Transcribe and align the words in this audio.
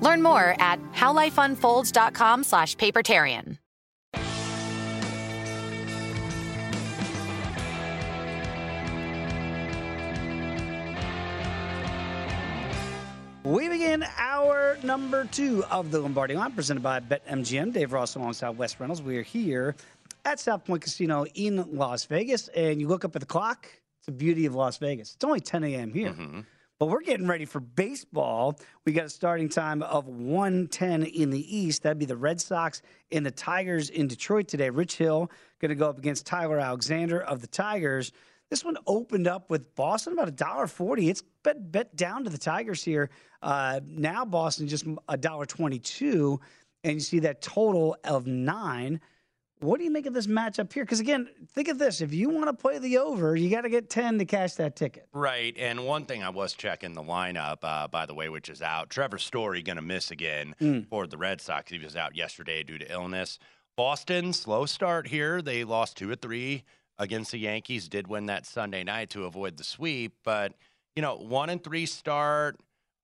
Learn 0.00 0.22
more 0.22 0.54
at 0.58 0.80
howlifeunfolds.com 0.92 2.44
slash 2.44 2.76
papertarian. 2.76 3.58
We 13.46 13.68
begin 13.68 14.04
our 14.18 14.76
number 14.82 15.24
two 15.26 15.62
of 15.70 15.92
the 15.92 16.00
Lombardi 16.00 16.34
line, 16.34 16.50
presented 16.50 16.82
by 16.82 16.98
BetMGM. 16.98 17.72
Dave 17.72 17.92
Ross 17.92 18.16
alongside 18.16 18.58
Wes 18.58 18.80
Reynolds. 18.80 19.00
We 19.00 19.18
are 19.18 19.22
here 19.22 19.76
at 20.24 20.40
South 20.40 20.64
Point 20.64 20.82
Casino 20.82 21.26
in 21.36 21.64
Las 21.76 22.06
Vegas, 22.06 22.48
and 22.48 22.80
you 22.80 22.88
look 22.88 23.04
up 23.04 23.14
at 23.14 23.20
the 23.20 23.26
clock. 23.26 23.68
It's 24.00 24.06
the 24.06 24.10
beauty 24.10 24.46
of 24.46 24.56
Las 24.56 24.78
Vegas. 24.78 25.14
It's 25.14 25.22
only 25.22 25.38
10 25.38 25.62
a.m. 25.62 25.92
here. 25.92 26.10
Mm-hmm. 26.10 26.40
But 26.78 26.86
we're 26.86 27.00
getting 27.00 27.26
ready 27.26 27.46
for 27.46 27.60
baseball. 27.60 28.58
We 28.84 28.92
got 28.92 29.06
a 29.06 29.10
starting 29.10 29.48
time 29.48 29.82
of 29.82 30.08
110 30.08 31.04
in 31.04 31.30
the 31.30 31.56
East. 31.56 31.82
That'd 31.82 31.98
be 31.98 32.04
the 32.04 32.16
Red 32.16 32.38
Sox 32.38 32.82
and 33.10 33.24
the 33.24 33.30
Tigers 33.30 33.88
in 33.88 34.08
Detroit 34.08 34.46
today. 34.46 34.68
Rich 34.68 34.96
Hill 34.96 35.30
going 35.58 35.70
to 35.70 35.74
go 35.74 35.88
up 35.88 35.96
against 35.96 36.26
Tyler 36.26 36.58
Alexander 36.58 37.22
of 37.22 37.40
the 37.40 37.46
Tigers. 37.46 38.12
This 38.50 38.62
one 38.62 38.76
opened 38.86 39.26
up 39.26 39.48
with 39.48 39.74
Boston 39.74 40.12
about 40.12 40.28
a 40.28 40.32
dollar 40.32 40.66
forty. 40.66 41.08
It's 41.08 41.22
bet 41.42 41.72
bet 41.72 41.96
down 41.96 42.24
to 42.24 42.30
the 42.30 42.38
Tigers 42.38 42.84
here. 42.84 43.10
Uh, 43.42 43.80
now 43.84 44.24
Boston 44.24 44.68
just 44.68 44.86
a 45.08 45.16
dollar 45.16 45.46
twenty-two, 45.46 46.38
and 46.84 46.94
you 46.94 47.00
see 47.00 47.20
that 47.20 47.42
total 47.42 47.96
of 48.04 48.26
nine. 48.26 49.00
What 49.60 49.78
do 49.78 49.84
you 49.84 49.90
make 49.90 50.04
of 50.06 50.12
this 50.12 50.26
matchup 50.26 50.72
here? 50.72 50.84
Because 50.84 51.00
again, 51.00 51.28
think 51.54 51.68
of 51.68 51.78
this: 51.78 52.00
if 52.02 52.12
you 52.12 52.28
want 52.28 52.46
to 52.46 52.52
play 52.52 52.78
the 52.78 52.98
over, 52.98 53.34
you 53.34 53.48
got 53.48 53.62
to 53.62 53.70
get 53.70 53.88
ten 53.88 54.18
to 54.18 54.24
cash 54.24 54.54
that 54.54 54.76
ticket. 54.76 55.08
Right. 55.12 55.56
And 55.58 55.86
one 55.86 56.04
thing 56.04 56.22
I 56.22 56.28
was 56.28 56.52
checking 56.52 56.92
the 56.92 57.02
lineup, 57.02 57.58
uh, 57.62 57.88
by 57.88 58.04
the 58.06 58.14
way, 58.14 58.28
which 58.28 58.48
is 58.50 58.60
out. 58.60 58.90
Trevor 58.90 59.18
Story 59.18 59.62
going 59.62 59.76
to 59.76 59.82
miss 59.82 60.10
again 60.10 60.54
Mm. 60.60 60.88
for 60.88 61.06
the 61.06 61.16
Red 61.16 61.40
Sox. 61.40 61.70
He 61.70 61.78
was 61.78 61.96
out 61.96 62.14
yesterday 62.14 62.62
due 62.62 62.78
to 62.78 62.92
illness. 62.92 63.38
Boston, 63.76 64.32
slow 64.32 64.66
start 64.66 65.06
here. 65.08 65.40
They 65.42 65.64
lost 65.64 65.96
two 65.96 66.10
or 66.10 66.16
three 66.16 66.64
against 66.98 67.32
the 67.32 67.38
Yankees. 67.38 67.88
Did 67.88 68.08
win 68.08 68.26
that 68.26 68.46
Sunday 68.46 68.84
night 68.84 69.10
to 69.10 69.24
avoid 69.24 69.56
the 69.56 69.64
sweep. 69.64 70.14
But, 70.24 70.52
you 70.94 71.02
know, 71.02 71.16
one 71.16 71.50
and 71.50 71.62
three 71.62 71.86
start. 71.86 72.56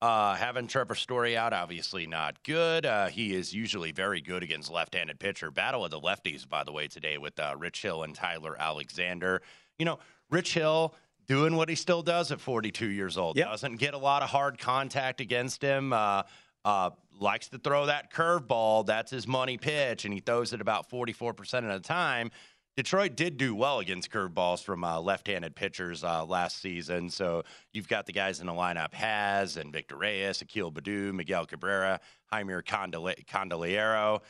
Uh, 0.03 0.35
having 0.35 0.67
Trevor 0.67 0.97
Story 0.97 1.37
out, 1.37 1.53
obviously 1.53 2.09
not 2.09 2.43
good. 2.43 2.85
Uh, 2.85 3.07
he 3.07 3.33
is 3.35 3.55
usually 3.55 3.93
very 3.93 4.21
good 4.21 4.43
against 4.43 4.69
left-handed 4.69 5.21
pitcher. 5.21 5.53
Battle 5.53 5.85
of 5.85 5.93
the 5.93 6.01
lefties, 6.01 6.47
by 6.47 6.65
the 6.65 6.73
way, 6.73 6.89
today 6.89 7.19
with 7.19 7.39
uh, 7.39 7.55
Rich 7.57 7.83
Hill 7.83 8.03
and 8.03 8.13
Tyler 8.13 8.57
Alexander. 8.59 9.43
You 9.79 9.85
know, 9.85 10.01
Rich 10.29 10.55
Hill 10.55 10.93
doing 11.29 11.55
what 11.55 11.69
he 11.69 11.77
still 11.77 12.03
does 12.03 12.33
at 12.33 12.41
42 12.41 12.89
years 12.89 13.17
old. 13.17 13.37
Yep. 13.37 13.47
Doesn't 13.47 13.77
get 13.77 13.95
a 13.95 13.99
lot 13.99 14.25
of 14.25 14.29
hard 14.29 14.59
contact 14.59 15.21
against 15.21 15.63
him. 15.63 15.93
Uh, 15.93 16.25
uh, 16.65 16.91
likes 17.21 17.49
to 17.51 17.59
throw 17.59 17.87
that 17.87 18.13
curveball. 18.13 18.85
That's 18.85 19.13
his 19.13 19.29
money 19.29 19.57
pitch, 19.57 20.05
and 20.05 20.13
he 20.13 20.19
throws 20.19 20.53
it 20.53 20.61
about 20.61 20.91
44% 20.91 21.59
of 21.59 21.81
the 21.81 21.89
time. 21.89 22.33
Detroit 22.77 23.17
did 23.17 23.37
do 23.37 23.55
well 23.55 23.81
against 23.81 24.11
curveballs 24.11 24.65
from 24.65 24.83
uh, 24.83 24.99
left-handed 24.99 25.55
pitchers 25.55 26.03
uh, 26.03 26.25
last 26.25 26.61
season. 26.63 27.11
So 27.11 27.43
you've 27.73 27.89
got 27.89 28.07
the 28.07 28.13
guys 28.13 28.41
in 28.41 28.47
the 28.47 28.53
lineup: 28.53 28.95
Has 28.95 29.57
and 29.59 29.71
Victor 29.73 29.97
Reyes, 29.97 30.41
Akil 30.41 30.73
Baddoo, 30.73 31.13
Miguel 31.13 31.45
Cabrera, 31.47 32.01
Jeimer 32.33 32.63
Candelario. 32.65 34.21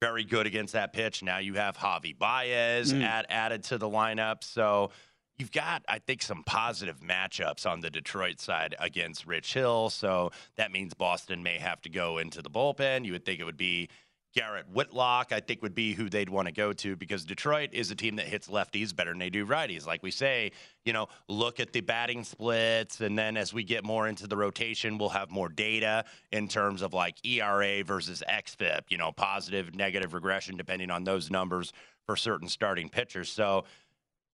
Very 0.00 0.24
good 0.24 0.46
against 0.46 0.72
that 0.72 0.92
pitch. 0.92 1.22
Now 1.22 1.38
you 1.38 1.54
have 1.54 1.76
Javi 1.76 2.18
Baez 2.18 2.92
Mm. 2.92 3.02
add, 3.04 3.26
added 3.28 3.62
to 3.64 3.78
the 3.78 3.88
lineup. 3.88 4.42
So 4.44 4.90
you've 5.38 5.52
got, 5.52 5.82
I 5.88 5.98
think, 5.98 6.22
some 6.22 6.42
positive 6.44 7.00
matchups 7.00 7.64
on 7.70 7.80
the 7.80 7.90
Detroit 7.90 8.40
side 8.40 8.74
against 8.78 9.26
Rich 9.26 9.54
Hill. 9.54 9.90
So 9.90 10.30
that 10.56 10.72
means 10.72 10.94
Boston 10.94 11.42
may 11.42 11.58
have 11.58 11.80
to 11.82 11.88
go 11.88 12.18
into 12.18 12.42
the 12.42 12.50
bullpen. 12.50 13.04
You 13.04 13.12
would 13.12 13.24
think 13.24 13.40
it 13.40 13.44
would 13.44 13.56
be 13.56 13.88
Garrett 14.34 14.68
Whitlock, 14.68 15.32
I 15.32 15.38
think, 15.38 15.62
would 15.62 15.74
be 15.74 15.94
who 15.94 16.08
they'd 16.08 16.28
want 16.28 16.48
to 16.48 16.52
go 16.52 16.72
to 16.72 16.96
because 16.96 17.24
Detroit 17.24 17.70
is 17.72 17.90
a 17.92 17.94
team 17.94 18.16
that 18.16 18.26
hits 18.26 18.48
lefties 18.48 18.94
better 18.94 19.10
than 19.10 19.20
they 19.20 19.30
do 19.30 19.46
righties. 19.46 19.86
Like 19.86 20.02
we 20.02 20.10
say, 20.10 20.50
you 20.84 20.92
know, 20.92 21.08
look 21.28 21.60
at 21.60 21.72
the 21.72 21.80
batting 21.80 22.24
splits. 22.24 23.00
And 23.00 23.16
then 23.16 23.36
as 23.36 23.54
we 23.54 23.62
get 23.62 23.84
more 23.84 24.08
into 24.08 24.26
the 24.26 24.36
rotation, 24.36 24.98
we'll 24.98 25.10
have 25.10 25.30
more 25.30 25.48
data 25.48 26.04
in 26.32 26.48
terms 26.48 26.82
of 26.82 26.92
like 26.92 27.24
ERA 27.24 27.84
versus 27.84 28.24
XFIP, 28.28 28.82
you 28.88 28.98
know, 28.98 29.12
positive, 29.12 29.74
negative 29.74 30.14
regression, 30.14 30.56
depending 30.56 30.90
on 30.90 31.04
those 31.04 31.30
numbers 31.30 31.72
for 32.04 32.16
certain 32.16 32.48
starting 32.48 32.88
pitchers. 32.88 33.30
So, 33.30 33.64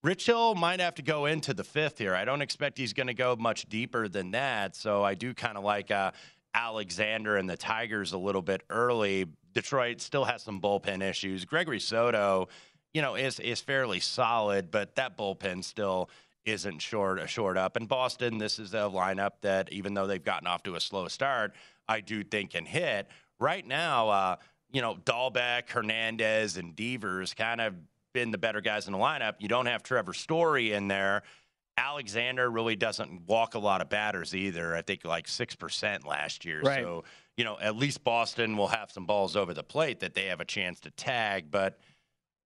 Rich 0.02 0.24
Hill 0.24 0.54
might 0.54 0.80
have 0.80 0.94
to 0.94 1.02
go 1.02 1.26
into 1.26 1.52
the 1.52 1.62
fifth 1.62 1.98
here. 1.98 2.14
I 2.14 2.24
don't 2.24 2.40
expect 2.40 2.78
he's 2.78 2.94
going 2.94 3.08
to 3.08 3.14
go 3.14 3.36
much 3.36 3.68
deeper 3.68 4.08
than 4.08 4.30
that. 4.30 4.74
So 4.74 5.04
I 5.04 5.12
do 5.12 5.34
kind 5.34 5.58
of 5.58 5.62
like 5.62 5.90
uh, 5.90 6.12
Alexander 6.54 7.36
and 7.36 7.48
the 7.48 7.56
Tigers 7.58 8.12
a 8.14 8.18
little 8.18 8.40
bit 8.40 8.62
early. 8.70 9.26
Detroit 9.52 10.00
still 10.00 10.24
has 10.24 10.42
some 10.42 10.60
bullpen 10.60 11.02
issues. 11.02 11.44
Gregory 11.44 11.80
Soto, 11.80 12.48
you 12.92 13.02
know, 13.02 13.14
is 13.14 13.40
is 13.40 13.60
fairly 13.60 14.00
solid, 14.00 14.70
but 14.70 14.94
that 14.96 15.16
bullpen 15.16 15.64
still 15.64 16.10
isn't 16.44 16.80
short 16.80 17.28
short 17.28 17.56
up. 17.56 17.76
And 17.76 17.88
Boston, 17.88 18.38
this 18.38 18.58
is 18.58 18.74
a 18.74 18.78
lineup 18.78 19.32
that 19.42 19.72
even 19.72 19.94
though 19.94 20.06
they've 20.06 20.22
gotten 20.22 20.46
off 20.46 20.62
to 20.64 20.74
a 20.74 20.80
slow 20.80 21.08
start, 21.08 21.54
I 21.88 22.00
do 22.00 22.22
think 22.22 22.50
can 22.50 22.64
hit. 22.64 23.08
Right 23.38 23.66
now, 23.66 24.08
uh, 24.08 24.36
you 24.72 24.80
know, 24.82 24.96
Dalbec, 25.04 25.70
Hernandez, 25.70 26.56
and 26.56 26.76
Devers 26.76 27.34
kind 27.34 27.60
of 27.60 27.74
been 28.12 28.30
the 28.30 28.38
better 28.38 28.60
guys 28.60 28.86
in 28.86 28.92
the 28.92 28.98
lineup. 28.98 29.34
You 29.38 29.48
don't 29.48 29.66
have 29.66 29.82
Trevor 29.82 30.12
Story 30.12 30.72
in 30.72 30.88
there. 30.88 31.22
Alexander 31.76 32.50
really 32.50 32.76
doesn't 32.76 33.26
walk 33.26 33.54
a 33.54 33.58
lot 33.58 33.80
of 33.80 33.88
batters 33.88 34.34
either. 34.34 34.76
I 34.76 34.82
think 34.82 35.04
like 35.04 35.26
6% 35.26 36.06
last 36.06 36.44
year. 36.44 36.60
Right. 36.60 36.82
So, 36.82 37.04
you 37.36 37.44
know, 37.44 37.58
at 37.60 37.76
least 37.76 38.04
Boston 38.04 38.56
will 38.56 38.68
have 38.68 38.90
some 38.90 39.06
balls 39.06 39.36
over 39.36 39.54
the 39.54 39.62
plate 39.62 40.00
that 40.00 40.14
they 40.14 40.26
have 40.26 40.40
a 40.40 40.44
chance 40.44 40.80
to 40.80 40.90
tag. 40.90 41.50
But 41.50 41.78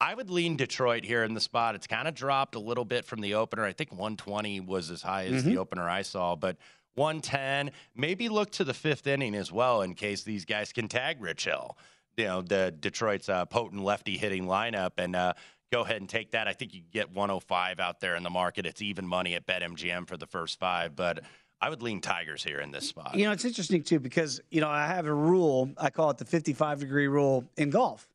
I 0.01 0.15
would 0.15 0.31
lean 0.31 0.57
Detroit 0.57 1.05
here 1.05 1.25
in 1.25 1.35
the 1.35 1.41
spot. 1.41 1.75
It's 1.75 1.87
kind 1.87 2.07
of 2.07 2.15
dropped 2.15 2.55
a 2.55 2.61
little 2.61 2.85
bit 2.85 3.05
from 3.05 3.21
the 3.21 3.35
opener. 3.35 3.65
I 3.65 3.73
think 3.73 3.91
120 3.91 4.61
was 4.61 4.91
as 4.91 5.03
high 5.03 5.25
as 5.27 5.43
Mm-hmm. 5.43 5.51
the 5.51 5.59
opener 5.59 5.89
I 5.89 6.03
saw, 6.03 6.37
but 6.37 6.57
110. 6.97 7.71
Maybe 7.97 8.29
look 8.29 8.51
to 8.53 8.65
the 8.65 8.75
fifth 8.75 9.07
inning 9.07 9.35
as 9.35 9.51
well 9.51 9.83
in 9.83 9.95
case 9.95 10.23
these 10.23 10.45
guys 10.45 10.73
can 10.73 10.89
tag 10.89 11.21
Rich 11.23 11.45
Hill. 11.45 11.77
You 12.17 12.25
know, 12.27 12.43
the 12.43 12.73
Detroit's 12.79 13.29
uh, 13.29 13.45
potent 13.47 13.83
lefty 13.83 14.17
hitting 14.17 14.45
lineup, 14.45 14.93
and 14.99 15.17
uh, 15.17 15.33
go 15.73 15.81
ahead 15.83 15.97
and 15.97 16.09
take 16.09 16.31
that. 16.31 16.47
I 16.47 16.53
think 16.53 16.73
you 16.73 16.83
get 16.93 17.11
105 17.13 17.81
out 17.81 17.99
there 17.99 18.15
in 18.15 18.23
the 18.23 18.31
market. 18.31 18.67
It's 18.67 18.81
even 18.83 19.07
money 19.09 19.35
at 19.35 19.47
BetMGM 19.47 20.07
for 20.07 20.17
the 20.17 20.27
first 20.27 20.61
five, 20.61 20.95
but 20.95 21.25
I 21.61 21.71
would 21.71 21.83
lean 21.83 22.01
Tigers 22.01 22.45
here 22.45 22.61
in 22.61 22.71
this 22.71 22.89
spot. 22.89 23.15
You 23.15 23.25
know, 23.25 23.33
it's 23.33 23.45
interesting 23.45 23.83
too 23.83 23.99
because 23.99 24.41
you 24.51 24.61
know 24.61 24.69
I 24.69 24.87
have 24.87 25.07
a 25.07 25.15
rule. 25.15 25.71
I 25.79 25.91
call 25.91 26.11
it 26.11 26.19
the 26.19 26.25
55 26.25 26.81
degree 26.81 27.09
rule 27.09 27.45
in 27.57 27.71
golf. 27.71 28.09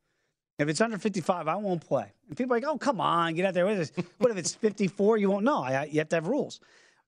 If 0.58 0.68
it's 0.68 0.80
under 0.82 0.98
55, 0.98 1.48
I 1.48 1.56
won't 1.56 1.84
play. 1.84 2.12
And 2.28 2.36
people 2.36 2.52
are 2.52 2.58
like, 2.58 2.66
"Oh, 2.66 2.76
come 2.76 3.00
on, 3.00 3.34
get 3.34 3.46
out 3.46 3.54
there." 3.54 3.64
What, 3.64 3.74
is 3.74 3.90
this? 3.90 4.06
what 4.18 4.30
if 4.30 4.36
it's 4.36 4.54
54? 4.54 5.16
You 5.16 5.30
won't 5.30 5.44
know. 5.44 5.62
I, 5.62 5.84
you 5.84 5.98
have 5.98 6.08
to 6.10 6.16
have 6.16 6.26
rules. 6.26 6.60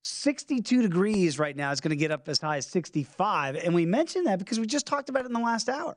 62 0.04 0.82
degrees 0.82 1.38
right 1.38 1.56
now 1.56 1.70
is 1.70 1.80
going 1.80 1.90
to 1.90 1.96
get 1.96 2.10
up 2.10 2.28
as 2.28 2.40
high 2.40 2.56
as 2.56 2.66
65, 2.66 3.56
and 3.56 3.74
we 3.74 3.86
mentioned 3.86 4.26
that 4.26 4.38
because 4.38 4.58
we 4.58 4.66
just 4.66 4.86
talked 4.86 5.08
about 5.08 5.24
it 5.24 5.26
in 5.26 5.32
the 5.32 5.40
last 5.40 5.68
hour. 5.68 5.94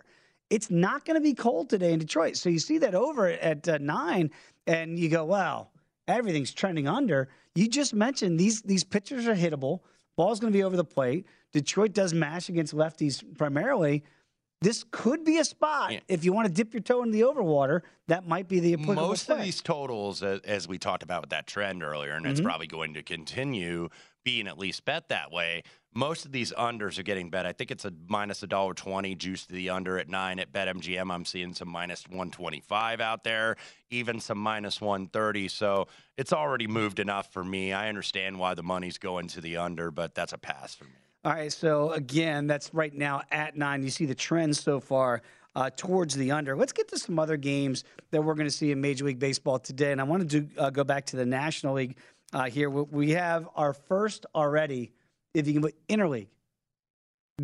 It's 0.51 0.69
not 0.69 1.05
going 1.05 1.15
to 1.15 1.21
be 1.21 1.33
cold 1.33 1.69
today 1.69 1.91
in 1.91 1.97
Detroit. 1.97 2.37
So 2.37 2.49
you 2.49 2.59
see 2.59 2.77
that 2.79 2.93
over 2.93 3.29
at 3.29 3.67
uh, 3.67 3.79
nine, 3.79 4.29
and 4.67 4.99
you 4.99 5.09
go, 5.09 5.25
"Wow, 5.25 5.69
everything's 6.07 6.53
trending 6.53 6.87
under." 6.87 7.29
You 7.55 7.67
just 7.67 7.93
mentioned 7.93 8.39
these 8.39 8.61
these 8.61 8.83
pitchers 8.83 9.27
are 9.27 9.35
hittable. 9.35 9.79
Ball's 10.17 10.39
going 10.39 10.51
to 10.51 10.57
be 10.57 10.63
over 10.63 10.77
the 10.77 10.83
plate. 10.85 11.25
Detroit 11.51 11.93
does 11.93 12.13
mash 12.13 12.49
against 12.49 12.73
lefties 12.73 13.23
primarily. 13.37 14.03
This 14.61 14.85
could 14.89 15.23
be 15.25 15.37
a 15.37 15.43
spot 15.45 15.91
Yeah. 15.91 15.99
if 16.07 16.23
you 16.23 16.31
want 16.33 16.47
to 16.47 16.53
dip 16.53 16.73
your 16.73 16.81
toe 16.81 17.03
into 17.03 17.11
the 17.17 17.21
overwater. 17.23 17.81
That 18.07 18.27
might 18.27 18.47
be 18.47 18.59
the 18.59 18.73
applicable 18.73 18.95
most 19.09 19.25
play. 19.25 19.35
of 19.37 19.43
these 19.43 19.61
totals, 19.61 20.23
as 20.23 20.67
we 20.67 20.77
talked 20.79 21.03
about 21.03 21.21
with 21.21 21.29
that 21.31 21.45
trend 21.45 21.83
earlier, 21.83 22.13
and 22.13 22.25
it's 22.25 22.39
Mhm. 22.39 22.45
probably 22.45 22.67
going 22.67 22.93
to 22.93 23.03
continue 23.03 23.89
being 24.23 24.47
at 24.47 24.57
least 24.57 24.85
bet 24.85 25.09
that 25.09 25.31
way. 25.31 25.61
Most 25.97 26.25
of 26.25 26.33
these 26.33 26.51
unders 26.51 26.99
are 26.99 27.03
getting 27.03 27.29
bet. 27.29 27.45
I 27.45 27.53
think 27.53 27.71
it's 27.71 27.85
a 27.85 27.93
minus 28.09 28.43
a 28.43 28.47
dollar 28.47 28.73
twenty 28.73 29.15
juice 29.15 29.45
to 29.45 29.53
the 29.53 29.69
under 29.69 29.97
at 29.97 30.09
nine 30.09 30.39
at 30.39 30.51
BetMGM. 30.51 31.09
I'm 31.09 31.23
seeing 31.23 31.53
some 31.53 31.69
minus 31.69 32.03
one 32.09 32.31
twenty 32.31 32.59
five 32.59 32.99
out 32.99 33.23
there, 33.23 33.55
even 33.89 34.19
some 34.19 34.37
minus 34.37 34.81
one 34.81 35.07
thirty. 35.07 35.47
So 35.47 35.87
it's 36.17 36.33
already 36.33 36.67
moved 36.67 36.99
enough 36.99 37.31
for 37.31 37.45
me. 37.45 37.71
I 37.71 37.87
understand 37.87 38.37
why 38.37 38.55
the 38.55 38.63
money's 38.63 38.97
going 38.97 39.29
to 39.29 39.41
the 39.41 39.55
under, 39.55 39.89
but 39.89 40.13
that's 40.13 40.33
a 40.33 40.37
pass 40.37 40.75
for 40.75 40.83
me. 40.83 40.91
All 41.23 41.31
right, 41.31 41.51
so 41.51 41.91
again, 41.91 42.45
that's 42.45 42.73
right 42.73 42.93
now 42.93 43.21
at 43.31 43.55
nine. 43.55 43.81
You 43.81 43.89
see 43.89 44.05
the 44.05 44.13
trends 44.13 44.61
so 44.61 44.81
far 44.81 45.21
uh, 45.55 45.69
towards 45.77 46.13
the 46.13 46.31
under. 46.31 46.57
Let's 46.57 46.73
get 46.73 46.89
to 46.89 46.99
some 46.99 47.17
other 47.17 47.37
games 47.37 47.85
that 48.11 48.21
we're 48.21 48.35
going 48.35 48.47
to 48.47 48.53
see 48.53 48.71
in 48.71 48.81
Major 48.81 49.05
League 49.05 49.17
Baseball 49.17 49.59
today. 49.59 49.93
And 49.93 50.01
I 50.01 50.03
wanted 50.03 50.29
to 50.31 50.61
uh, 50.61 50.69
go 50.71 50.83
back 50.83 51.05
to 51.07 51.15
the 51.15 51.25
National 51.25 51.75
League 51.75 51.95
uh, 52.33 52.43
here. 52.43 52.69
We 52.69 53.11
have 53.11 53.47
our 53.55 53.73
first 53.73 54.25
already, 54.35 54.91
if 55.35 55.45
you 55.45 55.53
can 55.53 55.61
put 55.61 55.75
interleague. 55.87 56.27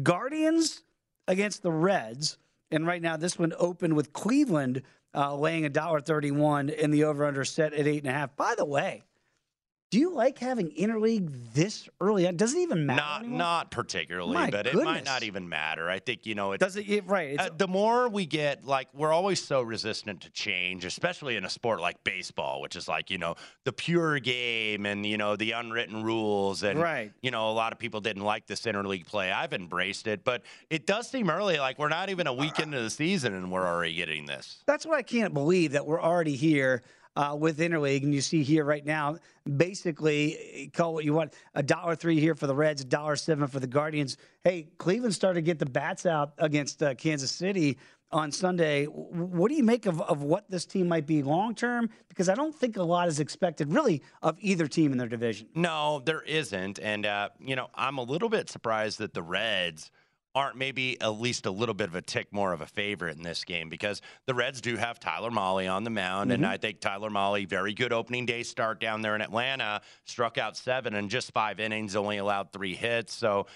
Guardians 0.02 0.84
against 1.28 1.62
the 1.62 1.72
Reds. 1.72 2.38
And 2.72 2.88
right 2.88 3.02
now, 3.02 3.18
this 3.18 3.38
one 3.38 3.54
opened 3.58 3.96
with 3.96 4.14
Cleveland 4.14 4.84
uh, 5.14 5.36
laying 5.36 5.66
a 5.66 5.70
dollar 5.70 6.00
thirty-one 6.00 6.70
in 6.70 6.90
the 6.90 7.04
over/under 7.04 7.44
set 7.44 7.74
at 7.74 7.86
eight 7.86 8.04
and 8.04 8.08
a 8.08 8.14
half. 8.14 8.36
By 8.38 8.56
the 8.58 8.64
way, 8.64 9.04
do 9.92 10.00
you 10.00 10.14
like 10.14 10.40
having 10.40 10.72
interleague 10.72 11.30
this 11.54 11.90
early 12.00 12.26
on? 12.26 12.38
Does 12.38 12.54
it 12.54 12.60
even 12.60 12.86
matter? 12.86 13.02
Not 13.02 13.20
anymore? 13.20 13.38
not 13.38 13.72
particularly, 13.72 14.34
My 14.34 14.50
but 14.50 14.66
it 14.66 14.74
might 14.74 15.04
not 15.04 15.24
even 15.24 15.50
matter. 15.50 15.90
I 15.90 16.00
think 16.00 16.26
you 16.26 16.34
know 16.34 16.54
it 16.54 16.60
Does 16.62 16.78
it? 16.78 17.06
Right. 17.06 17.32
It's, 17.32 17.44
Uh, 17.44 17.50
the 17.56 17.68
more 17.68 18.08
we 18.08 18.26
get, 18.26 18.64
like, 18.66 18.88
we're 18.94 19.12
always 19.12 19.44
so 19.44 19.62
resistant 19.62 20.22
to 20.22 20.30
change, 20.30 20.86
especially 20.86 21.36
in 21.36 21.44
a 21.44 21.50
sport 21.50 21.82
like 21.82 22.02
baseball, 22.06 22.62
which 22.62 22.78
is 22.78 22.88
like, 22.88 23.10
you 23.10 23.18
know, 23.18 23.36
the 23.66 23.74
pure 23.74 24.20
game 24.20 24.86
and, 24.86 25.06
you 25.06 25.18
know, 25.18 25.36
the 25.36 25.52
unwritten 25.52 26.04
rules. 26.04 26.64
And, 26.64 26.80
Right. 26.80 27.12
you 27.22 27.30
know, 27.30 27.52
a 27.52 27.54
lot 27.54 27.74
of 27.74 27.78
people 27.80 28.00
didn't 28.00 28.24
like 28.24 28.48
this 28.48 28.62
interleague 28.62 29.06
play. 29.08 29.30
I've 29.30 29.52
embraced 29.52 30.08
it, 30.08 30.24
but 30.24 30.44
it 30.70 30.88
does 30.88 31.10
seem 31.10 31.30
early. 31.30 31.60
Like, 31.60 31.78
we're 31.78 31.90
not 31.90 32.10
even 32.10 32.28
a 32.28 32.34
week 32.34 32.60
into 32.60 32.82
the 32.82 32.90
season 32.90 33.34
and 33.34 33.52
we're 33.52 33.68
already 33.68 33.94
getting 33.94 34.26
this. 34.26 34.64
that's 34.66 34.86
what 34.86 34.98
I 34.98 35.02
can't 35.02 35.34
believe 35.34 35.74
that 35.74 35.86
we're 35.86 36.02
already 36.02 36.38
here 36.38 36.82
uh, 37.16 37.36
with 37.38 37.60
interleague, 37.60 38.04
and 38.04 38.14
you 38.14 38.22
see 38.22 38.44
here 38.44 38.64
right 38.64 38.86
now, 38.86 39.18
basically 39.58 40.72
call 40.74 40.94
what 40.94 41.06
you 41.06 41.14
want 41.14 41.34
a 41.56 41.64
dollar 41.64 41.96
three 41.96 42.20
here 42.20 42.36
for 42.36 42.48
the 42.48 42.56
Reds, 42.56 42.82
a 42.82 42.86
dollar 42.86 43.16
seven 43.16 43.48
for 43.48 43.60
the 43.60 43.68
Guardians. 43.68 44.18
Hey, 44.44 44.70
Cleveland 44.78 45.14
started 45.14 45.40
to 45.40 45.42
get 45.42 45.60
the 45.60 45.66
bats 45.66 46.06
out 46.06 46.34
against 46.38 46.82
uh, 46.82 46.96
Kansas 46.96 47.32
City 47.32 47.78
on 48.12 48.32
Sunday. 48.32 48.86
What 48.86 49.50
do 49.50 49.56
you 49.56 49.64
make 49.64 49.86
of, 49.86 50.02
of 50.02 50.24
what 50.24 50.50
this 50.50 50.66
team 50.66 50.88
might 50.88 51.06
be 51.06 51.24
long 51.24 51.56
term? 51.56 51.90
Because 52.10 52.28
I 52.28 52.36
don't 52.36 52.54
think 52.54 52.78
a 52.78 52.84
lot 52.84 53.08
is 53.08 53.20
expected 53.20 53.72
really 53.72 54.02
of 54.22 54.38
either 54.40 54.68
team 54.68 54.92
in 54.92 54.98
their 54.98 55.08
division. 55.08 55.48
No, 55.56 56.02
there 56.06 56.22
isn't. 56.22 56.80
And, 56.80 57.06
uh, 57.06 57.30
you 57.40 57.56
know, 57.56 57.70
I'm 57.74 57.98
a 57.98 58.04
little 58.04 58.30
bit 58.30 58.50
surprised 58.50 59.00
that 59.00 59.14
the 59.14 59.24
Reds 59.24 59.92
aren't 60.34 60.56
maybe 60.56 61.00
at 61.02 61.20
least 61.20 61.46
a 61.46 61.52
little 61.52 61.76
bit 61.76 61.90
of 61.90 61.96
a 61.96 62.02
tick 62.02 62.32
more 62.32 62.54
of 62.54 62.62
a 62.62 62.66
favorite 62.66 63.18
in 63.18 63.24
this 63.24 63.44
game 63.44 63.70
because 63.70 64.02
the 64.28 64.34
Reds 64.34 64.62
do 64.62 64.78
have 64.78 65.00
Tyler 65.00 65.30
Mahle 65.30 65.68
on 65.72 65.84
the 65.84 65.90
mound. 65.90 66.32
And 66.32 66.46
I 66.46 66.58
think 66.58 66.80
Tyler 66.80 67.10
Mahle, 67.10 67.46
very 67.48 67.74
good 67.74 67.92
opening 67.92 68.26
day 68.26 68.44
start 68.44 68.80
down 68.80 69.02
there 69.02 69.16
in 69.16 69.22
Atlanta, 69.22 69.82
struck 70.06 70.38
out 70.38 70.56
seven 70.56 70.94
in 70.94 71.10
just 71.10 71.32
five 71.34 71.60
innings, 71.60 71.96
only 71.96 72.18
allowed 72.18 72.54
three 72.54 72.76
hits. 72.76 73.14
So, 73.14 73.48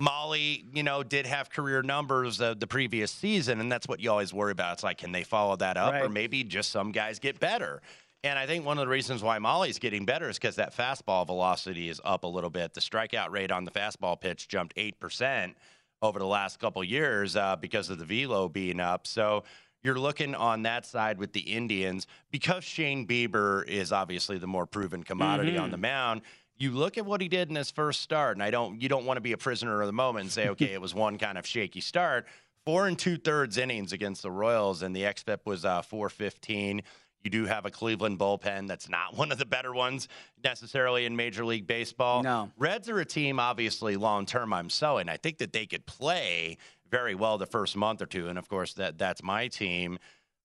Mahle, 0.00 0.64
you 0.74 0.82
know, 0.82 1.04
did 1.04 1.24
have 1.24 1.50
career 1.50 1.82
numbers 1.82 2.40
uh, 2.40 2.54
the 2.54 2.66
previous 2.66 3.12
season, 3.12 3.60
and 3.60 3.70
that's 3.70 3.86
what 3.86 4.00
you 4.00 4.10
always 4.10 4.34
worry 4.34 4.50
about. 4.50 4.74
It's 4.74 4.82
like, 4.82 4.98
can 4.98 5.12
they 5.12 5.22
follow 5.22 5.54
that 5.56 5.76
up, 5.76 5.94
or 6.02 6.08
maybe 6.08 6.42
just 6.42 6.72
some 6.72 6.90
guys 6.90 7.20
get 7.20 7.38
better? 7.38 7.80
And 8.24 8.38
I 8.38 8.46
think 8.46 8.64
one 8.64 8.78
of 8.78 8.82
the 8.82 8.88
reasons 8.88 9.22
why 9.22 9.38
Mahle's 9.38 9.78
getting 9.78 10.04
better 10.06 10.28
is 10.30 10.36
because 10.36 10.56
that 10.56 10.74
fastball 10.74 11.26
velocity 11.26 11.90
is 11.90 12.00
up 12.04 12.24
a 12.24 12.26
little 12.26 12.50
bit. 12.50 12.72
The 12.74 12.80
strikeout 12.80 13.30
rate 13.30 13.52
on 13.52 13.64
the 13.64 13.70
fastball 13.70 14.18
pitch 14.18 14.48
jumped 14.48 14.74
8% 14.76 15.54
over 16.02 16.18
the 16.18 16.26
last 16.26 16.58
couple 16.58 16.82
years 16.84 17.36
uh, 17.36 17.56
because 17.56 17.90
of 17.90 17.98
the 17.98 18.04
velo 18.04 18.48
being 18.48 18.80
up. 18.80 19.06
So 19.06 19.44
you're 19.82 19.98
looking 19.98 20.34
on 20.34 20.62
that 20.62 20.86
side 20.86 21.18
with 21.18 21.32
the 21.32 21.40
Indians 21.40 22.06
because 22.30 22.64
Shane 22.64 23.06
Bieber 23.06 23.66
is 23.68 23.92
obviously 23.92 24.38
the 24.38 24.46
more 24.46 24.66
proven 24.66 25.04
commodity 25.04 25.58
on 25.58 25.70
the 25.70 25.76
mound. 25.76 26.22
You 26.56 26.70
look 26.70 26.96
at 26.96 27.04
what 27.04 27.20
he 27.20 27.28
did 27.28 27.50
in 27.50 27.56
his 27.56 27.70
first 27.70 28.00
start, 28.00 28.36
and 28.36 28.42
I 28.42 28.50
don't. 28.50 28.80
You 28.80 28.88
don't 28.88 29.04
want 29.04 29.16
to 29.18 29.20
be 29.20 29.32
a 29.32 29.36
prisoner 29.36 29.80
of 29.80 29.86
the 29.86 29.92
moment 29.92 30.24
and 30.24 30.32
say, 30.32 30.48
okay, 30.50 30.72
it 30.72 30.80
was 30.80 30.94
one 30.94 31.18
kind 31.18 31.36
of 31.36 31.46
shaky 31.46 31.80
start. 31.80 32.26
Four 32.64 32.86
and 32.86 32.98
two 32.98 33.18
thirds 33.18 33.58
innings 33.58 33.92
against 33.92 34.22
the 34.22 34.30
Royals, 34.30 34.82
and 34.82 34.96
the 34.96 35.02
xFIP 35.02 35.40
was 35.44 35.64
uh, 35.64 35.82
415. 35.82 36.82
You 37.24 37.30
do 37.30 37.46
have 37.46 37.64
a 37.64 37.70
Cleveland 37.70 38.18
bullpen 38.18 38.68
that's 38.68 38.88
not 38.88 39.16
one 39.16 39.32
of 39.32 39.38
the 39.38 39.46
better 39.46 39.72
ones 39.72 40.08
necessarily 40.44 41.06
in 41.06 41.16
Major 41.16 41.44
League 41.44 41.66
Baseball. 41.66 42.22
No. 42.22 42.50
Reds 42.56 42.88
are 42.88 43.00
a 43.00 43.04
team, 43.04 43.40
obviously, 43.40 43.96
long 43.96 44.26
term. 44.26 44.52
I'm 44.52 44.70
selling. 44.70 45.08
I 45.08 45.16
think 45.16 45.38
that 45.38 45.52
they 45.52 45.66
could 45.66 45.86
play 45.86 46.58
very 46.90 47.14
well 47.14 47.38
the 47.38 47.46
first 47.46 47.76
month 47.76 48.02
or 48.02 48.06
two, 48.06 48.28
and 48.28 48.38
of 48.38 48.48
course, 48.48 48.74
that 48.74 48.98
that's 48.98 49.22
my 49.22 49.48
team. 49.48 49.98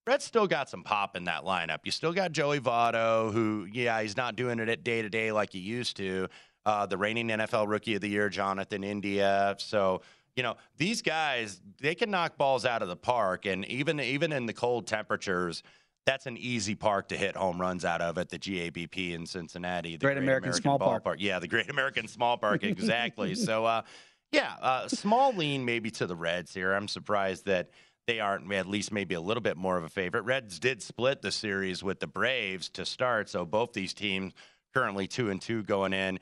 Reds 0.06 0.24
still 0.24 0.46
got 0.46 0.68
some 0.68 0.82
pop 0.82 1.14
in 1.14 1.24
that 1.24 1.44
lineup. 1.44 1.80
You 1.84 1.92
still 1.92 2.12
got 2.12 2.32
Joey 2.32 2.58
Votto, 2.58 3.32
who, 3.32 3.68
yeah, 3.70 4.00
he's 4.00 4.16
not 4.16 4.34
doing 4.34 4.58
it 4.58 4.68
at 4.68 4.82
day 4.82 5.02
to 5.02 5.10
day 5.10 5.30
like 5.30 5.52
he 5.52 5.58
used 5.58 5.96
to. 5.98 6.28
Uh, 6.66 6.86
the 6.86 6.96
reigning 6.96 7.28
NFL 7.28 7.68
Rookie 7.68 7.94
of 7.94 8.00
the 8.00 8.08
Year, 8.08 8.28
Jonathan 8.28 8.82
India. 8.82 9.54
So, 9.58 10.02
you 10.36 10.42
know, 10.42 10.56
these 10.76 11.02
guys, 11.02 11.60
they 11.80 11.94
can 11.94 12.10
knock 12.10 12.36
balls 12.36 12.64
out 12.64 12.82
of 12.82 12.88
the 12.88 12.96
park, 12.96 13.46
and 13.46 13.64
even 13.66 14.00
even 14.00 14.32
in 14.32 14.46
the 14.46 14.52
cold 14.52 14.86
temperatures, 14.86 15.62
that's 16.06 16.26
an 16.26 16.36
easy 16.36 16.74
park 16.74 17.08
to 17.08 17.16
hit 17.16 17.36
home 17.36 17.60
runs 17.60 17.84
out 17.84 18.00
of 18.00 18.18
at 18.18 18.30
the 18.30 18.38
GABP 18.38 19.12
in 19.12 19.26
Cincinnati. 19.26 19.96
The 19.96 20.06
Great 20.06 20.18
American 20.18 20.52
Small 20.52 20.78
Park. 20.78 21.04
Yeah, 21.18 21.38
the 21.38 21.48
Great 21.48 21.70
American 21.70 22.08
Small 22.08 22.36
Park, 22.38 22.64
exactly. 22.64 23.34
so, 23.36 23.64
uh, 23.64 23.82
yeah, 24.32 24.54
uh, 24.60 24.88
small 24.88 25.32
lean 25.32 25.64
maybe 25.64 25.90
to 25.92 26.06
the 26.06 26.16
Reds 26.16 26.54
here. 26.54 26.72
I'm 26.72 26.88
surprised 26.88 27.46
that 27.46 27.70
they 28.06 28.20
aren't 28.20 28.50
at 28.52 28.66
least 28.66 28.92
maybe 28.92 29.14
a 29.14 29.20
little 29.20 29.42
bit 29.42 29.56
more 29.56 29.76
of 29.76 29.84
a 29.84 29.88
favorite. 29.88 30.22
Reds 30.22 30.58
did 30.58 30.82
split 30.82 31.22
the 31.22 31.30
series 31.30 31.82
with 31.82 32.00
the 32.00 32.06
Braves 32.06 32.68
to 32.70 32.84
start, 32.84 33.28
so 33.28 33.44
both 33.44 33.72
these 33.72 33.92
teams 33.92 34.32
currently 34.74 35.06
two 35.06 35.30
and 35.30 35.40
two 35.40 35.62
going 35.62 35.92
in. 35.92 36.18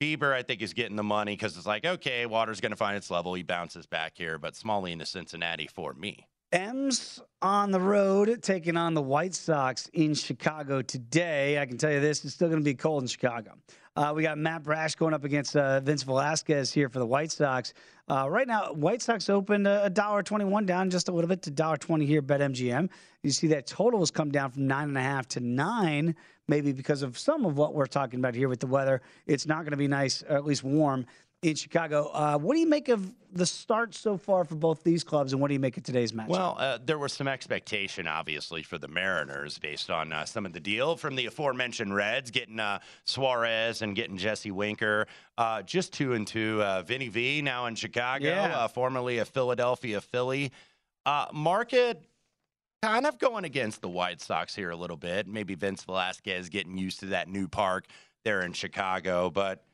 Bieber, 0.00 0.32
I 0.32 0.42
think, 0.42 0.62
is 0.62 0.74
getting 0.74 0.96
the 0.96 1.02
money 1.02 1.32
because 1.32 1.56
it's 1.56 1.66
like, 1.66 1.84
okay, 1.84 2.24
water's 2.24 2.60
going 2.60 2.70
to 2.70 2.76
find 2.76 2.96
its 2.96 3.10
level. 3.10 3.34
He 3.34 3.42
bounces 3.42 3.86
back 3.86 4.12
here, 4.16 4.38
but 4.38 4.54
small 4.54 4.82
lean 4.82 5.00
to 5.00 5.06
Cincinnati 5.06 5.66
for 5.66 5.92
me. 5.92 6.27
M's 6.52 7.20
on 7.42 7.70
the 7.70 7.80
road 7.80 8.42
taking 8.42 8.76
on 8.76 8.94
the 8.94 9.02
White 9.02 9.34
Sox 9.34 9.90
in 9.92 10.14
Chicago 10.14 10.80
today. 10.80 11.58
I 11.58 11.66
can 11.66 11.76
tell 11.76 11.92
you 11.92 12.00
this, 12.00 12.24
it's 12.24 12.34
still 12.34 12.48
going 12.48 12.60
to 12.60 12.64
be 12.64 12.74
cold 12.74 13.02
in 13.02 13.08
Chicago. 13.08 13.52
Uh, 13.94 14.12
we 14.14 14.22
got 14.22 14.38
Matt 14.38 14.62
Brash 14.62 14.94
going 14.94 15.12
up 15.12 15.24
against 15.24 15.56
uh, 15.56 15.80
Vince 15.80 16.04
Velasquez 16.04 16.72
here 16.72 16.88
for 16.88 17.00
the 17.00 17.06
White 17.06 17.32
Sox. 17.32 17.74
Uh, 18.08 18.30
right 18.30 18.46
now, 18.46 18.72
White 18.72 19.02
Sox 19.02 19.28
opened 19.28 19.66
a 19.66 19.90
dollar 19.90 20.22
twenty-one 20.22 20.64
down 20.64 20.88
just 20.88 21.08
a 21.08 21.12
little 21.12 21.28
bit 21.28 21.42
to 21.42 21.50
dollar 21.50 21.76
twenty 21.76 22.06
here. 22.06 22.22
Bet 22.22 22.40
MGM. 22.40 22.88
You 23.22 23.30
see 23.30 23.48
that 23.48 23.66
total 23.66 23.98
has 23.98 24.12
come 24.12 24.30
down 24.30 24.52
from 24.52 24.68
nine 24.68 24.88
and 24.88 24.96
a 24.96 25.02
half 25.02 25.26
to 25.28 25.40
nine, 25.40 26.14
maybe 26.46 26.72
because 26.72 27.02
of 27.02 27.18
some 27.18 27.44
of 27.44 27.58
what 27.58 27.74
we're 27.74 27.86
talking 27.86 28.20
about 28.20 28.34
here 28.36 28.48
with 28.48 28.60
the 28.60 28.68
weather. 28.68 29.02
It's 29.26 29.46
not 29.46 29.58
going 29.58 29.72
to 29.72 29.76
be 29.76 29.88
nice, 29.88 30.22
or 30.22 30.36
at 30.36 30.46
least 30.46 30.62
warm 30.62 31.04
in 31.42 31.54
Chicago. 31.54 32.10
Uh, 32.12 32.36
what 32.38 32.54
do 32.54 32.60
you 32.60 32.66
make 32.66 32.88
of 32.88 33.14
the 33.32 33.46
start 33.46 33.94
so 33.94 34.16
far 34.16 34.44
for 34.44 34.54
both 34.56 34.82
these 34.82 35.04
clubs, 35.04 35.32
and 35.32 35.40
what 35.40 35.48
do 35.48 35.54
you 35.54 35.60
make 35.60 35.76
of 35.76 35.82
today's 35.84 36.12
match? 36.12 36.28
Well, 36.28 36.56
uh, 36.58 36.78
there 36.84 36.98
was 36.98 37.12
some 37.12 37.28
expectation, 37.28 38.08
obviously, 38.08 38.62
for 38.62 38.78
the 38.78 38.88
Mariners 38.88 39.58
based 39.58 39.90
on 39.90 40.12
uh, 40.12 40.24
some 40.24 40.46
of 40.46 40.52
the 40.52 40.60
deal 40.60 40.96
from 40.96 41.14
the 41.14 41.26
aforementioned 41.26 41.94
Reds, 41.94 42.30
getting 42.30 42.58
uh, 42.58 42.80
Suarez 43.04 43.82
and 43.82 43.94
getting 43.94 44.16
Jesse 44.16 44.50
Winker. 44.50 45.06
Uh, 45.36 45.62
just 45.62 45.92
two 45.92 46.14
and 46.14 46.26
two. 46.26 46.62
Uh, 46.62 46.82
Vinny 46.82 47.08
V 47.08 47.42
now 47.42 47.66
in 47.66 47.74
Chicago, 47.76 48.26
Yeah. 48.26 48.66
formerly 48.66 49.18
a 49.18 49.24
Philadelphia 49.24 50.00
Philly. 50.00 50.50
market 51.32 52.02
kind 52.82 53.06
of 53.06 53.18
going 53.18 53.44
against 53.44 53.80
the 53.82 53.88
White 53.88 54.20
Sox 54.20 54.54
here 54.54 54.70
a 54.70 54.76
little 54.76 54.96
bit. 54.96 55.26
Maybe 55.26 55.54
Vince 55.54 55.82
Velasquez 55.84 56.48
getting 56.48 56.78
used 56.78 57.00
to 57.00 57.06
that 57.06 57.28
new 57.28 57.48
park 57.48 57.86
there 58.24 58.42
in 58.42 58.52
Chicago, 58.52 59.30
but 59.30 59.64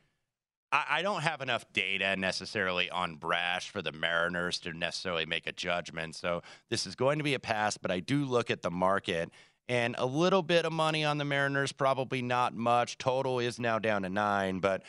I, 0.89 1.01
don't 1.01 1.21
have 1.21 1.41
enough 1.41 1.65
data 1.73 2.15
necessarily 2.15 2.89
on 2.89 3.15
Brash 3.15 3.69
for 3.69 3.81
the 3.81 3.91
Mariners 3.91 4.59
to 4.61 4.73
necessarily 4.73 5.25
make 5.25 5.47
a 5.47 5.51
judgment. 5.51 6.15
So 6.15 6.41
this 6.69 6.85
is 6.85 6.95
going 6.95 7.19
to 7.19 7.23
be 7.23 7.33
a 7.33 7.39
pass, 7.39 7.77
but 7.77 7.91
I 7.91 7.99
do 7.99 8.25
look 8.25 8.49
at 8.49 8.61
the 8.61 8.71
market 8.71 9.29
and 9.67 9.95
a 9.97 10.05
little 10.05 10.43
bit 10.43 10.65
of 10.65 10.73
money 10.73 11.03
on 11.03 11.17
the 11.17 11.25
Mariners, 11.25 11.71
probably 11.71 12.21
not 12.21 12.53
much. 12.53 12.97
Total 12.97 13.39
is 13.39 13.59
now 13.59 13.79
down 13.79 14.03
to 14.03 14.09
nine, 14.09 14.59
but 14.59 14.83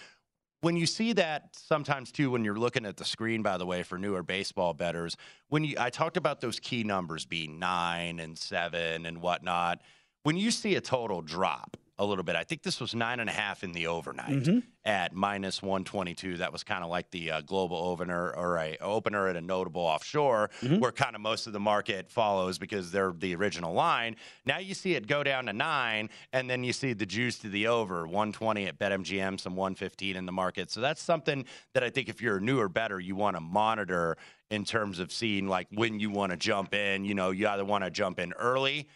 when 0.61 0.77
you 0.77 0.87
see 0.87 1.13
that 1.13 1.51
sometimes 1.53 2.11
too 2.11 2.31
when 2.31 2.45
you're 2.45 2.59
looking 2.59 2.87
at 2.87 2.97
the 2.97 3.05
screen 3.05 3.43
by 3.43 3.57
the 3.57 3.67
way 3.67 3.83
for 3.83 3.99
newer 3.99 4.23
baseball 4.23 4.75
betters 4.75 5.17
when 5.49 5.63
you 5.63 5.77
i 5.79 5.91
talked 5.91 6.17
about 6.17 6.41
those 6.41 6.59
key 6.59 6.83
numbers 6.83 7.25
being 7.25 7.59
nine 7.59 8.19
and 8.19 8.37
seven 8.37 9.07
and 9.07 9.21
whatnot 9.21 9.81
when 10.25 10.37
you 10.37 10.51
see 10.51 10.75
a 10.75 10.81
total 10.81 11.23
drop 11.23 11.77
a 11.99 12.05
little 12.05 12.25
bit. 12.25 12.37
I 12.37 12.45
think 12.45 12.63
this 12.63 12.81
was 12.81 12.95
nine 12.95 13.21
and 13.21 13.31
a 13.31 13.33
half 13.33 13.65
in 13.65 13.73
the 13.73 13.87
overnight 13.87 14.47
at 14.85 15.15
minus 15.15 15.63
122 15.63 16.37
that 16.37 16.53
was 16.53 16.63
kind 16.63 16.85
of 16.85 16.91
like 16.91 17.11
the 17.11 17.31
uh, 17.31 17.41
global 17.41 17.77
opener 17.77 18.33
or 18.37 18.59
a 18.59 18.77
opener 18.81 19.29
at 19.29 19.37
a 19.37 19.41
notable 19.41 19.81
offshore 19.83 20.51
where 20.79 20.93
kind 20.93 21.15
of 21.15 21.23
most 21.23 21.47
of 21.47 21.53
the 21.53 21.61
market 21.61 22.11
follows 22.11 22.59
because 22.59 22.91
they're 22.91 23.13
the 23.17 23.35
original 23.35 23.73
line. 23.73 24.17
Now 24.45 24.59
you 24.59 24.75
see 24.75 24.95
it 24.95 25.07
go 25.07 25.23
down 25.25 25.47
to 25.47 25.53
nine 25.53 26.11
and 26.33 26.51
then 26.51 26.63
you 26.65 26.73
see 26.73 26.93
the 26.93 27.07
juice 27.07 27.39
to 27.39 27.49
the 27.49 27.67
over 27.67 28.05
120 28.07 28.67
at 28.67 28.79
betmgm 28.79 29.41
some 29.41 29.57
115 29.57 30.17
in 30.17 30.27
the 30.27 30.33
market. 30.33 30.71
So 30.71 30.81
that's 30.81 31.03
something 31.03 31.45
that 31.73 31.83
i 31.83 31.91
think 31.91 32.09
if 32.09 32.21
you're 32.21 32.37
a 32.37 32.41
newer 32.41 32.69
better 32.69 33.01
you 33.01 33.17
want 33.17 33.37
to 33.37 33.41
monitor 33.41 34.17
in 34.51 34.65
terms 34.65 34.99
of 35.01 35.11
seeing 35.11 35.49
like 35.49 35.67
when 35.73 35.99
you 35.99 36.11
want 36.11 36.31
to 36.31 36.37
jump 36.37 36.75
in. 36.75 37.05
You 37.05 37.15
know 37.15 37.31
you 37.31 37.49
either 37.49 37.65
want 37.65 37.85
to 37.85 37.91
jump 37.91 38.21
in 38.21 38.33
early 38.35 38.89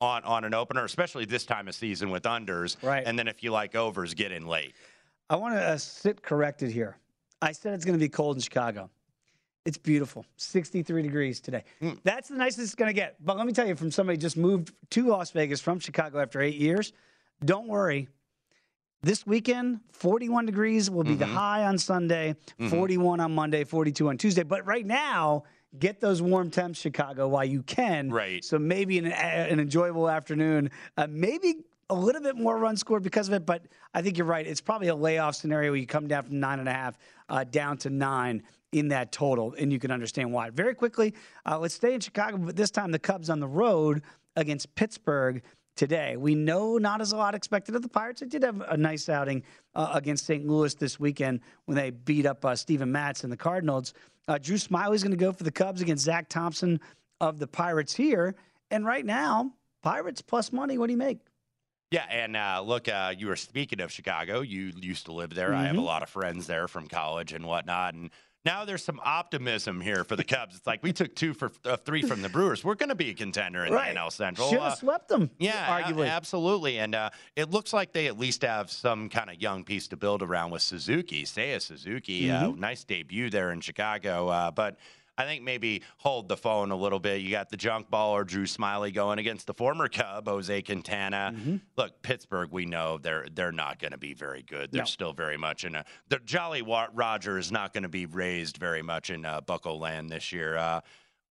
on, 0.00 0.24
on 0.24 0.44
an 0.44 0.54
opener, 0.54 0.84
especially 0.84 1.24
this 1.24 1.44
time 1.44 1.68
of 1.68 1.74
season 1.74 2.10
with 2.10 2.24
unders. 2.24 2.76
Right. 2.82 3.04
And 3.06 3.18
then 3.18 3.28
if 3.28 3.42
you 3.42 3.50
like 3.50 3.74
overs, 3.74 4.14
get 4.14 4.32
in 4.32 4.46
late. 4.46 4.74
I 5.28 5.36
want 5.36 5.54
to 5.54 5.60
uh, 5.60 5.76
sit 5.76 6.22
corrected 6.22 6.70
here. 6.70 6.96
I 7.42 7.52
said 7.52 7.74
it's 7.74 7.84
going 7.84 7.98
to 7.98 8.02
be 8.02 8.08
cold 8.08 8.36
in 8.36 8.42
Chicago. 8.42 8.90
It's 9.64 9.78
beautiful, 9.78 10.24
63 10.36 11.02
degrees 11.02 11.40
today. 11.40 11.64
Hmm. 11.80 11.94
That's 12.04 12.28
the 12.28 12.36
nicest 12.36 12.60
it's 12.60 12.74
going 12.76 12.88
to 12.88 12.94
get. 12.94 13.16
But 13.24 13.36
let 13.36 13.46
me 13.46 13.52
tell 13.52 13.66
you, 13.66 13.74
from 13.74 13.90
somebody 13.90 14.16
who 14.16 14.20
just 14.20 14.36
moved 14.36 14.72
to 14.90 15.08
Las 15.08 15.32
Vegas 15.32 15.60
from 15.60 15.80
Chicago 15.80 16.20
after 16.20 16.40
eight 16.40 16.54
years, 16.54 16.92
don't 17.44 17.66
worry. 17.66 18.08
This 19.02 19.26
weekend, 19.26 19.80
41 19.92 20.46
degrees 20.46 20.88
will 20.88 21.04
be 21.04 21.16
the 21.16 21.24
mm-hmm. 21.24 21.34
high 21.34 21.64
on 21.64 21.78
Sunday, 21.78 22.36
mm-hmm. 22.60 22.68
41 22.68 23.20
on 23.20 23.34
Monday, 23.34 23.64
42 23.64 24.08
on 24.08 24.18
Tuesday. 24.18 24.44
But 24.44 24.64
right 24.66 24.86
now, 24.86 25.44
get 25.78 26.00
those 26.00 26.22
warm 26.22 26.50
temps, 26.50 26.78
Chicago, 26.78 27.28
while 27.28 27.44
you 27.44 27.62
can. 27.62 28.10
Right. 28.10 28.44
So 28.44 28.58
maybe 28.58 28.98
an, 28.98 29.06
an 29.06 29.60
enjoyable 29.60 30.08
afternoon. 30.08 30.70
Uh, 30.96 31.06
maybe 31.08 31.56
a 31.90 31.94
little 31.94 32.22
bit 32.22 32.36
more 32.36 32.58
runs 32.58 32.80
scored 32.80 33.02
because 33.02 33.28
of 33.28 33.34
it, 33.34 33.46
but 33.46 33.62
I 33.94 34.02
think 34.02 34.18
you're 34.18 34.26
right. 34.26 34.46
It's 34.46 34.60
probably 34.60 34.88
a 34.88 34.94
layoff 34.94 35.36
scenario 35.36 35.70
where 35.70 35.80
you 35.80 35.86
come 35.86 36.08
down 36.08 36.24
from 36.24 36.40
nine 36.40 36.58
and 36.58 36.68
a 36.68 36.72
half 36.72 36.98
uh, 37.28 37.44
down 37.44 37.78
to 37.78 37.90
nine 37.90 38.42
in 38.72 38.88
that 38.88 39.12
total, 39.12 39.54
and 39.58 39.72
you 39.72 39.78
can 39.78 39.90
understand 39.90 40.32
why. 40.32 40.50
Very 40.50 40.74
quickly, 40.74 41.14
uh, 41.48 41.58
let's 41.58 41.74
stay 41.74 41.94
in 41.94 42.00
Chicago, 42.00 42.36
but 42.38 42.56
this 42.56 42.70
time 42.70 42.90
the 42.90 42.98
Cubs 42.98 43.30
on 43.30 43.40
the 43.40 43.46
road 43.46 44.02
against 44.34 44.74
Pittsburgh 44.74 45.42
today. 45.76 46.16
We 46.16 46.34
know 46.34 46.78
not 46.78 47.00
as 47.00 47.12
a 47.12 47.16
lot 47.16 47.34
expected 47.34 47.74
of 47.74 47.82
the 47.82 47.88
Pirates. 47.88 48.20
They 48.20 48.26
did 48.26 48.42
have 48.42 48.60
a 48.62 48.76
nice 48.76 49.08
outing 49.08 49.42
uh, 49.74 49.90
against 49.94 50.26
St. 50.26 50.46
Louis 50.46 50.74
this 50.74 50.98
weekend 50.98 51.40
when 51.66 51.76
they 51.76 51.90
beat 51.90 52.26
up 52.26 52.44
uh, 52.44 52.56
Steven 52.56 52.90
Matz 52.90 53.22
and 53.22 53.32
the 53.32 53.36
Cardinals. 53.36 53.94
Uh, 54.28 54.38
Drew 54.38 54.58
Smyly's 54.58 55.02
going 55.02 55.16
to 55.16 55.16
go 55.16 55.32
for 55.32 55.44
the 55.44 55.52
Cubs 55.52 55.80
against 55.80 56.04
Zach 56.04 56.28
Thompson 56.28 56.80
of 57.20 57.38
the 57.38 57.46
Pirates 57.46 57.94
here. 57.94 58.34
And 58.70 58.84
right 58.84 59.04
now, 59.04 59.52
Pirates 59.82 60.20
plus 60.20 60.52
money. 60.52 60.78
What 60.78 60.86
do 60.86 60.92
you 60.92 60.98
make? 60.98 61.20
Yeah, 61.92 62.04
and 62.10 62.36
uh, 62.36 62.62
look, 62.66 62.88
uh, 62.88 63.14
you 63.16 63.28
were 63.28 63.36
speaking 63.36 63.80
of 63.80 63.92
Chicago. 63.92 64.40
You 64.40 64.72
used 64.80 65.06
to 65.06 65.12
live 65.12 65.32
there. 65.32 65.54
I 65.54 65.66
have 65.66 65.76
a 65.76 65.80
lot 65.80 66.02
of 66.02 66.08
friends 66.08 66.48
there 66.48 66.66
from 66.66 66.88
college 66.88 67.32
and 67.32 67.46
whatnot. 67.46 67.94
And 67.94 68.10
now 68.46 68.64
there's 68.64 68.82
some 68.84 69.00
optimism 69.04 69.80
here 69.80 70.04
for 70.04 70.16
the 70.16 70.24
Cubs. 70.34 70.56
It's 70.56 70.66
like 70.66 70.82
we 70.82 70.92
took 70.92 71.14
two 71.14 71.34
for 71.34 71.50
uh, 71.66 71.76
three 71.76 72.00
from 72.02 72.22
the 72.22 72.28
Brewers. 72.30 72.64
We're 72.64 72.76
going 72.76 72.88
to 72.88 72.94
be 72.94 73.10
a 73.10 73.14
contender 73.14 73.64
in 73.66 73.72
Right. 73.72 73.92
the 73.92 74.00
NL 74.00 74.10
Central. 74.10 74.48
Should 74.48 74.60
Uh, 74.60 74.74
swept 74.74 75.08
them. 75.08 75.28
Yeah, 75.38 75.82
arguably. 75.82 76.08
absolutely. 76.08 76.78
And 76.78 76.94
uh, 76.94 77.10
it 77.34 77.50
looks 77.50 77.72
like 77.74 77.92
they 77.92 78.06
at 78.06 78.18
least 78.18 78.42
have 78.42 78.70
some 78.70 79.08
kind 79.10 79.28
of 79.28 79.42
young 79.42 79.64
piece 79.64 79.88
to 79.88 79.96
build 79.96 80.22
around 80.22 80.52
with 80.52 80.62
Suzuki. 80.62 81.24
Seiya 81.24 81.60
Suzuki, 81.60 82.30
uh, 82.30 82.44
Mm-hmm. 82.48 82.60
nice 82.60 82.84
debut 82.84 83.28
there 83.28 83.50
in 83.52 83.60
Chicago. 83.60 84.28
Uh, 84.28 84.50
but 84.52 84.76
I 85.18 85.24
think 85.24 85.42
maybe 85.42 85.82
hold 85.98 86.28
the 86.28 86.36
phone 86.36 86.70
a 86.70 86.76
little 86.76 86.98
bit. 87.00 87.22
You 87.22 87.30
got 87.30 87.48
the 87.50 87.56
junk 87.56 87.90
baller 87.90 88.26
Drew 88.26 88.44
Smyly 88.44 88.92
going 88.92 89.18
against 89.18 89.46
the 89.46 89.54
former 89.54 89.88
Cub 89.88 90.28
Jose 90.28 90.62
Quintana. 90.62 91.32
Mm-hmm. 91.34 91.56
Look, 91.76 92.02
Pittsburgh, 92.02 92.50
we 92.52 92.66
know 92.66 92.98
they're 92.98 93.26
they're 93.32 93.52
not 93.52 93.78
going 93.78 93.92
to 93.92 93.98
be 93.98 94.14
very 94.14 94.42
good. 94.42 94.72
They're 94.72 94.82
No. 94.82 94.86
still 94.86 95.12
very 95.12 95.36
much 95.36 95.64
in 95.64 95.74
a. 95.74 95.84
The 96.08 96.18
Jolly 96.24 96.62
Roger 96.62 97.38
is 97.38 97.50
not 97.50 97.72
going 97.72 97.82
to 97.84 97.88
be 97.88 98.06
raised 98.06 98.58
very 98.58 98.82
much 98.82 99.10
in 99.10 99.24
uh, 99.24 99.40
Buckle 99.40 99.78
Land 99.78 100.10
this 100.10 100.32
year. 100.32 100.56
Uh, 100.56 100.80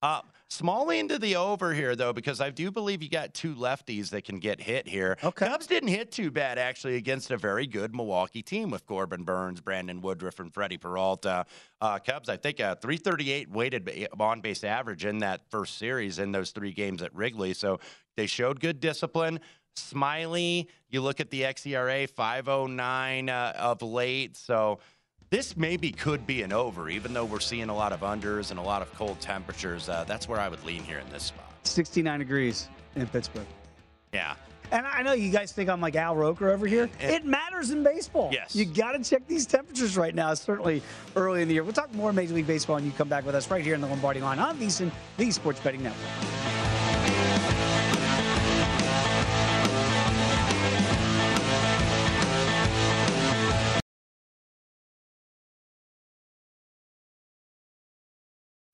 uh, 0.01 0.21
small 0.49 0.89
into 0.89 1.17
the 1.17 1.35
over 1.35 1.73
here, 1.73 1.95
though, 1.95 2.13
because 2.13 2.41
I 2.41 2.49
do 2.49 2.71
believe 2.71 3.01
you 3.01 3.09
got 3.09 3.33
two 3.33 3.55
lefties 3.55 4.09
that 4.09 4.23
can 4.23 4.39
get 4.39 4.61
hit 4.61 4.87
here. 4.87 5.17
Okay. 5.23 5.47
Cubs 5.47 5.67
didn't 5.67 5.89
hit 5.89 6.11
too 6.11 6.31
bad, 6.31 6.57
actually, 6.57 6.95
against 6.95 7.31
a 7.31 7.37
very 7.37 7.67
good 7.67 7.95
Milwaukee 7.95 8.43
team 8.43 8.69
with 8.69 8.85
Corbin 8.85 9.23
Burnes, 9.23 9.61
Brandon 9.61 10.01
Woodruff, 10.01 10.39
and 10.39 10.53
Freddie 10.53 10.77
Peralta. 10.77 11.45
Uh, 11.81 11.99
Cubs, 11.99 12.29
I 12.29 12.37
think, 12.37 12.59
a 12.59 12.77
338 12.81 13.49
weighted 13.49 14.07
on 14.19 14.41
base 14.41 14.63
average 14.63 15.05
in 15.05 15.19
that 15.19 15.41
first 15.49 15.77
series 15.77 16.19
in 16.19 16.31
those 16.31 16.51
three 16.51 16.71
games 16.71 17.01
at 17.01 17.13
Wrigley. 17.15 17.53
So 17.53 17.79
they 18.15 18.27
showed 18.27 18.59
good 18.59 18.79
discipline. 18.79 19.39
Smyly, 19.75 20.67
you 20.89 21.01
look 21.01 21.19
at 21.19 21.29
the 21.29 21.41
XERA, 21.41 22.09
509 22.09 23.29
uh, 23.29 23.53
of 23.57 23.81
late. 23.81 24.37
So 24.37 24.79
this 25.35 25.57
maybe 25.57 25.91
could 25.91 26.25
be 26.25 26.43
an 26.43 26.53
over, 26.53 26.89
even 26.89 27.13
though 27.13 27.25
we're 27.25 27.41
seeing 27.41 27.67
a 27.67 27.75
lot 27.75 27.91
of 27.91 27.99
unders 27.99 28.51
and 28.51 28.59
a 28.59 28.63
lot 28.63 28.81
of 28.81 28.93
cold 28.93 29.19
temperatures. 29.19 29.89
Uh, 29.89 30.05
that's 30.07 30.29
where 30.29 30.39
I 30.39 30.47
would 30.47 30.63
lean 30.63 30.81
here 30.81 30.99
in 30.99 31.09
this 31.09 31.23
spot. 31.23 31.51
69 31.63 32.19
degrees 32.19 32.69
in 32.95 33.05
Pittsburgh. 33.07 33.45
Yeah. 34.13 34.35
And 34.71 34.87
I 34.87 35.01
know 35.01 35.11
you 35.11 35.31
guys 35.31 35.51
think 35.51 35.69
I'm 35.69 35.81
like 35.81 35.97
Al 35.97 36.15
Roker 36.15 36.49
over 36.51 36.65
here. 36.65 36.89
It 37.01 37.25
matters 37.25 37.71
in 37.71 37.83
baseball. 37.83 38.29
Yes. 38.31 38.55
You 38.55 38.63
got 38.63 38.93
to 38.93 39.03
check 39.03 39.27
these 39.27 39.45
temperatures 39.45 39.97
right 39.97 40.15
now, 40.15 40.33
certainly 40.35 40.81
early 41.17 41.41
in 41.41 41.49
the 41.49 41.55
year. 41.55 41.63
We'll 41.63 41.73
talk 41.73 41.93
more 41.93 42.13
Major 42.13 42.33
League 42.33 42.47
Baseball 42.47 42.77
and 42.77 42.85
you 42.85 42.93
come 42.93 43.09
back 43.09 43.25
with 43.25 43.35
us 43.35 43.51
right 43.51 43.63
here 43.63 43.75
in 43.75 43.81
the 43.81 43.87
Lombardi 43.87 44.21
line 44.21 44.39
on 44.39 44.57
VSiN, 44.57 44.89
the 45.17 45.31
Sports 45.31 45.59
Betting 45.59 45.83
Network. 45.83 46.54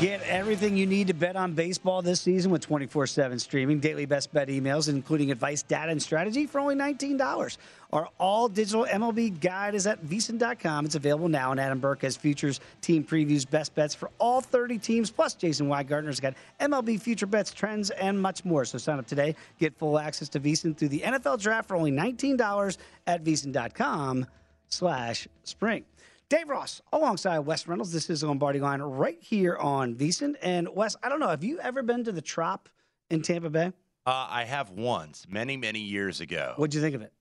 Get 0.00 0.22
everything 0.22 0.76
you 0.76 0.86
need 0.86 1.06
to 1.06 1.14
bet 1.14 1.36
on 1.36 1.52
baseball 1.52 2.02
this 2.02 2.20
season 2.20 2.50
with 2.50 2.62
24 2.62 3.06
7 3.06 3.38
streaming, 3.38 3.78
daily 3.78 4.06
best 4.06 4.32
bet 4.32 4.48
emails, 4.48 4.88
including 4.88 5.30
advice, 5.30 5.62
data, 5.62 5.92
and 5.92 6.02
strategy 6.02 6.46
for 6.46 6.58
only 6.58 6.74
$19. 6.74 7.58
Our 7.92 8.08
all 8.18 8.48
digital 8.48 8.86
MLB 8.86 9.40
guide 9.40 9.76
is 9.76 9.86
at 9.86 10.04
vsin.com. 10.04 10.86
It's 10.86 10.96
available 10.96 11.28
now, 11.28 11.52
and 11.52 11.60
Adam 11.60 11.78
Burke 11.78 12.02
has 12.02 12.16
futures, 12.16 12.58
team 12.80 13.04
previews, 13.04 13.48
best 13.48 13.72
bets 13.76 13.94
for 13.94 14.10
all 14.18 14.40
30 14.40 14.78
teams, 14.78 15.12
plus 15.12 15.34
Jason 15.34 15.68
Weingartner's 15.68 16.18
got 16.18 16.34
MLB 16.60 17.00
future 17.00 17.26
bets, 17.26 17.54
trends, 17.54 17.90
and 17.90 18.20
much 18.20 18.44
more. 18.44 18.64
So 18.64 18.78
sign 18.78 18.98
up 18.98 19.06
today. 19.06 19.36
Get 19.60 19.78
full 19.78 20.00
access 20.00 20.28
to 20.30 20.40
VSIN 20.40 20.76
through 20.76 20.88
the 20.88 21.00
NFL 21.00 21.40
draft 21.40 21.68
for 21.68 21.76
only 21.76 21.92
$19 21.92 22.78
at 23.06 23.22
vsin.com 23.22 24.26
slash 24.70 25.28
spring. 25.44 25.84
Dave 26.28 26.48
Ross, 26.48 26.80
alongside 26.92 27.40
Wes 27.40 27.66
Reynolds. 27.66 27.92
This 27.92 28.08
is 28.08 28.22
the 28.22 28.26
Lombardi 28.26 28.60
Line 28.60 28.80
right 28.80 29.18
here 29.20 29.56
on 29.56 29.94
VSIN. 29.94 30.36
And 30.42 30.68
Wes, 30.74 30.96
I 31.02 31.08
don't 31.08 31.20
know, 31.20 31.28
have 31.28 31.44
you 31.44 31.60
ever 31.60 31.82
been 31.82 32.04
to 32.04 32.12
the 32.12 32.22
Trop 32.22 32.68
in 33.10 33.22
Tampa 33.22 33.50
Bay? 33.50 33.72
Uh, 34.06 34.26
I 34.28 34.44
have 34.44 34.70
once, 34.70 35.26
many, 35.28 35.56
many 35.56 35.80
years 35.80 36.20
ago. 36.20 36.54
What'd 36.56 36.74
you 36.74 36.80
think 36.80 36.94
of 36.94 37.02
it? 37.02 37.12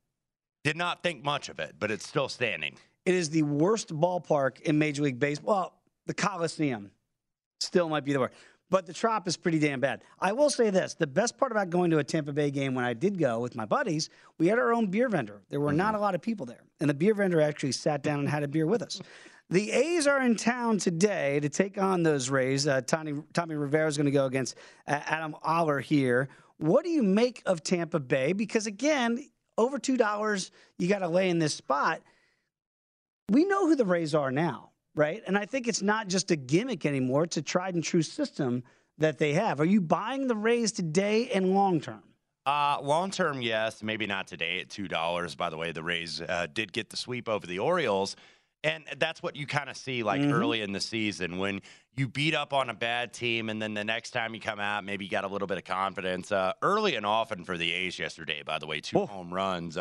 Did 0.63 0.77
not 0.77 1.03
think 1.03 1.23
much 1.23 1.49
of 1.49 1.59
it, 1.59 1.75
but 1.79 1.91
it's 1.91 2.07
still 2.07 2.29
standing. 2.29 2.75
It 3.05 3.13
is 3.13 3.29
the 3.29 3.43
worst 3.43 3.93
ballpark 3.93 4.61
in 4.61 4.77
Major 4.79 5.03
League 5.03 5.19
Baseball. 5.19 5.55
Well, 5.55 5.73
the 6.05 6.13
Coliseum 6.13 6.91
still 7.59 7.89
might 7.89 8.05
be 8.05 8.13
the 8.13 8.19
worst. 8.19 8.33
But 8.73 8.88
the 8.88 8.93
Trop 8.93 9.27
is 9.27 9.38
pretty 9.38 9.59
damn 9.59 9.79
bad. 9.79 10.01
I 10.19 10.31
will 10.31 10.49
say 10.49 10.71
this 10.71 10.95
the 10.95 11.05
best 11.05 11.38
part 11.38 11.51
about 11.51 11.69
going 11.69 11.91
to 11.91 11.99
a 11.99 12.03
Tampa 12.03 12.33
Bay 12.33 12.49
game 12.49 12.73
when 12.73 12.83
I 12.83 12.95
did 12.95 13.19
go 13.19 13.39
with 13.39 13.55
my 13.55 13.65
buddies, 13.65 14.09
we 14.39 14.47
had 14.47 14.57
our 14.57 14.73
own 14.73 14.88
beer 14.88 15.09
vendor. 15.09 15.43
There 15.51 15.59
were 15.59 15.71
not 15.71 15.93
a 15.93 15.99
lot 15.99 16.15
of 16.15 16.23
people 16.23 16.47
there. 16.47 16.63
And 16.79 16.89
the 16.89 16.95
beer 16.95 17.13
vendor 17.13 17.39
actually 17.39 17.73
sat 17.73 18.01
down 18.01 18.21
and 18.21 18.27
had 18.27 18.41
a 18.41 18.47
beer 18.47 18.65
with 18.65 18.81
us. 18.81 18.99
The 19.51 19.71
A's 19.71 20.07
are 20.07 20.23
in 20.23 20.36
town 20.36 20.79
today 20.79 21.39
to 21.41 21.49
take 21.49 21.77
on 21.77 22.01
those 22.01 22.31
Rays. 22.31 22.67
Uh, 22.67 22.81
Tommy, 22.81 23.21
Tommy 23.33 23.53
Rivera 23.53 23.88
is 23.88 23.95
going 23.95 24.05
to 24.05 24.12
go 24.12 24.25
against 24.25 24.55
uh, 24.88 25.01
Adam 25.05 25.36
Oller 25.43 25.79
here. 25.79 26.29
What 26.57 26.83
do 26.83 26.89
you 26.89 27.03
make 27.03 27.43
of 27.45 27.62
Tampa 27.62 27.99
Bay? 27.99 28.33
Because 28.33 28.65
again, 28.65 29.23
over 29.55 29.77
$2, 29.77 30.51
you 30.79 30.88
got 30.88 30.99
to 30.99 31.07
lay 31.07 31.29
in 31.29 31.38
this 31.38 31.53
spot. 31.53 32.01
We 33.29 33.45
know 33.45 33.67
who 33.67 33.75
the 33.75 33.86
Rays 33.86 34.15
are 34.15 34.31
now 34.31 34.71
right? 34.95 35.21
And 35.27 35.38
I 35.38 35.45
think 35.45 35.67
it's 35.67 35.82
not 35.82 36.08
just 36.08 36.32
a 36.32 36.36
gimmick 36.36 36.86
anymore. 36.86 37.23
It's 37.23 37.38
a 37.38 37.41
tried 37.41 37.75
and 37.75 37.84
true 37.84 38.01
system 38.01 38.63
that 38.97 39.17
they 39.17 39.34
have. 39.34 39.60
Are 39.60 39.65
you 39.65 39.82
buying 39.82 40.27
the 40.27 40.36
Rays 40.36 40.71
today 40.71 41.29
and 41.32 41.53
long 41.53 41.82
term? 41.82 42.03
Uh, 42.45 42.77
long 42.82 43.10
term, 43.10 43.41
yes. 43.41 43.82
Maybe 43.82 44.06
not 44.06 44.27
today 44.27 44.60
at 44.60 44.69
two 44.69 44.88
dollars. 44.88 45.34
By 45.36 45.49
the 45.49 45.58
way, 45.58 45.71
the 45.71 45.84
Rays 45.84 46.21
uh, 46.21 46.47
did 46.53 46.73
get 46.73 46.89
the 46.89 46.97
sweep 46.97 47.29
over 47.29 47.47
the 47.47 47.60
Orioles, 47.60 48.15
and 48.65 48.84
that's 48.97 49.23
what 49.23 49.36
you 49.38 49.47
kind 49.47 49.69
of 49.69 49.77
see 49.77 50.03
like 50.03 50.21
Mhm. 50.21 50.34
early 50.34 50.62
in 50.62 50.73
the 50.73 50.82
season 50.82 51.38
when 51.38 51.62
you 51.95 52.08
beat 52.10 52.36
up 52.36 52.51
on 52.53 52.69
a 52.69 52.73
bad 52.73 53.13
team, 53.13 53.49
and 53.49 53.62
then 53.62 53.73
the 53.73 53.84
next 53.84 54.12
time 54.12 54.34
you 54.36 54.41
come 54.41 54.60
out, 54.60 54.84
maybe 54.84 55.06
you 55.06 55.12
got 55.12 55.23
a 55.23 55.27
little 55.27 55.47
bit 55.47 55.58
of 55.58 55.63
confidence. 55.63 56.32
Uh, 56.34 56.51
early 56.62 56.95
and 56.95 57.06
often 57.06 57.45
for 57.45 57.58
the 57.58 57.71
A's 57.71 57.97
yesterday. 57.97 58.43
By 58.43 58.60
the 58.60 58.67
way, 58.67 58.82
two 58.82 59.06
home 59.06 59.34
runs. 59.34 59.77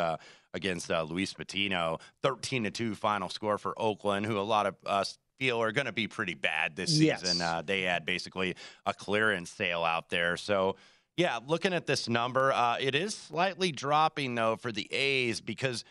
Against 0.54 0.90
uh, 0.90 1.02
Luis 1.04 1.32
Patino, 1.32 1.98
thirteen 2.22 2.64
to 2.64 2.70
two 2.70 2.94
final 2.94 3.30
score 3.30 3.56
for 3.56 3.72
Oakland, 3.80 4.26
who 4.26 4.38
a 4.38 4.42
lot 4.42 4.66
of 4.66 4.74
us 4.84 5.16
feel 5.38 5.62
are 5.62 5.72
going 5.72 5.86
to 5.86 5.92
be 5.92 6.06
pretty 6.06 6.34
bad 6.34 6.76
this 6.76 6.92
Yes. 7.00 7.22
season. 7.22 7.40
Uh, 7.40 7.62
they 7.64 7.82
had 7.82 8.04
basically 8.04 8.54
a 8.84 8.92
clearance 8.92 9.50
sale 9.50 9.82
out 9.82 10.10
there, 10.10 10.36
so 10.36 10.76
yeah, 11.16 11.38
looking 11.46 11.72
at 11.72 11.86
this 11.86 12.06
number, 12.08 12.52
uh, 12.52 12.76
it 12.80 12.94
is 12.94 13.14
slightly 13.14 13.72
dropping 13.72 14.34
though 14.34 14.56
for 14.56 14.72
the 14.72 14.92
A's 14.92 15.40
because 15.40 15.84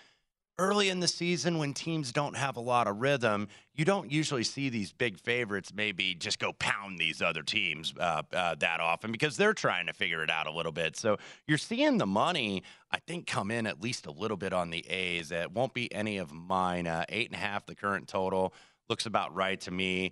early 0.59 0.89
in 0.89 0.99
the 0.99 1.07
season 1.07 1.57
when 1.57 1.73
teams 1.73 2.11
don't 2.11 2.35
have 2.35 2.55
a 2.57 2.59
lot 2.59 2.87
of 2.87 2.97
rhythm, 3.01 3.47
you 3.73 3.85
don't 3.85 4.11
usually 4.11 4.43
see 4.43 4.69
these 4.69 4.91
big 4.91 5.19
favorites 5.19 5.71
maybe 5.73 6.13
just 6.13 6.39
go 6.39 6.53
pound 6.53 6.99
these 6.99 7.21
other 7.21 7.41
teams 7.41 7.93
uh, 7.99 8.21
uh, 8.33 8.55
that 8.59 8.79
often 8.79 9.11
because 9.11 9.37
they're 9.37 9.53
trying 9.53 9.87
to 9.87 9.93
figure 9.93 10.23
it 10.23 10.29
out 10.29 10.47
a 10.47 10.51
little 10.51 10.71
bit. 10.71 10.95
So 10.95 11.17
you're 11.47 11.57
seeing 11.57 11.97
the 11.97 12.05
money, 12.05 12.63
I 12.91 12.99
think, 12.99 13.27
come 13.27 13.49
in 13.49 13.65
at 13.65 13.81
least 13.81 14.05
a 14.05 14.11
little 14.11 14.37
bit 14.37 14.53
on 14.53 14.69
the 14.69 14.87
A's. 14.87 15.31
It 15.31 15.51
won't 15.51 15.73
be 15.73 15.91
any 15.93 16.17
of 16.17 16.31
mine. 16.31 16.87
Uh, 16.87 17.05
eight 17.09 17.27
and 17.27 17.35
a 17.35 17.39
half, 17.39 17.65
the 17.65 17.75
current 17.75 18.07
total 18.07 18.53
looks 18.89 19.05
about 19.05 19.33
right 19.33 19.59
to 19.61 19.71
me. 19.71 20.11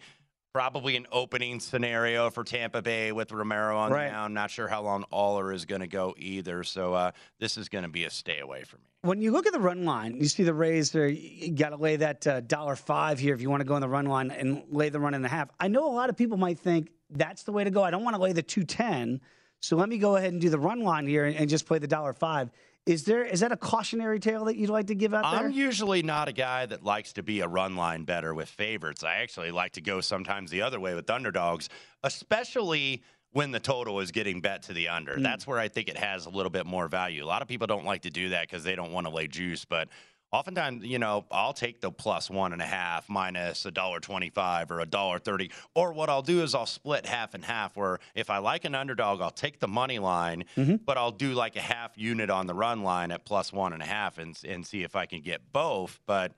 Probably 0.53 0.97
an 0.97 1.05
opening 1.11 1.59
scenario 1.59 2.31
for 2.31 2.43
Tampa 2.43 2.81
Bay 2.81 3.11
with 3.11 3.31
Romero 3.31 3.77
on 3.77 3.91
Right. 3.91 4.07
the 4.07 4.13
mound. 4.13 4.33
Not 4.33 4.49
sure 4.49 4.67
how 4.67 4.81
long 4.81 5.05
Oller 5.11 5.53
is 5.53 5.65
going 5.65 5.81
to 5.81 5.87
go 5.87 6.15
either. 6.17 6.63
So 6.63 6.95
uh, 6.95 7.11
this 7.39 7.55
is 7.55 7.69
going 7.69 7.83
to 7.83 7.89
be 7.89 8.05
a 8.05 8.09
stay 8.09 8.39
away 8.39 8.63
for 8.63 8.77
me. 8.77 8.83
When 9.03 9.21
you 9.21 9.29
look 9.31 9.45
at 9.45 9.53
the 9.53 9.59
run 9.59 9.85
line, 9.85 10.17
you 10.17 10.27
see 10.27 10.41
the 10.43 10.53
Rays 10.53 10.91
there. 10.91 11.07
You 11.07 11.51
got 11.51 11.69
to 11.69 11.75
lay 11.77 11.97
that 11.97 12.25
uh, 12.25 12.41
dollar 12.41 12.75
five 12.75 13.19
here 13.19 13.35
if 13.35 13.41
you 13.41 13.49
want 13.49 13.61
to 13.61 13.65
go 13.65 13.75
on 13.75 13.81
the 13.81 13.87
run 13.87 14.07
line 14.07 14.31
and 14.31 14.63
lay 14.71 14.89
the 14.89 14.99
run 14.99 15.13
and 15.13 15.23
a 15.23 15.29
half. 15.29 15.49
I 15.59 15.67
know 15.67 15.87
a 15.87 15.93
lot 15.93 16.09
of 16.09 16.17
people 16.17 16.35
might 16.37 16.57
think 16.59 16.89
that's 17.11 17.43
the 17.43 17.51
way 17.51 17.63
to 17.63 17.69
go. 17.69 17.83
I 17.83 17.91
don't 17.91 18.03
want 18.03 18.15
to 18.15 18.21
lay 18.21 18.33
the 18.33 18.41
two 18.43 18.63
ten, 18.63 19.21
so 19.61 19.77
let 19.77 19.87
me 19.87 19.99
go 19.99 20.15
ahead 20.15 20.31
and 20.33 20.41
do 20.41 20.49
the 20.49 20.59
run 20.59 20.81
line 20.81 21.05
here 21.05 21.25
and, 21.25 21.35
and 21.35 21.47
just 21.47 21.67
play 21.67 21.77
the 21.77 21.87
dollar 21.87 22.11
five. 22.13 22.49
Is 22.85 23.03
there 23.03 23.23
is 23.23 23.41
that 23.41 23.51
a 23.51 23.57
cautionary 23.57 24.19
tale 24.19 24.45
that 24.45 24.55
you'd 24.55 24.69
like 24.69 24.87
to 24.87 24.95
give 24.95 25.13
out 25.13 25.23
there? 25.31 25.45
I'm 25.45 25.51
usually 25.51 26.01
not 26.01 26.27
a 26.27 26.31
guy 26.31 26.65
that 26.65 26.83
likes 26.83 27.13
to 27.13 27.23
be 27.23 27.41
a 27.41 27.47
run 27.47 27.75
line 27.75 28.03
better 28.03 28.33
with 28.33 28.49
favorites. 28.49 29.03
I 29.03 29.17
actually 29.17 29.51
like 29.51 29.73
to 29.73 29.81
go 29.81 30.01
sometimes 30.01 30.49
the 30.49 30.61
other 30.61 30.79
way 30.79 30.95
with 30.95 31.09
underdogs, 31.09 31.69
especially 32.03 33.03
when 33.31 33.51
the 33.51 33.59
total 33.59 33.99
is 33.99 34.11
getting 34.11 34.41
bet 34.41 34.63
to 34.63 34.73
the 34.73 34.87
under. 34.87 35.15
Mm. 35.15 35.23
That's 35.23 35.45
where 35.45 35.59
I 35.59 35.67
think 35.67 35.87
it 35.87 35.97
has 35.97 36.25
a 36.25 36.29
little 36.29 36.49
bit 36.49 36.65
more 36.65 36.87
value. 36.87 37.23
A 37.23 37.27
lot 37.27 37.41
of 37.41 37.47
people 37.47 37.67
don't 37.67 37.85
like 37.85 38.01
to 38.03 38.09
do 38.09 38.29
that 38.29 38.47
because 38.49 38.63
they 38.63 38.75
don't 38.75 38.91
want 38.91 39.05
to 39.05 39.13
lay 39.13 39.27
juice, 39.27 39.65
but 39.65 39.89
oftentimes, 40.31 40.85
you 40.85 40.99
know, 40.99 41.25
I'll 41.31 41.53
take 41.53 41.81
the 41.81 41.91
plus 41.91 42.29
one 42.29 42.53
and 42.53 42.61
a 42.61 42.65
half 42.65 43.09
minus 43.09 43.65
a 43.65 43.71
dollar 43.71 43.99
twenty-five 43.99 44.71
or 44.71 44.79
a 44.79 44.85
dollar 44.85 45.19
thirty. 45.19 45.51
Or 45.75 45.93
what 45.93 46.09
I'll 46.09 46.21
do 46.21 46.41
is 46.43 46.53
I'll 46.55 46.65
split 46.65 47.05
half 47.05 47.33
and 47.33 47.43
half. 47.43 47.75
Where 47.75 47.99
if 48.15 48.29
I 48.29 48.37
like 48.39 48.65
an 48.65 48.75
underdog, 48.75 49.21
I'll 49.21 49.31
take 49.31 49.59
the 49.59 49.67
money 49.67 49.99
line, 49.99 50.45
Mm-hmm. 50.55 50.75
but 50.85 50.97
I'll 50.97 51.11
do 51.11 51.33
like 51.33 51.55
a 51.55 51.61
half 51.61 51.97
unit 51.97 52.29
on 52.29 52.47
the 52.47 52.53
run 52.53 52.83
line 52.83 53.11
at 53.11 53.25
plus 53.25 53.51
one 53.53 53.73
and 53.73 53.81
a 53.81 53.85
half 53.85 54.17
and 54.17 54.37
and 54.47 54.65
see 54.65 54.83
if 54.83 54.95
I 54.95 55.05
can 55.05 55.21
get 55.21 55.51
both. 55.51 55.99
But 56.05 56.33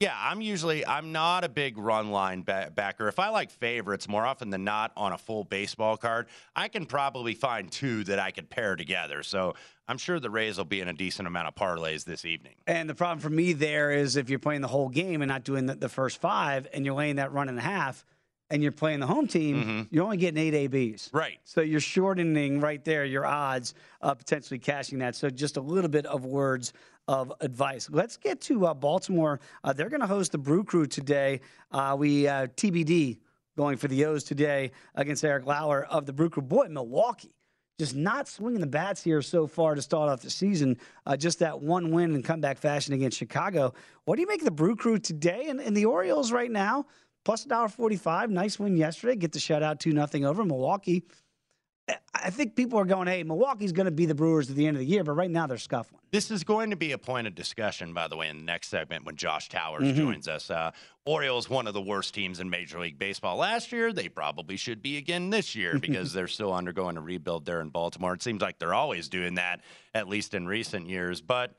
yeah, 0.00 0.16
I'm 0.18 0.40
usually 0.40 0.84
I'm 0.86 1.12
not 1.12 1.44
a 1.44 1.48
big 1.48 1.76
run 1.76 2.10
line 2.10 2.40
ba- 2.40 2.72
backer. 2.74 3.06
If 3.06 3.18
I 3.18 3.28
like 3.28 3.50
favorites 3.50 4.08
more 4.08 4.24
often 4.24 4.48
than 4.48 4.64
not 4.64 4.92
on 4.96 5.12
a 5.12 5.18
full 5.18 5.44
baseball 5.44 5.98
card, 5.98 6.28
I 6.56 6.68
can 6.68 6.86
probably 6.86 7.34
find 7.34 7.70
two 7.70 8.04
that 8.04 8.18
I 8.18 8.30
could 8.30 8.48
pair 8.48 8.76
together. 8.76 9.22
So 9.22 9.54
I'm 9.86 9.98
sure 9.98 10.18
the 10.18 10.30
Rays 10.30 10.56
will 10.56 10.64
be 10.64 10.80
in 10.80 10.88
a 10.88 10.94
decent 10.94 11.28
amount 11.28 11.48
of 11.48 11.54
parlays 11.54 12.04
this 12.04 12.24
evening. 12.24 12.54
And 12.66 12.88
the 12.88 12.94
problem 12.94 13.18
for 13.18 13.28
me 13.28 13.52
there 13.52 13.90
is 13.90 14.16
if 14.16 14.30
you're 14.30 14.38
playing 14.38 14.62
the 14.62 14.68
whole 14.68 14.88
game 14.88 15.20
and 15.20 15.28
not 15.28 15.44
doing 15.44 15.66
the, 15.66 15.74
the 15.74 15.90
first 15.90 16.18
five, 16.18 16.66
and 16.72 16.86
you're 16.86 16.94
laying 16.94 17.16
that 17.16 17.32
run 17.32 17.50
and 17.50 17.58
a 17.58 17.62
half, 17.62 18.06
and 18.50 18.62
you're 18.62 18.72
playing 18.72 19.00
the 19.00 19.06
home 19.06 19.26
team, 19.26 19.88
you're 19.90 20.04
only 20.04 20.16
getting 20.16 20.38
eight 20.38 20.54
ABs. 20.54 21.08
Mm-hmm. 21.08 21.16
Right. 21.16 21.38
So 21.44 21.60
you're 21.60 21.80
shortening 21.80 22.60
right 22.60 22.84
there 22.84 23.04
your 23.04 23.24
odds 23.24 23.74
of 24.00 24.18
potentially 24.18 24.58
cashing 24.58 24.98
that. 24.98 25.14
So 25.14 25.30
just 25.30 25.56
a 25.56 25.60
little 25.60 25.90
bit 25.90 26.06
of 26.06 26.24
words 26.24 26.72
of 27.08 27.32
advice. 27.40 27.88
Let's 27.90 28.16
get 28.16 28.40
to 28.42 28.66
uh, 28.66 28.74
Baltimore. 28.74 29.40
Uh, 29.64 29.72
they're 29.72 29.88
going 29.88 30.00
to 30.00 30.06
host 30.06 30.32
the 30.32 30.38
Brew 30.38 30.64
Crew 30.64 30.86
today. 30.86 31.40
Uh, 31.70 31.96
we 31.98 32.28
uh, 32.28 32.48
TBD 32.56 33.18
going 33.56 33.76
for 33.76 33.88
the 33.88 34.04
O's 34.04 34.24
today 34.24 34.72
against 34.94 35.24
Eric 35.24 35.46
Lauer 35.46 35.84
of 35.84 36.06
the 36.06 36.12
Brew 36.12 36.30
Crew. 36.30 36.42
Boy, 36.42 36.68
Milwaukee 36.68 37.34
just 37.80 37.96
not 37.96 38.28
swinging 38.28 38.60
the 38.60 38.66
bats 38.66 39.02
here 39.02 39.22
so 39.22 39.46
far 39.46 39.74
to 39.74 39.80
start 39.80 40.10
off 40.10 40.20
the 40.20 40.28
season. 40.28 40.76
Uh, 41.06 41.16
just 41.16 41.38
that 41.38 41.62
one 41.62 41.90
win 41.90 42.14
in 42.14 42.22
comeback 42.22 42.58
fashion 42.58 42.92
against 42.92 43.16
Chicago. 43.16 43.72
What 44.04 44.16
do 44.16 44.20
you 44.20 44.28
make 44.28 44.42
of 44.42 44.44
the 44.44 44.50
Brew 44.50 44.76
Crew 44.76 44.98
today 44.98 45.46
and, 45.48 45.60
and 45.60 45.74
the 45.74 45.86
Orioles 45.86 46.30
right 46.30 46.50
now? 46.50 46.84
Plus 47.24 47.44
$1.45. 47.46 48.30
Nice 48.30 48.58
win 48.58 48.76
yesterday. 48.76 49.16
Get 49.16 49.32
the 49.32 49.38
shutout 49.38 49.78
2 49.78 49.92
nothing 49.92 50.24
over 50.24 50.44
Milwaukee. 50.44 51.04
I- 52.14 52.30
think 52.30 52.54
people 52.54 52.78
are 52.78 52.84
going, 52.84 53.08
hey, 53.08 53.24
Milwaukee's 53.24 53.72
going 53.72 53.86
to 53.86 53.90
be 53.90 54.06
the 54.06 54.14
Brewers 54.14 54.48
at 54.48 54.54
the 54.54 54.66
end 54.66 54.76
of 54.76 54.80
the 54.80 54.86
year, 54.86 55.02
but 55.02 55.12
right 55.12 55.30
now 55.30 55.48
they're 55.48 55.58
scuffling. 55.58 56.00
This 56.12 56.30
is 56.30 56.44
going 56.44 56.70
to 56.70 56.76
be 56.76 56.92
a 56.92 56.98
point 56.98 57.26
of 57.26 57.34
discussion, 57.34 57.92
by 57.92 58.06
the 58.06 58.16
way, 58.16 58.28
in 58.28 58.38
the 58.38 58.44
next 58.44 58.68
segment 58.68 59.04
when 59.04 59.16
Josh 59.16 59.48
Towers 59.48 59.82
Mm-hmm. 59.88 59.98
joins 59.98 60.28
us. 60.28 60.50
Uh, 60.50 60.70
Orioles, 61.04 61.50
one 61.50 61.66
of 61.66 61.74
the 61.74 61.80
worst 61.80 62.14
teams 62.14 62.38
in 62.38 62.48
Major 62.48 62.78
League 62.78 62.98
Baseball 62.98 63.36
last 63.38 63.72
year. 63.72 63.92
They 63.92 64.08
probably 64.08 64.56
should 64.56 64.82
be 64.82 64.98
again 64.98 65.30
this 65.30 65.56
year 65.56 65.78
because 65.80 66.12
they're 66.12 66.28
still 66.28 66.52
undergoing 66.54 66.96
a 66.96 67.00
rebuild 67.00 67.44
there 67.46 67.60
in 67.60 67.70
Baltimore. 67.70 68.14
It 68.14 68.22
seems 68.22 68.40
like 68.42 68.58
they're 68.60 68.74
always 68.74 69.08
doing 69.08 69.34
that, 69.34 69.60
at 69.94 70.08
least 70.08 70.34
in 70.34 70.46
recent 70.46 70.88
years. 70.88 71.20
But 71.20 71.56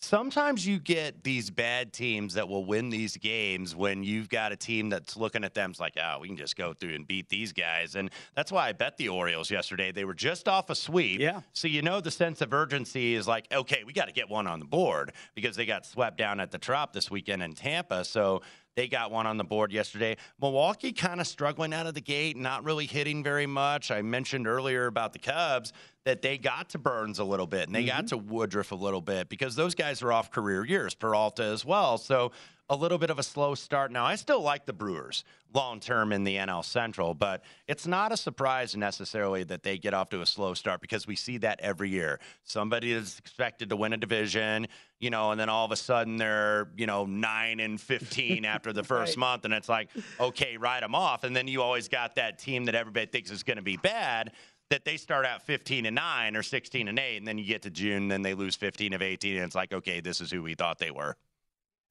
sometimes 0.00 0.66
you 0.66 0.78
get 0.78 1.24
these 1.24 1.50
bad 1.50 1.92
teams 1.92 2.34
that 2.34 2.48
will 2.48 2.64
win 2.64 2.88
these 2.88 3.16
games 3.16 3.74
when 3.74 4.02
you've 4.04 4.28
got 4.28 4.52
a 4.52 4.56
team 4.56 4.88
that's 4.88 5.16
looking 5.16 5.44
at 5.44 5.54
them 5.54 5.70
it's 5.70 5.80
like 5.80 5.94
oh 6.00 6.18
we 6.20 6.28
can 6.28 6.36
just 6.36 6.56
go 6.56 6.72
through 6.72 6.94
and 6.94 7.06
beat 7.06 7.28
these 7.28 7.52
guys. 7.52 7.96
And 7.96 8.10
that's 8.34 8.52
why 8.52 8.68
i 8.68 8.72
bet 8.72 8.96
the 8.96 9.08
orioles 9.08 9.50
yesterday 9.50 9.92
they 9.92 10.04
were 10.04 10.14
just 10.14 10.48
off 10.48 10.70
a 10.70 10.74
sweep. 10.74 11.20
Yeah. 11.20 11.40
so 11.52 11.68
you 11.68 11.82
know 11.82 12.00
the 12.00 12.10
sense 12.10 12.40
of 12.40 12.52
urgency 12.52 13.14
is 13.14 13.26
like 13.26 13.46
okay 13.52 13.82
we 13.84 13.92
got 13.92 14.06
to 14.06 14.12
get 14.12 14.28
one 14.28 14.46
on 14.46 14.60
the 14.60 14.66
board 14.66 15.12
because 15.34 15.56
they 15.56 15.66
got 15.66 15.84
swept 15.84 16.16
down 16.16 16.40
at 16.40 16.50
the 16.50 16.58
trop 16.58 16.92
this 16.92 17.10
weekend 17.10 17.42
in 17.42 17.54
tampa. 17.54 18.04
So 18.04 18.42
they 18.78 18.86
got 18.86 19.10
one 19.10 19.26
on 19.26 19.36
the 19.36 19.44
board 19.44 19.72
yesterday. 19.72 20.16
Milwaukee 20.40 20.92
kind 20.92 21.20
of 21.20 21.26
struggling 21.26 21.74
out 21.74 21.88
of 21.88 21.94
the 21.94 22.00
gate, 22.00 22.36
not 22.36 22.62
really 22.62 22.86
hitting 22.86 23.24
very 23.24 23.44
much. 23.44 23.90
I 23.90 24.02
mentioned 24.02 24.46
earlier 24.46 24.86
about 24.86 25.12
the 25.12 25.18
Cubs 25.18 25.72
that 26.04 26.22
they 26.22 26.38
got 26.38 26.68
to 26.70 26.78
Burnes 26.78 27.18
a 27.18 27.24
little 27.24 27.48
bit 27.48 27.66
and 27.66 27.74
they 27.74 27.84
got 27.84 28.04
mm-hmm. 28.04 28.06
to 28.06 28.32
Woodruff 28.32 28.70
a 28.70 28.76
little 28.76 29.00
bit 29.00 29.28
because 29.28 29.56
those 29.56 29.74
guys 29.74 30.00
are 30.00 30.12
off 30.12 30.30
career 30.30 30.64
years, 30.64 30.94
Peralta 30.94 31.42
as 31.42 31.64
well. 31.64 31.98
So 31.98 32.30
a 32.70 32.76
little 32.76 32.98
bit 32.98 33.10
of 33.10 33.18
a 33.18 33.22
slow 33.22 33.54
start. 33.54 33.90
Now, 33.90 34.04
I 34.04 34.16
still 34.16 34.42
like 34.42 34.66
the 34.66 34.72
Brewers 34.72 35.24
long 35.54 35.80
term 35.80 36.12
in 36.12 36.24
the 36.24 36.36
NL 36.36 36.64
Central, 36.64 37.14
but 37.14 37.42
it's 37.66 37.86
not 37.86 38.12
a 38.12 38.16
surprise 38.16 38.76
necessarily 38.76 39.42
that 39.44 39.62
they 39.62 39.78
get 39.78 39.94
off 39.94 40.10
to 40.10 40.20
a 40.20 40.26
slow 40.26 40.52
start 40.52 40.80
because 40.80 41.06
we 41.06 41.16
see 41.16 41.38
that 41.38 41.60
every 41.60 41.88
year. 41.88 42.20
Somebody 42.44 42.92
is 42.92 43.18
expected 43.18 43.70
to 43.70 43.76
win 43.76 43.94
a 43.94 43.96
division, 43.96 44.68
you 45.00 45.08
know, 45.08 45.30
and 45.30 45.40
then 45.40 45.48
all 45.48 45.64
of 45.64 45.72
a 45.72 45.76
sudden 45.76 46.16
they're, 46.16 46.68
you 46.76 46.86
know, 46.86 47.06
9 47.06 47.60
and 47.60 47.80
15 47.80 48.44
after 48.44 48.72
the 48.72 48.84
first 48.84 49.16
month 49.16 49.44
and 49.46 49.54
it's 49.54 49.68
like, 49.68 49.88
okay, 50.20 50.56
write 50.58 50.80
them 50.80 50.94
off. 50.94 51.24
And 51.24 51.34
then 51.34 51.48
you 51.48 51.62
always 51.62 51.88
got 51.88 52.16
that 52.16 52.38
team 52.38 52.66
that 52.66 52.74
everybody 52.74 53.06
thinks 53.06 53.30
is 53.30 53.42
going 53.42 53.56
to 53.56 53.62
be 53.62 53.78
bad 53.78 54.32
that 54.70 54.84
they 54.84 54.98
start 54.98 55.24
out 55.24 55.42
15 55.46 55.86
and 55.86 55.94
9 55.94 56.36
or 56.36 56.42
16 56.42 56.88
and 56.88 56.98
8 56.98 57.16
and 57.16 57.26
then 57.26 57.38
you 57.38 57.44
get 57.46 57.62
to 57.62 57.70
June 57.70 58.02
and 58.02 58.10
then 58.10 58.20
they 58.20 58.34
lose 58.34 58.54
15 58.54 58.92
of 58.92 59.00
18 59.00 59.36
and 59.36 59.46
it's 59.46 59.54
like, 59.54 59.72
okay, 59.72 60.00
this 60.00 60.20
is 60.20 60.30
who 60.30 60.42
we 60.42 60.54
thought 60.54 60.78
they 60.78 60.90
were. 60.90 61.16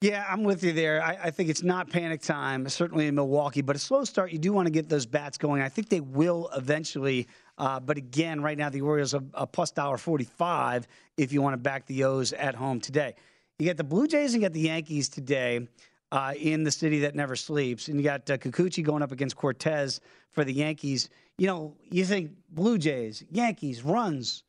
Yeah, 0.00 0.24
I'm 0.28 0.44
with 0.44 0.62
you 0.62 0.72
there. 0.72 1.02
I, 1.02 1.18
I 1.24 1.30
think 1.32 1.48
it's 1.50 1.64
not 1.64 1.90
panic 1.90 2.22
time, 2.22 2.68
certainly 2.68 3.08
in 3.08 3.16
Milwaukee, 3.16 3.62
but 3.62 3.74
a 3.74 3.80
slow 3.80 4.04
start. 4.04 4.30
You 4.30 4.38
do 4.38 4.52
want 4.52 4.66
to 4.66 4.70
get 4.70 4.88
those 4.88 5.06
bats 5.06 5.36
going. 5.36 5.60
I 5.60 5.68
think 5.68 5.88
they 5.88 6.00
will 6.00 6.50
eventually. 6.54 7.26
Uh, 7.58 7.80
but 7.80 7.96
again, 7.96 8.40
right 8.40 8.56
now 8.56 8.68
the 8.68 8.80
Orioles 8.80 9.12
are 9.12 9.22
a 9.34 9.44
plus 9.44 9.72
dollar 9.72 9.98
forty-five 9.98 10.86
if 11.16 11.32
you 11.32 11.42
want 11.42 11.54
to 11.54 11.58
back 11.58 11.84
the 11.86 12.04
O's 12.04 12.32
at 12.32 12.54
home 12.54 12.78
today. 12.80 13.16
You 13.58 13.66
got 13.66 13.76
the 13.76 13.82
Blue 13.82 14.06
Jays 14.06 14.34
and 14.34 14.42
you 14.42 14.48
got 14.48 14.52
the 14.52 14.60
Yankees 14.60 15.08
today 15.08 15.66
uh, 16.12 16.32
in 16.38 16.62
the 16.62 16.70
city 16.70 17.00
that 17.00 17.16
never 17.16 17.34
sleeps, 17.34 17.88
and 17.88 17.98
you 17.98 18.04
got 18.04 18.30
uh, 18.30 18.38
Kikuchi 18.38 18.84
going 18.84 19.02
up 19.02 19.10
against 19.10 19.34
Cortes 19.34 19.98
for 20.30 20.44
the 20.44 20.52
Yankees. 20.52 21.10
You 21.38 21.48
know, 21.48 21.76
you 21.90 22.04
think 22.04 22.30
Blue 22.50 22.78
Jays, 22.78 23.24
Yankees, 23.32 23.82
runs 23.82 24.44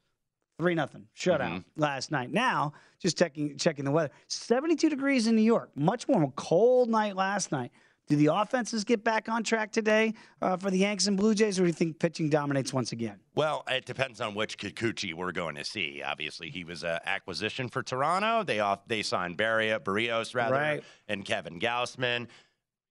three 0.60 0.76
nothing 0.76 1.08
shutout 1.18 1.64
last 1.78 2.12
night. 2.12 2.32
Now, 2.32 2.74
just 3.00 3.18
checking 3.18 3.58
checking 3.58 3.86
the 3.86 3.92
weather, 3.92 4.12
seventy 4.28 4.76
two 4.76 4.90
degrees 4.90 5.26
in 5.26 5.36
New 5.36 5.42
York, 5.42 5.72
much 5.76 6.08
more 6.08 6.32
cold 6.36 6.90
night 6.90 7.16
last 7.16 7.52
night. 7.52 7.72
Do 8.08 8.16
the 8.16 8.28
offenses 8.28 8.84
get 8.84 9.04
back 9.04 9.30
on 9.30 9.44
track 9.44 9.72
today 9.72 10.16
uh, 10.42 10.58
for 10.58 10.72
the 10.72 10.80
Yanks 10.80 11.06
and 11.06 11.16
Blue 11.16 11.36
Jays, 11.36 11.60
or 11.60 11.64
do 11.64 11.68
you 11.68 11.74
think 11.74 12.00
pitching 12.00 12.28
dominates 12.28 12.74
once 12.74 12.92
again? 12.92 13.20
Well, 13.36 13.64
it 13.70 13.86
depends 13.86 14.20
on 14.20 14.34
which 14.34 14.58
Kikuchi 14.58 15.14
we're 15.14 15.32
going 15.32 15.54
to 15.56 15.64
see. 15.64 16.02
Obviously, 16.04 16.50
he 16.50 16.64
was 16.64 16.84
an 16.84 17.00
acquisition 17.06 17.70
for 17.70 17.84
Toronto. 17.84 18.44
They 18.44 18.60
off 18.60 18.88
they 18.88 19.02
signed 19.04 19.38
Barria, 19.38 19.80
Berrios 19.80 20.36
rather, 20.36 20.56
Right. 20.56 20.84
and 21.08 21.24
Kevin 21.24 21.60
Gausman. 21.60 22.28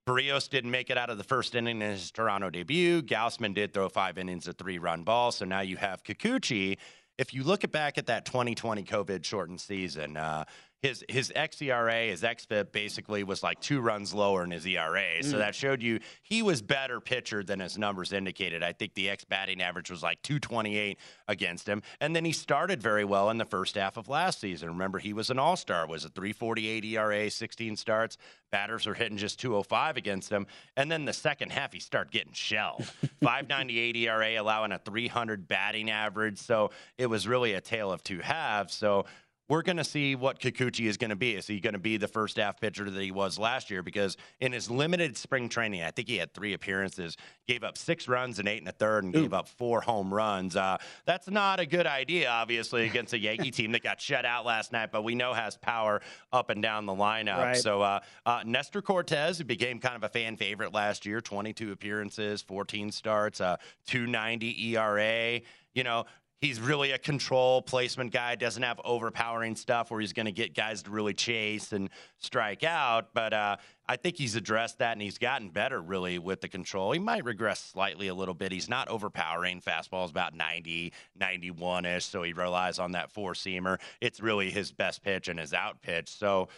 Berrios 0.06 0.48
didn't 0.48 0.70
make 0.70 0.88
it 0.88 0.96
out 0.96 1.10
of 1.10 1.18
the 1.18 1.24
first 1.24 1.54
inning 1.54 1.82
in 1.82 1.90
his 1.90 2.10
Toronto 2.10 2.48
debut. 2.48 3.02
Gaussman 3.02 3.52
did 3.54 3.74
throw 3.74 3.90
five 3.90 4.16
innings 4.16 4.48
of 4.48 4.56
three-run 4.56 5.02
ball. 5.02 5.32
So 5.32 5.44
now 5.44 5.60
you 5.60 5.76
have 5.76 6.02
Kikuchi. 6.02 6.78
If 7.18 7.34
you 7.34 7.42
look 7.42 7.68
back 7.72 7.98
at 7.98 8.06
that 8.06 8.24
2020 8.24 8.84
COVID 8.84 9.24
shortened 9.24 9.60
season, 9.60 10.16
uh, 10.16 10.44
his 10.82 11.04
his 11.08 11.32
xERA, 11.34 12.10
his 12.10 12.22
xFIP 12.22 12.70
basically 12.70 13.24
was 13.24 13.42
like 13.42 13.60
two 13.60 13.80
runs 13.80 14.14
lower 14.14 14.44
in 14.44 14.50
his 14.50 14.64
ERA. 14.64 15.22
So 15.22 15.34
mm. 15.34 15.38
that 15.38 15.54
showed 15.54 15.82
you 15.82 15.98
he 16.22 16.42
was 16.42 16.62
better 16.62 17.00
pitcher 17.00 17.42
than 17.42 17.58
his 17.58 17.76
numbers 17.76 18.12
indicated. 18.12 18.62
I 18.62 18.72
think 18.72 18.94
the 18.94 19.10
X 19.10 19.24
batting 19.24 19.60
average 19.60 19.90
was 19.90 20.02
like 20.02 20.22
228 20.22 20.98
against 21.26 21.68
him. 21.68 21.82
And 22.00 22.14
then 22.14 22.24
he 22.24 22.32
started 22.32 22.80
very 22.80 23.04
well 23.04 23.30
in 23.30 23.38
the 23.38 23.44
first 23.44 23.74
half 23.74 23.96
of 23.96 24.08
last 24.08 24.40
season. 24.40 24.68
Remember, 24.68 24.98
he 24.98 25.12
was 25.12 25.30
an 25.30 25.38
all 25.38 25.56
star, 25.56 25.86
was 25.86 26.04
a 26.04 26.10
348 26.10 26.84
ERA, 26.84 27.30
16 27.30 27.76
starts. 27.76 28.16
Batters 28.50 28.86
were 28.86 28.94
hitting 28.94 29.18
just 29.18 29.40
205 29.40 29.96
against 29.96 30.30
him. 30.30 30.46
And 30.76 30.90
then 30.90 31.04
the 31.04 31.12
second 31.12 31.50
half, 31.50 31.72
he 31.72 31.80
started 31.80 32.12
getting 32.12 32.32
shelled. 32.32 32.84
598 33.20 33.96
ERA, 33.96 34.40
allowing 34.40 34.72
a 34.72 34.78
300 34.78 35.48
batting 35.48 35.90
average. 35.90 36.38
So 36.38 36.70
it 36.96 37.06
was 37.06 37.26
really 37.26 37.54
a 37.54 37.60
tale 37.60 37.90
of 37.90 38.02
two 38.02 38.20
halves. 38.20 38.74
So 38.74 39.06
we're 39.48 39.62
going 39.62 39.78
to 39.78 39.84
see 39.84 40.14
what 40.14 40.40
Kikuchi 40.40 40.86
is 40.86 40.96
going 40.96 41.10
to 41.10 41.16
be. 41.16 41.34
Is 41.34 41.46
he 41.46 41.58
going 41.58 41.72
to 41.72 41.78
be 41.78 41.96
the 41.96 42.08
first 42.08 42.36
half 42.36 42.60
pitcher 42.60 42.88
that 42.88 43.02
he 43.02 43.10
was 43.10 43.38
last 43.38 43.70
year? 43.70 43.82
Because 43.82 44.16
in 44.40 44.52
his 44.52 44.70
limited 44.70 45.16
spring 45.16 45.48
training, 45.48 45.82
I 45.82 45.90
think 45.90 46.08
he 46.08 46.18
had 46.18 46.34
three 46.34 46.52
appearances, 46.52 47.16
gave 47.46 47.64
up 47.64 47.78
six 47.78 48.08
runs 48.08 48.38
and 48.38 48.46
eight 48.46 48.58
and 48.58 48.68
a 48.68 48.72
third, 48.72 49.04
and 49.04 49.12
gave 49.12 49.32
up 49.32 49.48
four 49.48 49.80
home 49.80 50.12
runs. 50.12 50.54
Uh, 50.54 50.76
that's 51.06 51.28
not 51.28 51.60
a 51.60 51.66
good 51.66 51.86
idea, 51.86 52.28
obviously, 52.28 52.84
against 52.86 53.14
a 53.14 53.18
Yankee 53.18 53.50
team 53.50 53.72
that 53.72 53.82
got 53.82 54.00
shut 54.00 54.26
out 54.26 54.44
last 54.44 54.72
night, 54.72 54.90
but 54.92 55.02
we 55.02 55.14
know 55.14 55.32
has 55.32 55.56
power 55.56 56.02
up 56.32 56.50
and 56.50 56.62
down 56.62 56.84
the 56.84 56.92
lineup. 56.92 57.38
Right. 57.38 57.56
So 57.56 57.80
uh, 57.80 58.00
uh, 58.26 58.42
Nestor 58.44 58.82
Cortes, 58.82 59.38
who 59.38 59.44
became 59.44 59.78
kind 59.78 59.96
of 59.96 60.04
a 60.04 60.08
fan 60.08 60.36
favorite 60.36 60.74
last 60.74 61.06
year, 61.06 61.20
22 61.20 61.72
appearances, 61.72 62.42
14 62.42 62.92
starts, 62.92 63.40
uh, 63.40 63.56
290 63.86 64.74
ERA. 64.76 65.40
You 65.74 65.84
know, 65.84 66.06
he's 66.40 66.60
really 66.60 66.92
a 66.92 66.98
control 66.98 67.62
placement 67.62 68.12
guy. 68.12 68.34
Doesn't 68.36 68.62
have 68.62 68.80
overpowering 68.84 69.56
stuff 69.56 69.90
where 69.90 70.00
he's 70.00 70.12
going 70.12 70.26
to 70.26 70.32
get 70.32 70.54
guys 70.54 70.82
to 70.84 70.90
really 70.90 71.14
chase 71.14 71.72
and 71.72 71.90
strike 72.18 72.62
out. 72.62 73.12
But 73.12 73.32
uh, 73.32 73.56
I 73.88 73.96
think 73.96 74.16
he's 74.16 74.36
addressed 74.36 74.78
that 74.78 74.92
and 74.92 75.02
he's 75.02 75.18
gotten 75.18 75.50
better 75.50 75.80
really 75.80 76.18
with 76.18 76.40
the 76.40 76.48
control. 76.48 76.92
He 76.92 76.98
might 76.98 77.24
regress 77.24 77.60
slightly 77.60 78.08
a 78.08 78.14
little 78.14 78.34
bit. 78.34 78.52
He's 78.52 78.68
not 78.68 78.88
overpowering. 78.88 79.60
Fastball 79.60 80.04
is 80.04 80.10
about 80.10 80.34
90, 80.34 80.92
91 81.16 81.84
ish. 81.84 82.04
So 82.04 82.22
he 82.22 82.32
relies 82.32 82.78
on 82.78 82.92
that 82.92 83.10
four 83.10 83.32
seamer. 83.32 83.78
It's 84.00 84.20
really 84.20 84.50
his 84.50 84.72
best 84.72 85.02
pitch 85.02 85.28
and 85.28 85.38
his 85.38 85.52
out 85.52 85.82
pitch. 85.82 86.08
So 86.08 86.48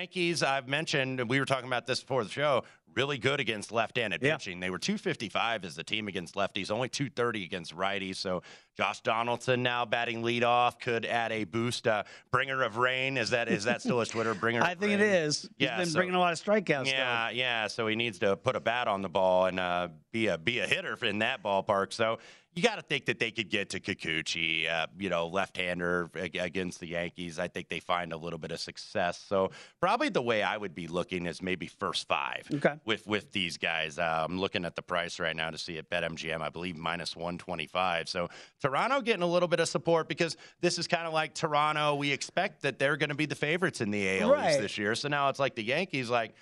Yankees, 0.00 0.44
I've 0.44 0.68
mentioned, 0.68 1.28
we 1.28 1.40
were 1.40 1.44
talking 1.44 1.66
about 1.66 1.84
this 1.84 2.00
before 2.00 2.22
the 2.22 2.30
show, 2.30 2.62
really 2.94 3.18
good 3.18 3.40
against 3.40 3.72
left-handed 3.72 4.22
Yeah. 4.22 4.36
pitching. 4.36 4.60
They 4.60 4.70
were 4.70 4.78
255 4.78 5.64
as 5.64 5.74
the 5.74 5.82
team 5.82 6.06
against 6.06 6.34
lefties, 6.36 6.70
only 6.70 6.88
230 6.88 7.44
against 7.44 7.76
righties. 7.76 8.16
So 8.16 8.42
Josh 8.76 9.00
Donaldson 9.00 9.62
now 9.64 9.84
batting 9.84 10.22
leadoff 10.22 10.80
could 10.80 11.04
add 11.04 11.32
a 11.32 11.42
boost. 11.42 11.88
Uh, 11.88 12.04
bringer 12.30 12.62
of 12.62 12.76
rain 12.76 13.16
is 13.16 13.30
that 13.30 13.48
is 13.48 13.64
that 13.64 13.80
still 13.82 13.98
his 14.00 14.08
Twitter 14.08 14.34
bringer? 14.40 14.62
I 14.62 14.74
think 14.76 14.92
it 14.92 15.00
rain? 15.00 15.12
is. 15.12 15.42
He's 15.42 15.50
Yeah, 15.68 15.76
been 15.78 15.86
so- 15.86 15.98
bringing 15.98 16.14
a 16.14 16.20
lot 16.20 16.32
of 16.32 16.40
strikeouts. 16.40 16.84
though. 16.84 16.90
Yeah, 16.90 17.30
yeah. 17.30 17.66
So 17.66 17.86
he 17.88 17.96
needs 17.96 18.20
to 18.20 18.36
put 18.36 18.54
a 18.56 18.60
bat 18.60 18.86
on 18.88 19.02
the 19.02 19.08
ball 19.08 19.46
and 19.46 19.58
uh, 19.58 19.88
be 20.12 20.28
a 20.28 20.38
be 20.38 20.60
a 20.60 20.66
hitter 20.66 20.96
in 21.04 21.18
that 21.20 21.42
ballpark. 21.42 21.92
So 21.92 22.18
you 22.54 22.62
got 22.64 22.76
to 22.76 22.82
think 22.82 23.04
that 23.06 23.18
they 23.20 23.30
could 23.30 23.48
get 23.48 23.70
to 23.70 23.80
Kikuchi, 23.80 24.68
uh, 24.68 24.86
you 24.98 25.08
know, 25.08 25.28
left-hander 25.28 26.10
against 26.14 26.80
the 26.80 26.88
Yankees. 26.88 27.38
I 27.38 27.46
think 27.46 27.68
they 27.68 27.78
find 27.78 28.12
a 28.12 28.16
little 28.16 28.40
bit 28.40 28.50
of 28.50 28.58
success. 28.58 29.22
So 29.28 29.52
probably 29.80 30.08
the 30.08 30.20
way 30.22 30.42
I 30.42 30.56
would 30.56 30.74
be 30.74 30.88
looking 30.88 31.26
is 31.26 31.40
maybe 31.40 31.66
first 31.68 32.08
five 32.08 32.48
Okay. 32.52 32.74
with 32.84 33.06
with 33.06 33.30
these 33.30 33.56
guys. 33.56 33.98
Uh, 33.98 34.26
I'm 34.28 34.40
looking 34.40 34.64
at 34.64 34.74
the 34.74 34.82
price 34.82 35.20
right 35.20 35.36
now 35.36 35.50
to 35.50 35.58
see 35.58 35.78
at 35.78 35.88
BetMGM. 35.90 36.40
I 36.40 36.48
believe 36.48 36.76
minus 36.76 37.14
125. 37.14 38.08
So 38.08 38.28
Toronto 38.60 39.00
getting 39.00 39.22
a 39.22 39.26
little 39.26 39.48
bit 39.48 39.60
of 39.60 39.68
support 39.68 40.08
because 40.08 40.36
this 40.60 40.78
is 40.78 40.88
kind 40.88 41.06
of 41.06 41.12
like 41.12 41.34
Toronto. 41.34 41.94
We 41.94 42.10
expect 42.10 42.62
that 42.62 42.78
they're 42.80 42.96
going 42.96 43.10
to 43.10 43.14
be 43.14 43.26
the 43.26 43.34
favorites 43.36 43.80
in 43.80 43.90
the 43.92 44.20
AL 44.20 44.28
East 44.30 44.36
Right. 44.36 44.60
this 44.60 44.76
year. 44.76 44.94
So 44.96 45.08
now 45.08 45.28
it's 45.28 45.38
like 45.38 45.54
the 45.54 45.64
Yankees, 45.64 46.10
like. 46.10 46.34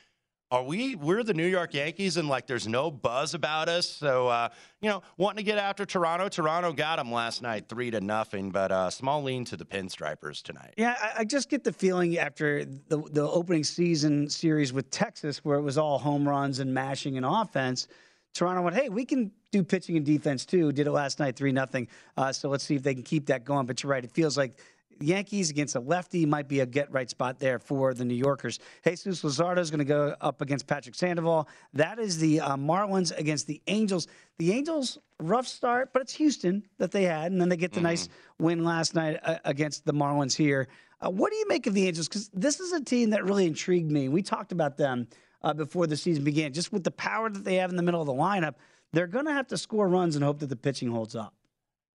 Are 0.50 0.62
we? 0.62 0.94
We're 0.94 1.22
the 1.22 1.34
New 1.34 1.46
York 1.46 1.74
Yankees, 1.74 2.16
and 2.16 2.26
like, 2.26 2.46
there's 2.46 2.66
no 2.66 2.90
buzz 2.90 3.34
about 3.34 3.68
us. 3.68 3.86
So, 3.86 4.28
uh, 4.28 4.48
you 4.80 4.88
know, 4.88 5.02
wanting 5.18 5.36
to 5.36 5.42
get 5.42 5.58
after 5.58 5.84
Toronto. 5.84 6.30
Toronto 6.30 6.72
got 6.72 6.96
them 6.96 7.12
last 7.12 7.42
night, 7.42 7.68
three 7.68 7.90
to 7.90 8.00
nothing. 8.00 8.50
But 8.50 8.72
uh, 8.72 8.88
small 8.88 9.22
lean 9.22 9.44
to 9.46 9.58
the 9.58 9.66
Pinstripers 9.66 10.42
tonight. 10.42 10.72
Yeah, 10.78 10.96
I, 10.98 11.20
I 11.20 11.24
just 11.24 11.50
get 11.50 11.64
the 11.64 11.72
feeling 11.72 12.16
after 12.16 12.64
the 12.64 13.02
the 13.10 13.28
opening 13.28 13.62
season 13.62 14.30
series 14.30 14.72
with 14.72 14.90
Texas, 14.90 15.44
where 15.44 15.58
it 15.58 15.62
was 15.62 15.76
all 15.76 15.98
home 15.98 16.26
runs 16.26 16.60
and 16.60 16.72
mashing 16.72 17.18
and 17.18 17.26
offense. 17.26 17.86
Toronto 18.32 18.62
went, 18.62 18.76
hey, 18.76 18.88
we 18.88 19.04
can 19.04 19.30
do 19.52 19.62
pitching 19.62 19.96
and 19.96 20.06
defense 20.06 20.46
too. 20.46 20.72
Did 20.72 20.86
it 20.86 20.92
last 20.92 21.18
night, 21.18 21.36
three 21.36 21.52
nothing. 21.52 21.88
Uh, 22.16 22.32
so 22.32 22.48
let's 22.48 22.64
see 22.64 22.76
if 22.76 22.82
they 22.82 22.94
can 22.94 23.02
keep 23.02 23.26
that 23.26 23.44
going. 23.44 23.66
But 23.66 23.82
you're 23.82 23.90
right, 23.90 24.04
it 24.04 24.12
feels 24.12 24.38
like 24.38 24.58
Yankees 25.00 25.50
against 25.50 25.76
a 25.76 25.80
lefty 25.80 26.26
might 26.26 26.48
be 26.48 26.60
a 26.60 26.66
get 26.66 26.90
right 26.92 27.08
spot 27.08 27.38
there 27.38 27.58
for 27.58 27.94
the 27.94 28.04
New 28.04 28.14
Yorkers. 28.14 28.58
Jesus 28.84 29.22
Luzardo 29.22 29.58
is 29.58 29.70
going 29.70 29.78
to 29.78 29.84
go 29.84 30.14
up 30.20 30.40
against 30.40 30.66
Patrick 30.66 30.94
Sandoval. 30.94 31.48
That 31.74 31.98
is 31.98 32.18
the 32.18 32.40
uh, 32.40 32.56
Marlins 32.56 33.16
against 33.16 33.46
the 33.46 33.60
Angels. 33.66 34.06
The 34.38 34.52
Angels 34.52 34.98
rough 35.20 35.46
start, 35.46 35.92
but 35.92 36.02
it's 36.02 36.14
Houston 36.14 36.64
that 36.78 36.90
they 36.90 37.04
had, 37.04 37.32
and 37.32 37.40
then 37.40 37.48
they 37.48 37.56
get 37.56 37.72
the 37.72 37.80
nice 37.80 38.08
win 38.38 38.64
last 38.64 38.94
night 38.94 39.18
uh, 39.22 39.38
against 39.44 39.84
the 39.84 39.92
Marlins 39.92 40.36
here. 40.36 40.68
Uh, 41.00 41.10
what 41.10 41.30
do 41.30 41.36
you 41.36 41.46
make 41.48 41.66
of 41.66 41.74
the 41.74 41.86
Angels? 41.86 42.08
Because 42.08 42.28
this 42.34 42.60
is 42.60 42.72
a 42.72 42.82
team 42.82 43.10
that 43.10 43.24
really 43.24 43.46
intrigued 43.46 43.90
me. 43.90 44.08
We 44.08 44.22
talked 44.22 44.52
about 44.52 44.76
them 44.76 45.08
uh, 45.42 45.54
before 45.54 45.86
the 45.86 45.96
season 45.96 46.24
began. 46.24 46.52
Just 46.52 46.72
with 46.72 46.84
the 46.84 46.90
power 46.90 47.30
that 47.30 47.44
they 47.44 47.56
have 47.56 47.70
in 47.70 47.76
the 47.76 47.82
middle 47.82 48.00
of 48.00 48.06
the 48.06 48.12
lineup, 48.12 48.54
they're 48.92 49.06
going 49.06 49.26
to 49.26 49.32
have 49.32 49.46
to 49.48 49.58
score 49.58 49.88
runs 49.88 50.16
and 50.16 50.24
hope 50.24 50.40
that 50.40 50.48
the 50.48 50.56
pitching 50.56 50.90
holds 50.90 51.14
up. 51.14 51.34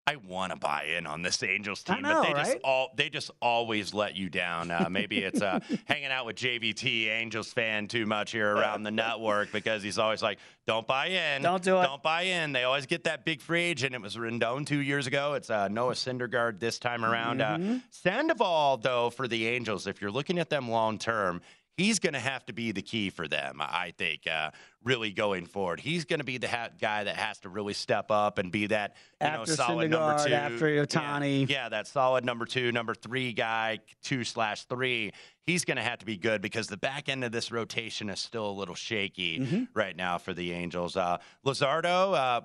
I 0.05 0.17
want 0.17 0.51
to 0.51 0.59
buy 0.59 0.95
in 0.97 1.07
on 1.07 1.21
this 1.21 1.41
Angels 1.43 1.81
team, 1.81 2.01
know, 2.01 2.23
but 2.23 2.33
they 2.33 2.33
just 2.33 2.57
all 2.65 2.91
they 2.97 3.09
just 3.09 3.31
always 3.41 3.93
let 3.93 4.17
you 4.17 4.29
down. 4.29 4.69
Uh, 4.69 4.87
maybe 4.89 5.19
it's 5.19 5.41
uh, 5.41 5.61
hanging 5.85 6.11
out 6.11 6.25
with 6.25 6.35
JVT 6.35 7.07
Angels 7.07 7.53
fan 7.53 7.87
too 7.87 8.05
much 8.05 8.31
here 8.31 8.53
around 8.53 8.83
the 8.83 8.91
network 8.91 9.53
because 9.53 9.81
he's 9.81 9.97
always 9.97 10.21
like, 10.21 10.39
"Don't 10.67 10.85
buy 10.85 11.07
in, 11.07 11.41
Don't 11.41 11.63
do 11.63 11.79
it." 11.79 11.83
don't 11.83 12.03
buy 12.03 12.23
in." 12.23 12.51
They 12.51 12.63
always 12.63 12.85
get 12.85 13.05
that 13.05 13.23
big 13.23 13.39
free 13.39 13.63
agent. 13.63 13.95
It 13.95 14.01
was 14.01 14.17
Rendon 14.17 14.65
two 14.65 14.81
years 14.81 15.07
ago. 15.07 15.35
It's 15.35 15.49
uh, 15.49 15.69
Noah 15.69 15.93
Syndergaard 15.93 16.59
this 16.59 16.79
time 16.79 17.05
around. 17.05 17.39
Mm-hmm. 17.39 17.75
Uh, 17.75 17.79
Sandoval 17.89 18.77
though 18.77 19.09
for 19.09 19.29
the 19.29 19.47
Angels, 19.47 19.87
if 19.87 20.01
you're 20.01 20.11
looking 20.11 20.37
at 20.37 20.49
them 20.49 20.69
long 20.69 20.97
term. 20.97 21.41
He's 21.75 21.97
going 21.99 22.13
to 22.13 22.19
have 22.19 22.45
to 22.45 22.53
be 22.53 22.71
the 22.71 22.83
key 22.83 23.09
for 23.09 23.27
them, 23.27 23.57
I 23.59 23.93
think, 23.97 24.27
uh, 24.27 24.51
really 24.83 25.11
going 25.11 25.47
forward. 25.47 25.79
He's 25.79 26.05
going 26.05 26.19
to 26.19 26.23
be 26.23 26.37
the 26.37 26.47
ha- 26.47 26.69
guy 26.79 27.03
that 27.05 27.15
has 27.15 27.39
to 27.39 27.49
really 27.49 27.73
step 27.73 28.11
up 28.11 28.37
and 28.37 28.51
be 28.51 28.67
that 28.67 28.95
you 29.21 29.27
know 29.27 29.33
After 29.41 29.55
solid 29.55 29.89
number 29.89 30.23
two. 30.23 30.33
after 30.33 30.69
Yeah. 30.69 30.83
Ohtani. 30.85 31.49
Yeah, 31.49 31.69
that 31.69 31.87
solid 31.87 32.23
number 32.25 32.45
two, 32.45 32.71
number 32.71 32.93
three 32.93 33.33
guy, 33.33 33.79
two 34.03 34.23
slash 34.23 34.65
three. 34.65 35.11
He's 35.47 35.65
going 35.65 35.77
to 35.77 35.83
have 35.83 35.97
to 35.99 36.05
be 36.05 36.15
good 36.15 36.41
because 36.43 36.67
the 36.67 36.77
back 36.77 37.09
end 37.09 37.23
of 37.23 37.31
this 37.31 37.51
rotation 37.51 38.09
is 38.09 38.19
still 38.19 38.49
a 38.49 38.53
little 38.53 38.75
shaky 38.75 39.39
Mm-hmm. 39.39 39.63
right 39.73 39.95
now 39.95 40.19
for 40.19 40.33
the 40.33 40.51
Angels. 40.51 40.95
Uh, 40.95 41.17
Lazardo. 41.43 42.13
Uh, 42.13 42.41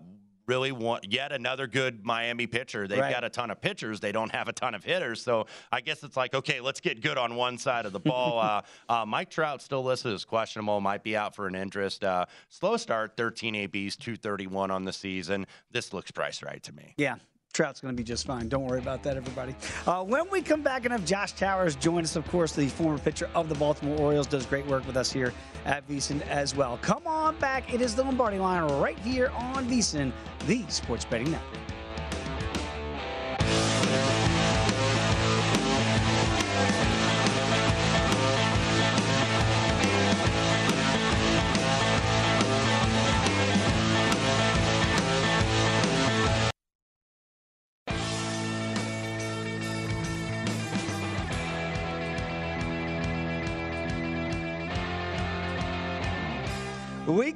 Really 0.48 0.72
want 0.72 1.12
yet 1.12 1.30
another 1.30 1.66
good 1.66 2.06
Miami 2.06 2.46
pitcher. 2.46 2.88
They've 2.88 2.98
Right. 2.98 3.12
got 3.12 3.22
a 3.22 3.28
ton 3.28 3.50
of 3.50 3.60
pitchers. 3.60 4.00
They 4.00 4.12
don't 4.12 4.32
have 4.32 4.48
a 4.48 4.52
ton 4.52 4.74
of 4.74 4.82
hitters. 4.82 5.20
So 5.22 5.46
I 5.70 5.82
guess 5.82 6.02
it's 6.02 6.16
like, 6.16 6.34
okay, 6.34 6.60
let's 6.60 6.80
get 6.80 7.02
good 7.02 7.18
on 7.18 7.34
one 7.36 7.58
side 7.58 7.84
of 7.84 7.92
the 7.92 8.00
ball. 8.00 8.38
uh, 8.40 8.62
uh, 8.88 9.04
Mike 9.06 9.28
Trout 9.28 9.60
still 9.60 9.84
listed 9.84 10.14
as 10.14 10.24
questionable, 10.24 10.80
might 10.80 11.02
be 11.02 11.14
out 11.14 11.34
for 11.36 11.46
an 11.46 11.54
interest. 11.54 12.02
Uh, 12.02 12.24
slow 12.48 12.78
start, 12.78 13.14
13 13.16 13.54
ABs, 13.56 13.94
231 13.96 14.70
on 14.70 14.84
the 14.84 14.92
season. 14.92 15.46
This 15.70 15.92
looks 15.92 16.10
priced 16.10 16.42
right 16.42 16.62
to 16.62 16.72
me. 16.72 16.94
Yeah, 16.96 17.16
Trout's 17.52 17.80
going 17.80 17.94
to 17.94 17.96
be 17.96 18.04
just 18.04 18.26
fine. 18.26 18.48
Don't 18.48 18.64
worry 18.64 18.78
about 18.78 19.02
that, 19.02 19.16
everybody. 19.16 19.54
Uh, 19.86 20.04
when 20.04 20.30
we 20.30 20.42
come 20.42 20.62
back 20.62 20.84
and 20.84 20.92
have 20.92 21.04
Josh 21.04 21.32
Towers 21.32 21.74
join 21.74 22.04
us, 22.04 22.14
of 22.14 22.26
course, 22.28 22.52
the 22.52 22.68
former 22.68 22.98
pitcher 22.98 23.28
of 23.34 23.48
the 23.48 23.54
Baltimore 23.56 23.98
Orioles, 23.98 24.26
does 24.26 24.46
great 24.46 24.66
work 24.66 24.86
with 24.86 24.96
us 24.96 25.10
here 25.10 25.32
at 25.64 25.86
VSiN 25.88 26.24
as 26.28 26.54
well. 26.54 26.78
Come 26.82 27.06
on 27.06 27.36
back. 27.38 27.72
It 27.72 27.80
is 27.80 27.94
the 27.94 28.04
Lombardi 28.04 28.38
line 28.38 28.62
right 28.80 28.98
here 29.00 29.30
on 29.34 29.66
VSiN, 29.68 30.12
the 30.46 30.64
Sports 30.68 31.04
Betting 31.04 31.30
Network. 31.30 31.67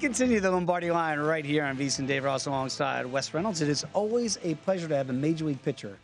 Continue 0.02 0.40
the 0.40 0.50
Lombardi 0.50 0.90
line 0.90 1.20
right 1.20 1.44
here 1.44 1.62
on 1.62 1.78
VSiN. 1.78 2.08
Dave 2.08 2.24
Ross 2.24 2.46
alongside 2.46 3.06
Wes 3.06 3.32
Reynolds. 3.32 3.62
It 3.62 3.68
is 3.68 3.86
always 3.92 4.36
a 4.42 4.56
pleasure 4.56 4.88
to 4.88 4.96
have 4.96 5.10
a 5.10 5.12
major 5.12 5.44
league 5.44 5.62
pitcher 5.62 5.96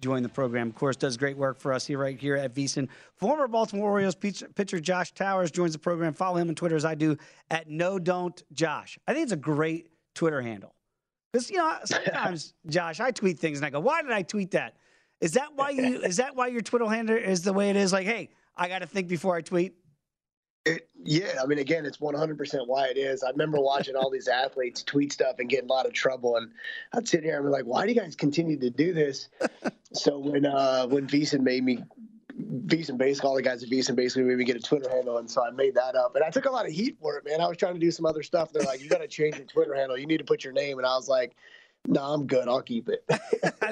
join 0.00 0.22
the 0.22 0.28
program. 0.30 0.68
Of 0.68 0.74
course, 0.74 0.96
does 0.96 1.18
great 1.18 1.36
work 1.36 1.60
for 1.60 1.74
us 1.74 1.86
here 1.86 1.98
right 1.98 2.18
here 2.18 2.34
at 2.34 2.54
VSiN. 2.54 2.88
Former 3.16 3.46
Baltimore 3.46 3.90
Orioles 3.90 4.14
pitcher, 4.14 4.48
pitcher 4.54 4.80
Josh 4.80 5.12
Towers 5.12 5.50
joins 5.50 5.74
the 5.74 5.78
program. 5.78 6.14
Follow 6.14 6.38
him 6.38 6.48
on 6.48 6.54
Twitter 6.54 6.76
as 6.76 6.86
I 6.86 6.94
do 6.94 7.18
at 7.50 7.68
No 7.68 7.98
Don't 7.98 8.42
Josh. 8.54 8.98
I 9.06 9.12
think 9.12 9.24
it's 9.24 9.32
a 9.32 9.36
great 9.36 9.90
Twitter 10.14 10.40
handle 10.40 10.74
because 11.30 11.50
you 11.50 11.58
know 11.58 11.76
sometimes 11.84 12.54
Josh, 12.66 13.00
I 13.00 13.10
tweet 13.10 13.38
things 13.38 13.58
and 13.58 13.66
I 13.66 13.70
go, 13.70 13.80
"Why 13.80 14.00
did 14.00 14.12
I 14.12 14.22
tweet 14.22 14.52
that? 14.52 14.76
Is 15.20 15.32
that 15.32 15.50
why 15.54 15.70
you? 15.70 16.00
Is 16.02 16.16
that 16.16 16.34
why 16.34 16.46
your 16.46 16.62
Twitter 16.62 16.88
handle 16.88 17.16
is 17.16 17.42
the 17.42 17.52
way 17.52 17.68
it 17.68 17.76
is? 17.76 17.92
Like, 17.92 18.06
hey, 18.06 18.30
I 18.56 18.68
got 18.68 18.78
to 18.78 18.86
think 18.86 19.08
before 19.08 19.36
I 19.36 19.42
tweet. 19.42 19.74
It, 20.64 20.88
yeah, 21.02 21.40
I 21.42 21.46
mean, 21.46 21.58
again, 21.58 21.84
it's 21.84 21.96
100% 21.96 22.66
why 22.68 22.86
it 22.86 22.96
is. 22.96 23.24
I 23.24 23.30
remember 23.30 23.60
watching 23.60 23.96
all 23.96 24.10
these 24.10 24.28
athletes 24.28 24.84
tweet 24.84 25.12
stuff 25.12 25.36
and 25.40 25.48
get 25.48 25.64
in 25.64 25.68
a 25.68 25.72
lot 25.72 25.86
of 25.86 25.92
trouble, 25.92 26.36
and 26.36 26.52
I'd 26.92 27.08
sit 27.08 27.24
here 27.24 27.36
and 27.36 27.44
be 27.44 27.50
like, 27.50 27.64
"Why 27.64 27.84
do 27.84 27.92
you 27.92 28.00
guys 28.00 28.14
continue 28.14 28.56
to 28.60 28.70
do 28.70 28.92
this?" 28.92 29.28
so 29.92 30.18
when 30.20 30.46
uh, 30.46 30.86
when 30.86 31.08
VSiN 31.08 31.40
made 31.40 31.64
me, 31.64 31.78
VSiN 32.66 32.96
basically 32.96 33.28
all 33.28 33.34
the 33.34 33.42
guys 33.42 33.64
at 33.64 33.70
VSiN 33.70 33.96
basically 33.96 34.22
made 34.22 34.38
me 34.38 34.44
get 34.44 34.54
a 34.54 34.60
Twitter 34.60 34.88
handle, 34.88 35.18
and 35.18 35.28
so 35.28 35.44
I 35.44 35.50
made 35.50 35.74
that 35.74 35.96
up, 35.96 36.14
and 36.14 36.22
I 36.22 36.30
took 36.30 36.44
a 36.44 36.50
lot 36.50 36.66
of 36.66 36.72
heat 36.72 36.96
for 37.00 37.16
it, 37.16 37.24
man. 37.24 37.40
I 37.40 37.48
was 37.48 37.56
trying 37.56 37.74
to 37.74 37.80
do 37.80 37.90
some 37.90 38.06
other 38.06 38.22
stuff. 38.22 38.52
They're 38.52 38.62
like, 38.62 38.80
"You 38.80 38.88
got 38.88 39.00
to 39.00 39.08
change 39.08 39.38
your 39.38 39.46
Twitter 39.46 39.74
handle. 39.74 39.98
You 39.98 40.06
need 40.06 40.18
to 40.18 40.24
put 40.24 40.44
your 40.44 40.52
name," 40.52 40.78
and 40.78 40.86
I 40.86 40.94
was 40.94 41.08
like. 41.08 41.34
No, 41.86 42.02
I'm 42.02 42.26
good. 42.26 42.48
I'll 42.48 42.62
keep 42.62 42.88
it. 42.88 43.04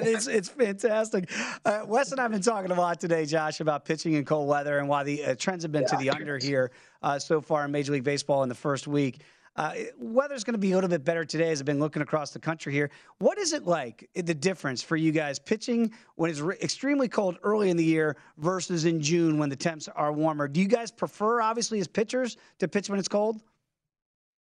It's 0.03 0.25
it's 0.25 0.49
fantastic. 0.49 1.29
Uh, 1.63 1.83
Wes 1.85 2.11
and 2.11 2.19
I 2.19 2.23
have 2.23 2.31
been 2.31 2.41
talking 2.41 2.71
a 2.71 2.73
lot 2.73 2.99
today, 2.99 3.23
Josh, 3.23 3.59
about 3.59 3.85
pitching 3.85 4.13
in 4.13 4.25
cold 4.25 4.47
weather 4.49 4.79
and 4.79 4.89
why 4.89 5.03
the 5.03 5.23
uh, 5.23 5.35
trends 5.37 5.63
have 5.63 5.71
been 5.71 5.85
to 5.85 5.95
the 5.97 6.09
under 6.09 6.39
here 6.39 6.71
uh, 7.03 7.19
so 7.19 7.39
far 7.39 7.65
in 7.65 7.71
Major 7.71 7.91
League 7.91 8.03
Baseball 8.03 8.41
in 8.41 8.49
the 8.49 8.55
first 8.55 8.87
week. 8.87 9.21
Uh, 9.55 9.73
weather's 9.99 10.43
going 10.43 10.53
to 10.53 10.59
be 10.59 10.71
a 10.71 10.75
little 10.75 10.89
bit 10.89 11.05
better 11.05 11.23
today 11.23 11.51
as 11.51 11.59
I've 11.59 11.65
been 11.67 11.79
looking 11.79 12.01
across 12.01 12.31
the 12.31 12.39
country 12.39 12.73
here. 12.73 12.89
What 13.19 13.37
is 13.37 13.53
it 13.53 13.67
like, 13.67 14.09
the 14.15 14.33
difference 14.33 14.81
for 14.81 14.95
you 14.95 15.11
guys 15.11 15.37
pitching 15.37 15.91
when 16.15 16.31
it's 16.31 16.39
re- 16.39 16.57
extremely 16.61 17.07
cold 17.07 17.37
early 17.43 17.69
in 17.69 17.77
the 17.77 17.85
year 17.85 18.17
versus 18.39 18.85
in 18.85 19.01
June 19.01 19.37
when 19.37 19.49
the 19.49 19.55
temps 19.55 19.87
are 19.87 20.11
warmer? 20.11 20.47
Do 20.47 20.61
you 20.61 20.67
guys 20.67 20.89
prefer, 20.89 21.41
obviously, 21.41 21.79
as 21.79 21.87
pitchers 21.87 22.37
to 22.57 22.67
pitch 22.67 22.89
when 22.89 22.97
it's 22.97 23.09
cold? 23.09 23.39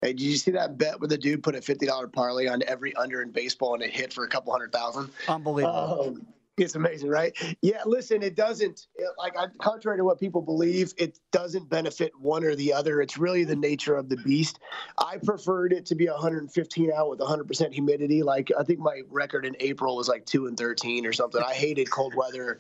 Hey, 0.03 0.13
did 0.13 0.23
you 0.23 0.37
see 0.37 0.51
that 0.51 0.77
bet 0.77 0.99
where 0.99 1.09
the 1.09 1.17
dude 1.17 1.45
put 1.45 1.55
a 1.55 1.63
fifty 1.63 1.87
dollar 1.87 2.09
parlay 2.09 2.49
on 2.49 2.63
every 2.67 2.93
under 2.97 3.23
in 3.23 3.31
baseball 3.31 3.75
and 3.75 3.83
it 3.85 3.91
hit 3.91 4.13
for 4.13 4.25
a 4.25 4.29
couple 4.29 4.53
hundred 4.53 4.73
thousand? 4.73 5.11
Unbelievable. 5.29 6.17
Um, 6.19 6.27
It's 6.59 6.75
amazing, 6.75 7.09
right? 7.09 7.35
Yeah, 7.63 7.81
listen, 7.87 8.23
it 8.23 8.37
doesn't, 8.37 8.87
like, 9.17 9.35
contrary 9.59 9.97
to 9.97 10.05
what 10.05 10.21
people 10.21 10.43
believe, 10.43 10.93
it 10.99 11.19
doesn't 11.31 11.71
benefit 11.71 12.13
one 12.21 12.45
or 12.45 12.55
the 12.55 12.75
other. 12.75 13.01
It's 13.01 13.17
really 13.17 13.45
the 13.45 13.57
nature 13.57 13.95
of 13.95 14.11
the 14.11 14.19
beast. 14.19 14.59
I 14.99 15.17
preferred 15.17 15.73
it 15.73 15.87
to 15.87 15.95
be 15.95 16.09
115 16.09 16.93
out 16.93 17.09
with 17.09 17.21
100% 17.21 17.73
humidity. 17.73 18.23
Like, 18.23 18.51
I 18.59 18.65
think 18.65 18.81
my 18.81 19.01
record 19.09 19.47
in 19.47 19.57
April 19.61 19.97
was 19.97 20.09
like 20.09 20.27
2 20.27 20.47
and 20.47 20.59
13 20.59 21.07
or 21.07 21.15
something. 21.15 21.43
I 21.43 21.55
hated 21.55 21.91
cold 21.91 22.15
weather 22.15 22.59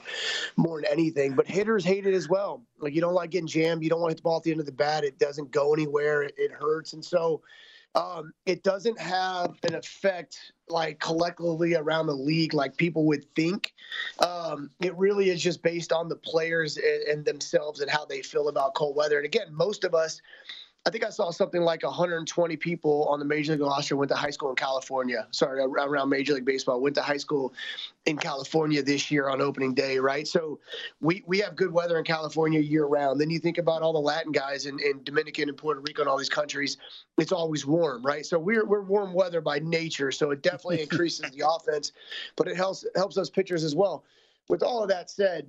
more 0.56 0.80
than 0.80 0.90
anything, 0.90 1.34
but 1.34 1.46
hitters 1.46 1.84
hate 1.84 2.06
it 2.06 2.14
as 2.14 2.30
well. 2.30 2.62
Like, 2.78 2.94
you 2.94 3.02
don't 3.02 3.14
like 3.14 3.28
getting 3.28 3.46
jammed. 3.46 3.82
You 3.82 3.90
don't 3.90 4.00
want 4.00 4.12
to 4.12 4.14
hit 4.14 4.18
the 4.18 4.22
ball 4.22 4.38
at 4.38 4.42
the 4.42 4.52
end 4.52 4.60
of 4.60 4.66
the 4.66 4.72
bat. 4.72 5.04
It 5.04 5.18
doesn't 5.18 5.50
go 5.50 5.74
anywhere. 5.74 6.22
It, 6.22 6.34
it 6.38 6.50
hurts. 6.50 6.94
And 6.94 7.04
so, 7.04 7.42
um, 7.94 8.32
it 8.46 8.62
doesn't 8.62 8.98
have 8.98 9.54
an 9.64 9.74
effect 9.74 10.52
like 10.72 10.98
collectively 10.98 11.74
around 11.74 12.06
the 12.06 12.14
league 12.14 12.54
like 12.54 12.76
people 12.76 13.04
would 13.06 13.24
think. 13.34 13.74
Um, 14.18 14.70
it 14.80 14.96
really 14.96 15.30
is 15.30 15.42
just 15.42 15.62
based 15.62 15.92
on 15.92 16.08
the 16.08 16.16
players 16.16 16.76
and, 16.76 17.02
and, 17.02 17.24
themselves 17.24 17.80
and 17.80 17.90
how 17.90 18.04
they 18.04 18.22
feel 18.22 18.48
about 18.48 18.74
cold 18.74 18.96
weather. 18.96 19.18
And 19.18 19.26
again, 19.26 19.48
most 19.50 19.84
of 19.84 19.94
us 19.94 20.20
I 20.84 20.90
think 20.90 21.04
I 21.04 21.10
saw 21.10 21.30
something 21.30 21.62
like 21.62 21.84
120 21.84 22.56
people 22.56 23.06
on 23.08 23.20
the 23.20 23.24
Major 23.24 23.52
League 23.52 23.60
roster 23.60 23.94
went 23.94 24.08
to 24.08 24.16
high 24.16 24.30
school 24.30 24.50
in 24.50 24.56
California. 24.56 25.28
Sorry, 25.30 25.60
around 25.60 26.08
Major 26.08 26.34
League 26.34 26.44
Baseball 26.44 26.80
went 26.80 26.96
to 26.96 27.02
high 27.02 27.18
school 27.18 27.54
in 28.04 28.16
California 28.16 28.82
this 28.82 29.08
year 29.08 29.28
on 29.28 29.40
opening 29.40 29.74
day, 29.74 29.98
right? 29.98 30.26
So 30.26 30.58
we 31.00 31.22
we 31.26 31.38
have 31.38 31.54
good 31.54 31.72
weather 31.72 31.98
in 31.98 32.04
California 32.04 32.58
year 32.58 32.86
round. 32.86 33.20
Then 33.20 33.30
you 33.30 33.38
think 33.38 33.58
about 33.58 33.82
all 33.82 33.92
the 33.92 34.00
Latin 34.00 34.32
guys 34.32 34.66
in, 34.66 34.80
in 34.80 35.04
Dominican 35.04 35.48
and 35.48 35.56
Puerto 35.56 35.80
Rico 35.80 36.02
and 36.02 36.08
all 36.08 36.18
these 36.18 36.28
countries, 36.28 36.78
it's 37.16 37.32
always 37.32 37.64
warm, 37.64 38.04
right? 38.04 38.26
So 38.26 38.36
we're 38.36 38.66
we're 38.66 38.82
warm 38.82 39.14
weather 39.14 39.40
by 39.40 39.60
nature, 39.60 40.10
so 40.10 40.32
it 40.32 40.42
definitely 40.42 40.82
increases 40.88 41.30
the 41.30 41.48
offense, 41.48 41.92
but 42.34 42.48
it 42.48 42.56
helps 42.56 42.84
helps 42.96 43.16
us 43.16 43.30
pitchers 43.30 43.62
as 43.62 43.76
well. 43.76 44.02
With 44.48 44.64
all 44.64 44.82
of 44.82 44.88
that 44.88 45.10
said, 45.10 45.46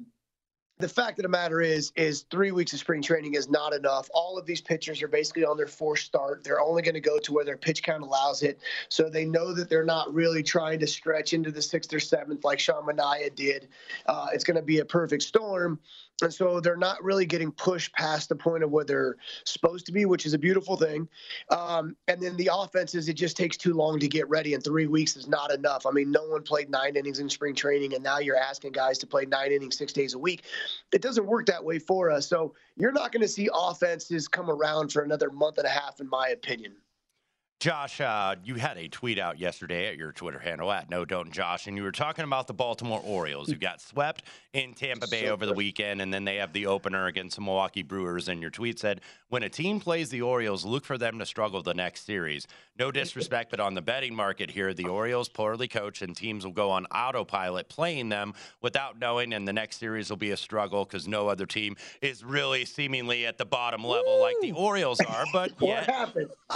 the 0.79 0.89
fact 0.89 1.19
of 1.19 1.23
the 1.23 1.29
matter 1.29 1.61
is 1.61 1.91
is 1.95 2.25
three 2.31 2.51
weeks 2.51 2.73
of 2.73 2.79
spring 2.79 3.01
training 3.01 3.35
is 3.35 3.49
not 3.49 3.73
enough. 3.73 4.09
All 4.13 4.37
of 4.37 4.45
these 4.45 4.59
pitchers 4.59 5.01
are 5.03 5.07
basically 5.07 5.45
on 5.45 5.55
their 5.55 5.67
fourth 5.67 5.99
start. 5.99 6.43
They're 6.43 6.59
only 6.59 6.81
going 6.81 6.95
to 6.95 7.01
go 7.01 7.19
to 7.19 7.33
where 7.33 7.45
their 7.45 7.57
pitch 7.57 7.83
count 7.83 8.03
allows 8.03 8.41
it. 8.41 8.59
So 8.89 9.09
they 9.09 9.25
know 9.25 9.53
that 9.53 9.69
they're 9.69 9.85
not 9.85 10.13
really 10.13 10.41
trying 10.41 10.79
to 10.79 10.87
stretch 10.87 11.33
into 11.33 11.51
the 11.51 11.61
sixth 11.61 11.93
or 11.93 11.99
seventh 11.99 12.43
like 12.43 12.59
sean 12.59 12.83
Manaea 12.85 13.33
did. 13.35 13.69
Uh, 14.07 14.27
it's 14.33 14.43
going 14.43 14.57
to 14.57 14.63
be 14.63 14.79
a 14.79 14.85
perfect 14.85 15.23
storm 15.23 15.79
and 16.23 16.33
so 16.33 16.59
they're 16.59 16.75
not 16.75 17.03
really 17.03 17.25
getting 17.25 17.51
pushed 17.51 17.93
past 17.93 18.29
the 18.29 18.35
point 18.35 18.63
of 18.63 18.71
where 18.71 18.85
they're 18.85 19.17
supposed 19.43 19.85
to 19.85 19.91
be, 19.91 20.05
which 20.05 20.25
is 20.25 20.33
a 20.33 20.37
beautiful 20.37 20.77
thing. 20.77 21.07
Um, 21.49 21.95
and 22.07 22.21
then 22.21 22.35
the 22.37 22.49
offenses, 22.53 23.09
it 23.09 23.13
just 23.13 23.37
takes 23.37 23.57
too 23.57 23.73
long 23.73 23.99
to 23.99 24.07
get 24.07 24.27
ready, 24.29 24.53
and 24.53 24.63
three 24.63 24.87
weeks 24.87 25.15
is 25.15 25.27
not 25.27 25.51
enough. 25.51 25.85
I 25.85 25.91
mean, 25.91 26.11
no 26.11 26.23
one 26.27 26.43
played 26.43 26.69
nine 26.69 26.95
innings 26.95 27.19
in 27.19 27.29
spring 27.29 27.55
training, 27.55 27.93
and 27.93 28.03
now 28.03 28.19
you're 28.19 28.37
asking 28.37 28.71
guys 28.71 28.97
to 28.99 29.07
play 29.07 29.25
nine 29.25 29.51
innings 29.51 29.77
six 29.77 29.93
days 29.93 30.13
a 30.13 30.19
week. 30.19 30.43
It 30.91 31.01
doesn't 31.01 31.25
work 31.25 31.45
that 31.47 31.63
way 31.63 31.79
for 31.79 32.09
us. 32.09 32.27
So 32.27 32.55
you're 32.75 32.91
not 32.91 33.11
going 33.11 33.21
to 33.21 33.27
see 33.27 33.49
offenses 33.53 34.27
come 34.27 34.49
around 34.49 34.91
for 34.91 35.03
another 35.03 35.29
month 35.29 35.57
and 35.57 35.67
a 35.67 35.69
half, 35.69 35.99
in 35.99 36.09
my 36.09 36.29
opinion. 36.29 36.73
Josh, 37.63 38.01
uh, 38.01 38.35
you 38.43 38.55
had 38.55 38.75
a 38.77 38.89
tweet 38.89 39.17
out 39.17 39.39
yesterday 39.39 39.87
at 39.87 39.95
your 39.95 40.11
Twitter 40.11 40.37
handle 40.37 40.69
at 40.69 40.89
No 40.89 41.05
Don't 41.05 41.31
Josh, 41.31 41.65
and 41.65 41.77
you 41.77 41.83
were 41.83 41.93
talking 41.93 42.25
about 42.25 42.45
the 42.45 42.53
Baltimore 42.53 43.01
Orioles 43.05 43.47
who 43.47 43.55
got 43.55 43.79
swept 43.79 44.23
in 44.51 44.73
Tampa 44.73 45.07
Bay 45.07 45.29
over 45.29 45.45
the 45.45 45.53
weekend, 45.53 46.01
and 46.01 46.13
then 46.13 46.25
they 46.25 46.35
have 46.35 46.51
the 46.51 46.65
opener 46.65 47.05
against 47.05 47.37
the 47.37 47.41
Milwaukee 47.41 47.81
Brewers. 47.81 48.27
And 48.27 48.41
your 48.41 48.51
tweet 48.51 48.79
said, 48.79 48.99
"When 49.29 49.43
a 49.43 49.49
team 49.49 49.79
plays 49.79 50.09
the 50.09 50.21
Orioles, 50.21 50.65
look 50.65 50.83
for 50.83 50.97
them 50.97 51.19
to 51.19 51.25
struggle 51.25 51.63
the 51.63 51.73
next 51.73 52.05
series. 52.05 52.47
No 52.77 52.91
disrespect, 52.91 53.49
but 53.49 53.61
on 53.61 53.75
the 53.75 53.81
betting 53.81 54.13
market 54.13 54.51
here, 54.51 54.73
the 54.73 54.87
Orioles 54.87 55.29
poorly 55.29 55.69
coached, 55.69 56.01
and 56.01 56.17
teams 56.17 56.43
will 56.43 56.51
go 56.51 56.69
on 56.69 56.85
autopilot 56.87 57.69
playing 57.69 58.09
them 58.09 58.33
without 58.61 58.99
knowing, 58.99 59.31
and 59.31 59.47
the 59.47 59.53
next 59.53 59.77
series 59.77 60.09
will 60.09 60.17
be 60.17 60.31
a 60.31 60.37
struggle 60.37 60.83
because 60.83 61.07
no 61.07 61.29
other 61.29 61.45
team 61.45 61.77
is 62.01 62.25
really 62.25 62.65
seemingly 62.65 63.25
at 63.25 63.37
the 63.37 63.45
bottom 63.45 63.85
level 63.85 64.17
Woo! 64.17 64.21
like 64.21 64.35
the 64.41 64.51
Orioles 64.51 64.99
are. 64.99 65.23
But 65.31 65.53
yet, 65.61 65.87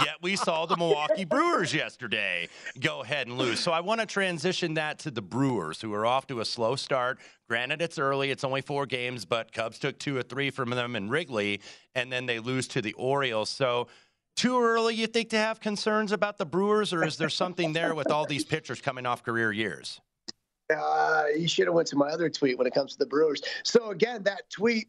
yet 0.04 0.16
we 0.20 0.36
saw 0.36 0.66
the 0.66 0.76
Milwaukee." 0.76 0.96
Milwaukee 0.98 1.24
Brewers 1.24 1.72
yesterday 1.72 2.48
go 2.80 3.02
ahead 3.02 3.28
and 3.28 3.38
lose. 3.38 3.60
So 3.60 3.70
I 3.70 3.80
want 3.80 4.00
to 4.00 4.06
transition 4.06 4.74
that 4.74 4.98
to 5.00 5.12
the 5.12 5.22
Brewers, 5.22 5.80
who 5.80 5.94
are 5.94 6.04
off 6.04 6.26
to 6.26 6.40
a 6.40 6.44
slow 6.44 6.74
start. 6.74 7.20
Granted, 7.48 7.80
it's 7.80 7.98
early, 7.98 8.30
it's 8.30 8.42
only 8.42 8.62
four 8.62 8.84
games, 8.84 9.24
but 9.24 9.52
Cubs 9.52 9.78
took 9.78 9.98
two 9.98 10.16
or 10.16 10.22
three 10.22 10.50
from 10.50 10.70
them 10.70 10.96
in 10.96 11.08
Wrigley, 11.08 11.60
and 11.94 12.10
then 12.10 12.26
they 12.26 12.40
lose 12.40 12.66
to 12.68 12.82
the 12.82 12.94
Orioles. 12.94 13.48
So 13.48 13.86
too 14.36 14.60
early, 14.60 14.96
you 14.96 15.06
think, 15.06 15.30
to 15.30 15.38
have 15.38 15.60
concerns 15.60 16.10
about 16.10 16.36
the 16.36 16.46
Brewers, 16.46 16.92
or 16.92 17.04
is 17.04 17.16
there 17.16 17.30
something 17.30 17.72
there 17.72 17.94
with 17.94 18.10
all 18.10 18.26
these 18.26 18.44
pitchers 18.44 18.80
coming 18.80 19.06
off 19.06 19.22
career 19.22 19.52
years? 19.52 20.00
Uh, 20.76 21.24
you 21.36 21.46
should 21.46 21.66
have 21.66 21.74
went 21.74 21.88
to 21.88 21.96
my 21.96 22.08
other 22.08 22.28
tweet 22.28 22.58
when 22.58 22.66
it 22.66 22.74
comes 22.74 22.92
to 22.92 22.98
the 22.98 23.06
Brewers. 23.06 23.40
So 23.62 23.90
again, 23.90 24.24
that 24.24 24.50
tweet 24.50 24.88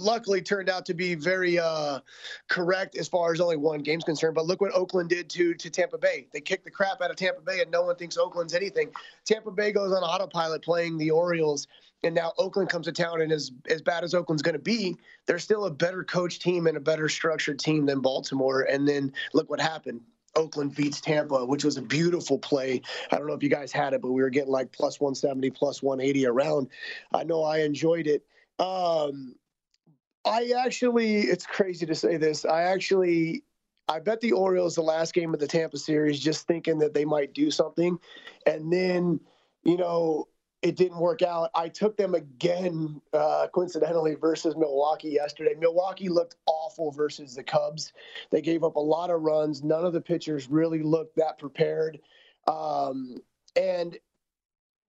luckily 0.00 0.40
turned 0.40 0.68
out 0.68 0.86
to 0.86 0.94
be 0.94 1.14
very 1.14 1.58
uh, 1.58 2.00
correct 2.48 2.96
as 2.96 3.08
far 3.08 3.32
as 3.32 3.40
only 3.40 3.56
one 3.56 3.80
game's 3.80 4.04
concerned. 4.04 4.34
But 4.34 4.46
look 4.46 4.60
what 4.60 4.74
Oakland 4.74 5.10
did 5.10 5.28
to 5.30 5.54
to 5.54 5.70
Tampa 5.70 5.98
Bay. 5.98 6.26
They 6.32 6.40
kicked 6.40 6.64
the 6.64 6.70
crap 6.70 7.00
out 7.00 7.10
of 7.10 7.16
Tampa 7.16 7.40
Bay, 7.40 7.60
and 7.60 7.70
no 7.70 7.82
one 7.82 7.96
thinks 7.96 8.16
Oakland's 8.16 8.54
anything. 8.54 8.90
Tampa 9.24 9.50
Bay 9.50 9.72
goes 9.72 9.92
on 9.92 10.02
autopilot 10.02 10.62
playing 10.62 10.98
the 10.98 11.10
Orioles, 11.10 11.66
and 12.02 12.14
now 12.14 12.32
Oakland 12.38 12.68
comes 12.68 12.86
to 12.86 12.92
town. 12.92 13.20
And 13.20 13.32
as 13.32 13.52
as 13.68 13.82
bad 13.82 14.04
as 14.04 14.14
Oakland's 14.14 14.42
going 14.42 14.54
to 14.54 14.58
be, 14.58 14.96
they're 15.26 15.38
still 15.38 15.66
a 15.66 15.70
better 15.70 16.04
coach 16.04 16.38
team 16.38 16.66
and 16.66 16.76
a 16.76 16.80
better 16.80 17.08
structured 17.08 17.58
team 17.58 17.86
than 17.86 18.00
Baltimore. 18.00 18.62
And 18.62 18.86
then 18.86 19.12
look 19.32 19.50
what 19.50 19.60
happened. 19.60 20.00
Oakland 20.36 20.74
beats 20.74 21.00
Tampa, 21.00 21.44
which 21.44 21.64
was 21.64 21.76
a 21.76 21.82
beautiful 21.82 22.38
play. 22.38 22.80
I 23.10 23.16
don't 23.16 23.26
know 23.26 23.34
if 23.34 23.42
you 23.42 23.48
guys 23.48 23.72
had 23.72 23.92
it, 23.92 24.00
but 24.00 24.12
we 24.12 24.22
were 24.22 24.30
getting 24.30 24.52
like 24.52 24.72
plus 24.72 25.00
170, 25.00 25.50
plus 25.50 25.82
180 25.82 26.26
around. 26.26 26.68
I 27.12 27.24
know 27.24 27.42
I 27.42 27.58
enjoyed 27.60 28.06
it. 28.06 28.24
Um, 28.58 29.34
I 30.28 30.52
actually, 30.64 31.20
it's 31.22 31.46
crazy 31.46 31.86
to 31.86 31.94
say 31.94 32.16
this. 32.16 32.44
I 32.44 32.62
actually, 32.62 33.42
I 33.88 34.00
bet 34.00 34.20
the 34.20 34.32
Orioles 34.32 34.74
the 34.74 34.82
last 34.82 35.14
game 35.14 35.32
of 35.32 35.40
the 35.40 35.46
Tampa 35.46 35.78
series, 35.78 36.20
just 36.20 36.46
thinking 36.46 36.78
that 36.78 36.94
they 36.94 37.04
might 37.04 37.32
do 37.32 37.50
something, 37.50 37.98
and 38.46 38.72
then, 38.72 39.20
you 39.64 39.76
know, 39.76 40.28
it 40.60 40.76
didn't 40.76 40.98
work 40.98 41.22
out. 41.22 41.50
I 41.54 41.68
took 41.68 41.96
them 41.96 42.14
again, 42.14 43.00
uh, 43.12 43.46
coincidentally, 43.54 44.16
versus 44.16 44.56
Milwaukee 44.56 45.10
yesterday. 45.10 45.54
Milwaukee 45.58 46.08
looked 46.08 46.34
awful 46.46 46.90
versus 46.90 47.34
the 47.34 47.44
Cubs. 47.44 47.92
They 48.30 48.42
gave 48.42 48.64
up 48.64 48.74
a 48.74 48.80
lot 48.80 49.10
of 49.10 49.22
runs. 49.22 49.62
None 49.62 49.84
of 49.84 49.92
the 49.92 50.00
pitchers 50.00 50.50
really 50.50 50.82
looked 50.82 51.16
that 51.16 51.38
prepared. 51.38 52.00
Um, 52.48 53.18
and 53.54 53.96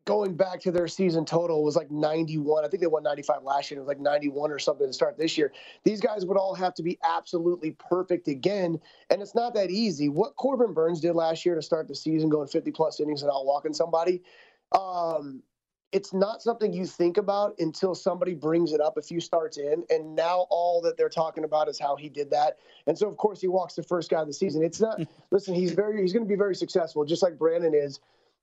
going 0.10 0.36
back 0.36 0.60
to 0.60 0.72
their 0.72 0.88
season 0.88 1.24
total 1.24 1.63
was 1.63 1.76
like 1.76 1.91
91. 1.91 2.65
I 2.65 2.67
think 2.67 2.82
they 2.82 2.88
won 2.88 3.04
95 3.04 3.43
last 3.43 3.69
year. 3.69 3.78
It 3.78 3.82
was 3.82 3.88
like 3.88 4.00
91 4.00 4.52
or 4.52 4.58
something 4.58 4.88
to 4.88 4.93
start 4.93 5.19
this 5.19 5.38
year. 5.38 5.54
These 5.84 6.02
guys 6.02 6.26
would 6.26 6.36
all 6.36 6.56
have 6.56 6.74
to 6.76 6.84
be 6.84 6.98
absolutely 7.04 7.72
perfect 7.72 8.28
again. 8.28 8.80
And 9.12 9.22
it's 9.22 9.36
not 9.36 9.54
that 9.54 9.69
easy. 9.69 10.10
What 10.10 10.36
Corbin 10.36 10.74
Burnes 10.74 11.00
did 11.00 11.13
last 11.13 11.45
year 11.45 11.54
to 11.54 11.62
start 11.62 11.88
the 11.88 11.93
season, 11.93 12.28
going 12.28 12.48
50 12.48 12.72
plus 12.72 13.00
innings 13.00 13.22
and 13.22 13.30
out 13.30 13.45
walking 13.45 13.72
somebody, 13.72 14.24
um, 14.72 15.43
it's 15.91 16.12
not 16.12 16.41
something 16.41 16.74
you 16.74 16.88
think 16.88 17.17
about 17.17 17.54
until 17.60 17.93
somebody 17.93 18.34
brings 18.34 18.74
it 18.74 18.82
up 18.82 18.98
a 18.98 19.04
few 19.04 19.19
starts 19.19 19.58
in. 19.58 19.84
And 19.91 20.15
now 20.15 20.48
all 20.50 20.82
that 20.82 20.98
they're 20.98 21.10
talking 21.10 21.43
about 21.43 21.69
is 21.69 21.80
how 21.80 21.95
he 21.95 22.10
did 22.10 22.32
that. 22.32 22.58
And 22.88 22.98
so, 22.98 23.08
of 23.08 23.17
course, 23.17 23.41
he 23.41 23.48
walks 23.48 23.76
the 23.76 23.84
first 23.84 24.10
guy 24.10 24.22
of 24.22 24.28
the 24.28 24.34
season. 24.34 24.63
It's 24.63 24.82
not, 24.82 25.00
listen, 25.32 25.54
he's 25.54 25.74
very, 25.74 26.02
he's 26.02 26.13
going 26.13 26.26
to 26.26 26.30
be 26.30 26.36
very 26.36 26.56
successful, 26.56 27.06
just 27.06 27.22
like 27.22 27.38
Brandon 27.38 27.76
is 27.76 28.00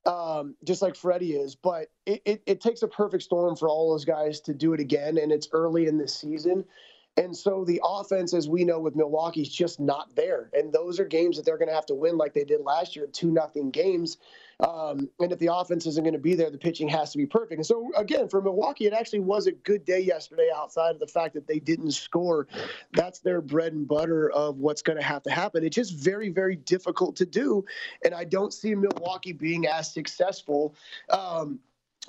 um, 0.06 0.54
just 0.64 0.82
like 0.82 0.96
Freddie 0.96 1.32
is. 1.32 1.54
But 1.54 1.88
it, 2.06 2.22
it, 2.24 2.42
it, 2.46 2.60
takes 2.60 2.82
a 2.82 2.88
perfect 2.88 3.22
storm 3.22 3.56
for 3.56 3.68
all 3.68 3.90
those 3.90 4.04
guys 4.04 4.40
to 4.42 4.54
do 4.54 4.72
it 4.72 4.80
again, 4.80 5.18
and 5.18 5.32
it's 5.32 5.48
early 5.52 5.86
in 5.86 5.98
the 5.98 6.08
season. 6.08 6.64
And 7.16 7.34
so 7.34 7.64
the 7.64 7.80
offense, 7.82 8.34
as 8.34 8.48
we 8.48 8.64
know 8.64 8.78
with 8.78 8.94
Milwaukee, 8.94 9.40
is 9.40 9.48
just 9.48 9.80
not 9.80 10.14
there. 10.14 10.50
And 10.52 10.72
those 10.72 11.00
are 11.00 11.04
games 11.04 11.36
that 11.36 11.46
they're 11.46 11.56
going 11.56 11.68
to 11.68 11.74
have 11.74 11.86
to 11.86 11.94
win 11.94 12.18
like 12.18 12.34
they 12.34 12.44
did 12.44 12.60
last 12.60 12.94
year, 12.94 13.06
two 13.06 13.30
nothing 13.30 13.70
games. 13.70 14.18
Um, 14.60 15.10
and 15.20 15.32
if 15.32 15.38
the 15.38 15.54
offense 15.54 15.86
isn't 15.86 16.02
going 16.02 16.14
to 16.14 16.18
be 16.18 16.34
there, 16.34 16.50
the 16.50 16.56
pitching 16.56 16.88
has 16.88 17.12
to 17.12 17.18
be 17.18 17.26
perfect. 17.26 17.58
And 17.58 17.66
so, 17.66 17.90
again, 17.96 18.28
for 18.28 18.40
Milwaukee, 18.40 18.86
it 18.86 18.94
actually 18.94 19.20
was 19.20 19.46
a 19.46 19.52
good 19.52 19.84
day 19.84 20.00
yesterday 20.00 20.48
outside 20.54 20.94
of 20.94 21.00
the 21.00 21.06
fact 21.06 21.34
that 21.34 21.46
they 21.46 21.58
didn't 21.58 21.90
score. 21.90 22.46
That's 22.92 23.18
their 23.18 23.42
bread 23.42 23.74
and 23.74 23.86
butter 23.86 24.30
of 24.30 24.58
what's 24.58 24.80
going 24.80 24.96
to 24.96 25.04
have 25.04 25.22
to 25.24 25.30
happen. 25.30 25.62
It's 25.62 25.76
just 25.76 25.94
very, 25.94 26.30
very 26.30 26.56
difficult 26.56 27.16
to 27.16 27.26
do. 27.26 27.64
And 28.04 28.14
I 28.14 28.24
don't 28.24 28.52
see 28.52 28.74
Milwaukee 28.74 29.32
being 29.32 29.66
as 29.66 29.92
successful. 29.92 30.74
Um, 31.10 31.60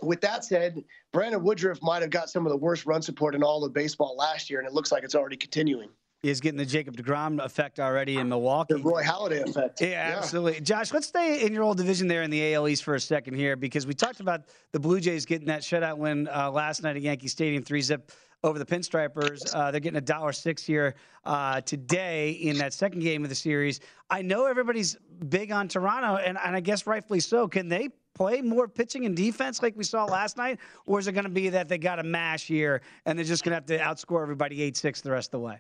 with 0.02 0.22
that 0.22 0.46
said, 0.46 0.84
Brandon 1.12 1.44
Woodruff 1.44 1.82
might 1.82 2.02
have 2.02 2.12
got 2.12 2.30
some 2.30 2.46
of 2.46 2.52
the 2.52 2.58
worst 2.58 2.86
run 2.86 3.02
support 3.02 3.36
in 3.36 3.44
all 3.44 3.66
of 3.66 3.74
baseball 3.74 4.16
last 4.16 4.50
year, 4.50 4.60
and 4.60 4.68
it 4.68 4.74
looks 4.74 4.92
like 4.92 5.04
it's 5.04 5.16
already 5.16 5.38
continuing 5.38 5.90
is 6.30 6.42
getting 6.42 6.58
the 6.58 6.66
Jacob 6.66 6.98
DeGrom 6.98 7.44
effect 7.44 7.80
already 7.80 8.18
in 8.18 8.30
Milwaukee. 8.30 8.76
The 8.76 8.82
Roy 8.82 9.04
Halladay 9.04 9.48
effect. 9.48 9.82
Yeah, 9.82 9.88
yeah, 9.88 10.18
absolutely. 10.18 10.62
Josh, 10.62 10.94
let's 10.94 11.08
stay 11.08 11.46
in 11.46 11.54
your 11.54 11.64
old 11.64 11.78
division 11.78 12.08
there 12.08 12.24
in 12.24 12.30
the 12.30 12.54
AL 12.54 12.68
East 12.68 12.84
for 12.84 12.96
a 12.96 13.00
second 13.00 13.36
here 13.36 13.56
because 13.56 13.88
we 13.88 13.94
talked 13.94 14.20
about 14.20 14.42
the 14.72 14.80
Blue 14.80 15.00
Jays 15.00 15.26
getting 15.26 15.48
that 15.48 15.62
shutout 15.62 15.98
win 15.98 16.28
uh, 16.28 16.52
last 16.52 16.84
night 16.84 16.96
at 16.96 17.02
Yankee 17.02 17.28
Stadium, 17.28 17.64
three 17.64 17.82
zip 17.82 18.12
over 18.44 18.60
the 18.60 18.66
Pinstripers. 18.66 19.54
Uh, 19.54 19.72
they're 19.72 19.80
getting 19.80 19.98
a 19.98 20.02
dollar 20.02 20.32
six 20.32 20.64
here 20.64 20.96
uh, 21.26 21.62
today 21.62 22.32
in 22.32 22.58
that 22.58 22.74
second 22.74 23.00
game 23.00 23.24
of 23.24 23.30
the 23.30 23.36
series. 23.36 23.80
I 24.10 24.22
know 24.22 24.46
everybody's 24.46 24.98
big 25.30 25.52
on 25.52 25.68
Toronto, 25.68 26.18
and, 26.18 26.38
and 26.44 26.56
I 26.56 26.60
guess 26.60 26.86
rightfully 26.86 27.20
so. 27.20 27.48
Can 27.48 27.68
they 27.68 27.90
play 28.14 28.42
more 28.42 28.68
pitching 28.68 29.06
and 29.06 29.16
defense 29.16 29.62
like 29.62 29.76
we 29.76 29.84
saw 29.84 30.06
last 30.06 30.38
night, 30.38 30.60
or 30.86 31.00
is 31.00 31.08
it 31.08 31.14
going 31.14 31.24
to 31.24 31.30
be 31.30 31.50
that 31.50 31.70
they 31.70 31.78
got 31.78 32.00
a 32.00 32.04
mash 32.04 32.48
here 32.48 32.82
and 33.06 33.18
they're 33.18 33.26
just 33.26 33.44
going 33.44 33.52
to 33.52 33.56
have 33.56 33.66
to 33.66 33.78
outscore 33.78 34.24
everybody 34.24 34.62
eight 34.62 34.76
six 34.76 35.02
the 35.02 35.12
rest 35.12 35.28
of 35.28 35.32
the 35.32 35.40
way? 35.40 35.60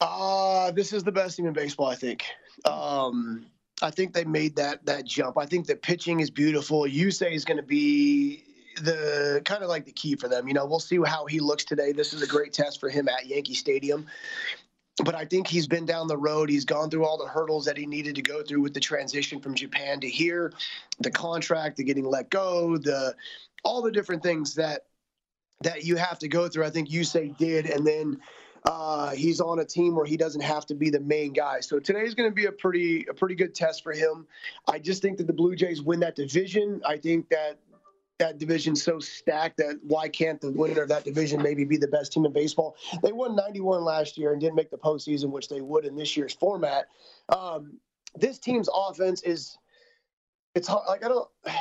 Uh, 0.00 0.70
this 0.70 0.92
is 0.92 1.04
the 1.04 1.12
best 1.12 1.36
team 1.36 1.46
in 1.46 1.52
baseball, 1.52 1.86
I 1.86 1.94
think. 1.94 2.24
Um, 2.64 3.46
I 3.82 3.90
think 3.90 4.12
they 4.12 4.24
made 4.24 4.56
that 4.56 4.84
that 4.86 5.04
jump. 5.04 5.38
I 5.38 5.46
think 5.46 5.66
the 5.66 5.76
pitching 5.76 6.20
is 6.20 6.30
beautiful. 6.30 6.82
Yusei 6.82 7.32
is 7.32 7.44
going 7.44 7.56
to 7.56 7.62
be 7.62 8.44
the 8.82 9.42
kind 9.44 9.62
of 9.62 9.68
like 9.68 9.84
the 9.84 9.92
key 9.92 10.16
for 10.16 10.28
them. 10.28 10.48
You 10.48 10.54
know, 10.54 10.64
we'll 10.64 10.80
see 10.80 10.98
how 11.04 11.26
he 11.26 11.40
looks 11.40 11.64
today. 11.64 11.92
This 11.92 12.12
is 12.12 12.22
a 12.22 12.26
great 12.26 12.52
test 12.52 12.80
for 12.80 12.88
him 12.88 13.08
at 13.08 13.26
Yankee 13.26 13.54
Stadium. 13.54 14.06
But 15.04 15.14
I 15.14 15.24
think 15.24 15.46
he's 15.46 15.66
been 15.66 15.86
down 15.86 16.08
the 16.08 16.16
road. 16.16 16.50
He's 16.50 16.64
gone 16.64 16.90
through 16.90 17.06
all 17.06 17.16
the 17.16 17.26
hurdles 17.26 17.64
that 17.64 17.76
he 17.76 17.86
needed 17.86 18.14
to 18.16 18.22
go 18.22 18.42
through 18.42 18.60
with 18.60 18.74
the 18.74 18.80
transition 18.80 19.40
from 19.40 19.54
Japan 19.54 20.00
to 20.00 20.08
here, 20.08 20.52
the 20.98 21.10
contract, 21.10 21.76
the 21.76 21.84
getting 21.84 22.04
let 22.04 22.28
go, 22.28 22.76
the 22.76 23.14
all 23.64 23.82
the 23.82 23.92
different 23.92 24.22
things 24.22 24.54
that 24.54 24.82
that 25.62 25.84
you 25.84 25.96
have 25.96 26.18
to 26.18 26.28
go 26.28 26.48
through. 26.48 26.64
I 26.64 26.70
think 26.70 26.90
Yusei 26.90 27.36
did, 27.36 27.66
and 27.66 27.86
then 27.86 28.20
uh, 28.64 29.10
he's 29.10 29.40
on 29.40 29.58
a 29.58 29.64
team 29.64 29.94
where 29.94 30.04
he 30.04 30.16
doesn't 30.16 30.42
have 30.42 30.66
to 30.66 30.74
be 30.74 30.90
the 30.90 31.00
main 31.00 31.32
guy. 31.32 31.60
So 31.60 31.78
today's 31.78 32.14
going 32.14 32.28
to 32.28 32.34
be 32.34 32.46
a 32.46 32.52
pretty 32.52 33.06
a 33.08 33.14
pretty 33.14 33.34
good 33.34 33.54
test 33.54 33.82
for 33.82 33.92
him. 33.92 34.26
I 34.68 34.78
just 34.78 35.02
think 35.02 35.18
that 35.18 35.26
the 35.26 35.32
Blue 35.32 35.56
Jays 35.56 35.82
win 35.82 36.00
that 36.00 36.16
division. 36.16 36.80
I 36.86 36.98
think 36.98 37.28
that 37.30 37.58
that 38.18 38.38
division's 38.38 38.82
so 38.82 38.98
stacked 38.98 39.56
that 39.56 39.78
why 39.82 40.08
can't 40.08 40.40
the 40.40 40.52
winner 40.52 40.82
of 40.82 40.88
that 40.90 41.04
division 41.04 41.42
maybe 41.42 41.64
be 41.64 41.78
the 41.78 41.88
best 41.88 42.12
team 42.12 42.26
in 42.26 42.32
baseball? 42.32 42.76
They 43.02 43.12
won 43.12 43.34
91 43.34 43.82
last 43.82 44.18
year 44.18 44.32
and 44.32 44.40
didn't 44.40 44.56
make 44.56 44.70
the 44.70 44.76
postseason, 44.76 45.30
which 45.30 45.48
they 45.48 45.62
would 45.62 45.86
in 45.86 45.96
this 45.96 46.16
year's 46.16 46.34
format. 46.34 46.86
Um, 47.30 47.78
this 48.14 48.38
team's 48.38 48.68
offense 48.74 49.22
is 49.22 49.56
it's 50.54 50.68
hard, 50.68 50.84
like 50.88 51.04
I 51.04 51.08
don't. 51.08 51.28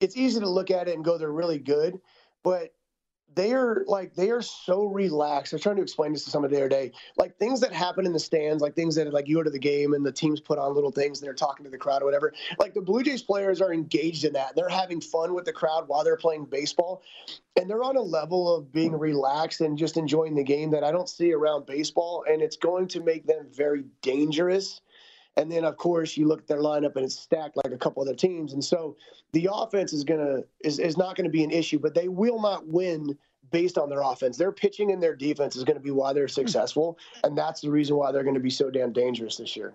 It's 0.00 0.16
easy 0.16 0.40
to 0.40 0.48
look 0.48 0.70
at 0.70 0.88
it 0.88 0.94
and 0.94 1.04
go 1.04 1.18
they're 1.18 1.30
really 1.30 1.58
good, 1.58 2.00
but 2.42 2.72
they 3.34 3.52
are 3.52 3.84
like 3.86 4.14
they 4.14 4.30
are 4.30 4.42
so 4.42 4.86
relaxed. 4.86 5.52
I 5.52 5.56
was 5.56 5.62
trying 5.62 5.76
to 5.76 5.82
explain 5.82 6.12
this 6.12 6.24
to 6.24 6.30
somebody 6.30 6.54
the 6.54 6.60
other 6.60 6.68
day. 6.68 6.92
Like 7.16 7.36
things 7.36 7.60
that 7.60 7.72
happen 7.72 8.06
in 8.06 8.12
the 8.12 8.18
stands, 8.18 8.62
like 8.62 8.74
things 8.74 8.94
that 8.96 9.12
like 9.12 9.28
you 9.28 9.36
go 9.36 9.42
to 9.42 9.50
the 9.50 9.58
game 9.58 9.94
and 9.94 10.04
the 10.04 10.12
teams 10.12 10.40
put 10.40 10.58
on 10.58 10.74
little 10.74 10.90
things 10.90 11.20
and 11.20 11.26
they're 11.26 11.34
talking 11.34 11.64
to 11.64 11.70
the 11.70 11.78
crowd 11.78 12.02
or 12.02 12.06
whatever. 12.06 12.32
Like 12.58 12.74
the 12.74 12.80
Blue 12.80 13.02
Jays 13.02 13.22
players 13.22 13.60
are 13.60 13.72
engaged 13.72 14.24
in 14.24 14.32
that. 14.32 14.56
They're 14.56 14.68
having 14.68 15.00
fun 15.00 15.34
with 15.34 15.44
the 15.44 15.52
crowd 15.52 15.86
while 15.86 16.04
they're 16.04 16.16
playing 16.16 16.46
baseball. 16.46 17.02
And 17.56 17.68
they're 17.68 17.82
on 17.82 17.96
a 17.96 18.02
level 18.02 18.54
of 18.54 18.72
being 18.72 18.92
relaxed 18.92 19.60
and 19.60 19.76
just 19.76 19.96
enjoying 19.96 20.34
the 20.34 20.44
game 20.44 20.70
that 20.70 20.84
I 20.84 20.92
don't 20.92 21.08
see 21.08 21.32
around 21.32 21.66
baseball. 21.66 22.24
And 22.28 22.42
it's 22.42 22.56
going 22.56 22.88
to 22.88 23.00
make 23.00 23.26
them 23.26 23.46
very 23.52 23.84
dangerous. 24.02 24.80
And 25.40 25.50
then 25.50 25.64
of 25.64 25.78
course 25.78 26.18
you 26.18 26.28
look 26.28 26.40
at 26.40 26.46
their 26.46 26.60
lineup 26.60 26.96
and 26.96 27.04
it's 27.04 27.18
stacked 27.18 27.56
like 27.56 27.72
a 27.72 27.78
couple 27.78 28.02
other 28.02 28.14
teams. 28.14 28.52
And 28.52 28.62
so 28.62 28.96
the 29.32 29.48
offense 29.50 29.94
is 29.94 30.04
gonna 30.04 30.42
is, 30.62 30.78
is 30.78 30.98
not 30.98 31.16
gonna 31.16 31.30
be 31.30 31.42
an 31.42 31.50
issue, 31.50 31.78
but 31.78 31.94
they 31.94 32.08
will 32.08 32.40
not 32.42 32.66
win 32.66 33.16
based 33.50 33.78
on 33.78 33.88
their 33.88 34.02
offense. 34.02 34.36
Their 34.36 34.52
pitching 34.52 34.92
and 34.92 35.02
their 35.02 35.16
defense 35.16 35.56
is 35.56 35.64
gonna 35.64 35.80
be 35.80 35.92
why 35.92 36.12
they're 36.12 36.28
successful. 36.28 36.98
And 37.24 37.36
that's 37.36 37.62
the 37.62 37.70
reason 37.70 37.96
why 37.96 38.12
they're 38.12 38.22
gonna 38.22 38.38
be 38.38 38.50
so 38.50 38.70
damn 38.70 38.92
dangerous 38.92 39.38
this 39.38 39.56
year. 39.56 39.74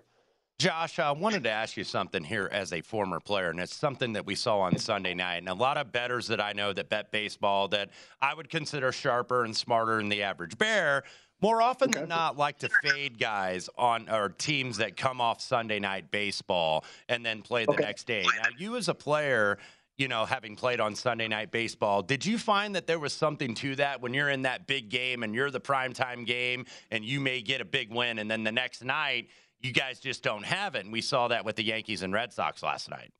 Josh, 0.58 0.98
I 0.98 1.10
wanted 1.10 1.44
to 1.44 1.50
ask 1.50 1.76
you 1.76 1.84
something 1.84 2.24
here 2.24 2.48
as 2.50 2.72
a 2.72 2.80
former 2.80 3.20
player, 3.20 3.50
and 3.50 3.60
it's 3.60 3.74
something 3.74 4.14
that 4.14 4.24
we 4.24 4.34
saw 4.34 4.60
on 4.60 4.78
Sunday 4.78 5.12
night. 5.12 5.36
And 5.36 5.50
a 5.50 5.54
lot 5.54 5.76
of 5.76 5.92
bettors 5.92 6.28
that 6.28 6.40
I 6.40 6.54
know 6.54 6.72
that 6.72 6.88
bet 6.88 7.12
baseball 7.12 7.68
that 7.68 7.90
I 8.22 8.32
would 8.32 8.48
consider 8.48 8.90
sharper 8.90 9.44
and 9.44 9.54
smarter 9.54 9.98
than 9.98 10.08
the 10.08 10.22
average 10.22 10.56
bear 10.56 11.02
more 11.40 11.60
often 11.60 11.90
than 11.90 12.08
not 12.08 12.36
like 12.36 12.58
to 12.58 12.68
fade 12.82 13.18
guys 13.18 13.68
on 13.76 14.08
or 14.08 14.30
teams 14.30 14.78
that 14.78 14.96
come 14.96 15.20
off 15.20 15.40
Sunday 15.40 15.78
night 15.78 16.10
baseball 16.10 16.84
and 17.08 17.24
then 17.24 17.42
play 17.42 17.64
the 17.64 17.72
Okay. 17.72 17.82
next 17.82 18.06
day. 18.06 18.24
Now, 18.24 18.48
you 18.56 18.76
as 18.76 18.88
a 18.88 18.94
player, 18.94 19.58
you 19.98 20.08
know, 20.08 20.24
having 20.24 20.56
played 20.56 20.80
on 20.80 20.94
Sunday 20.94 21.28
night 21.28 21.50
baseball, 21.50 22.02
did 22.02 22.24
you 22.24 22.38
find 22.38 22.74
that 22.74 22.86
there 22.86 22.98
was 22.98 23.12
something 23.12 23.54
to 23.56 23.76
that 23.76 24.00
when 24.00 24.14
you're 24.14 24.30
in 24.30 24.42
that 24.42 24.66
big 24.66 24.88
game 24.88 25.22
and 25.22 25.34
you're 25.34 25.50
the 25.50 25.60
primetime 25.60 26.26
game 26.26 26.64
and 26.90 27.04
you 27.04 27.20
may 27.20 27.42
get 27.42 27.60
a 27.60 27.64
big 27.64 27.92
win 27.92 28.18
and 28.18 28.30
then 28.30 28.42
the 28.44 28.52
next 28.52 28.82
night 28.82 29.28
you 29.60 29.72
guys 29.72 30.00
just 30.00 30.22
don't 30.22 30.44
have 30.44 30.74
it? 30.74 30.84
And 30.84 30.92
we 30.92 31.00
saw 31.00 31.28
that 31.28 31.44
with 31.44 31.56
the 31.56 31.64
Yankees 31.64 32.02
and 32.02 32.12
Red 32.12 32.32
Sox 32.32 32.62
last 32.62 32.90
night. 32.90 33.10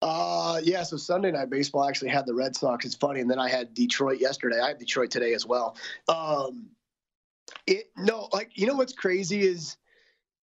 Uh, 0.00 0.60
yeah. 0.64 0.82
So 0.82 0.96
Sunday 0.96 1.30
night 1.30 1.48
baseball 1.48 1.88
actually 1.88 2.08
had 2.10 2.26
the 2.26 2.34
Red 2.34 2.56
Sox. 2.56 2.84
It's 2.84 2.94
funny, 2.96 3.20
and 3.20 3.30
then 3.30 3.38
I 3.38 3.48
had 3.48 3.72
Detroit 3.72 4.20
yesterday. 4.20 4.58
I 4.60 4.68
had 4.68 4.78
Detroit 4.78 5.10
today 5.12 5.32
as 5.32 5.46
well. 5.46 5.76
Um, 6.08 6.70
it 7.66 7.90
no, 7.96 8.28
like 8.32 8.50
you 8.54 8.66
know 8.66 8.74
what's 8.74 8.92
crazy 8.92 9.42
is 9.42 9.76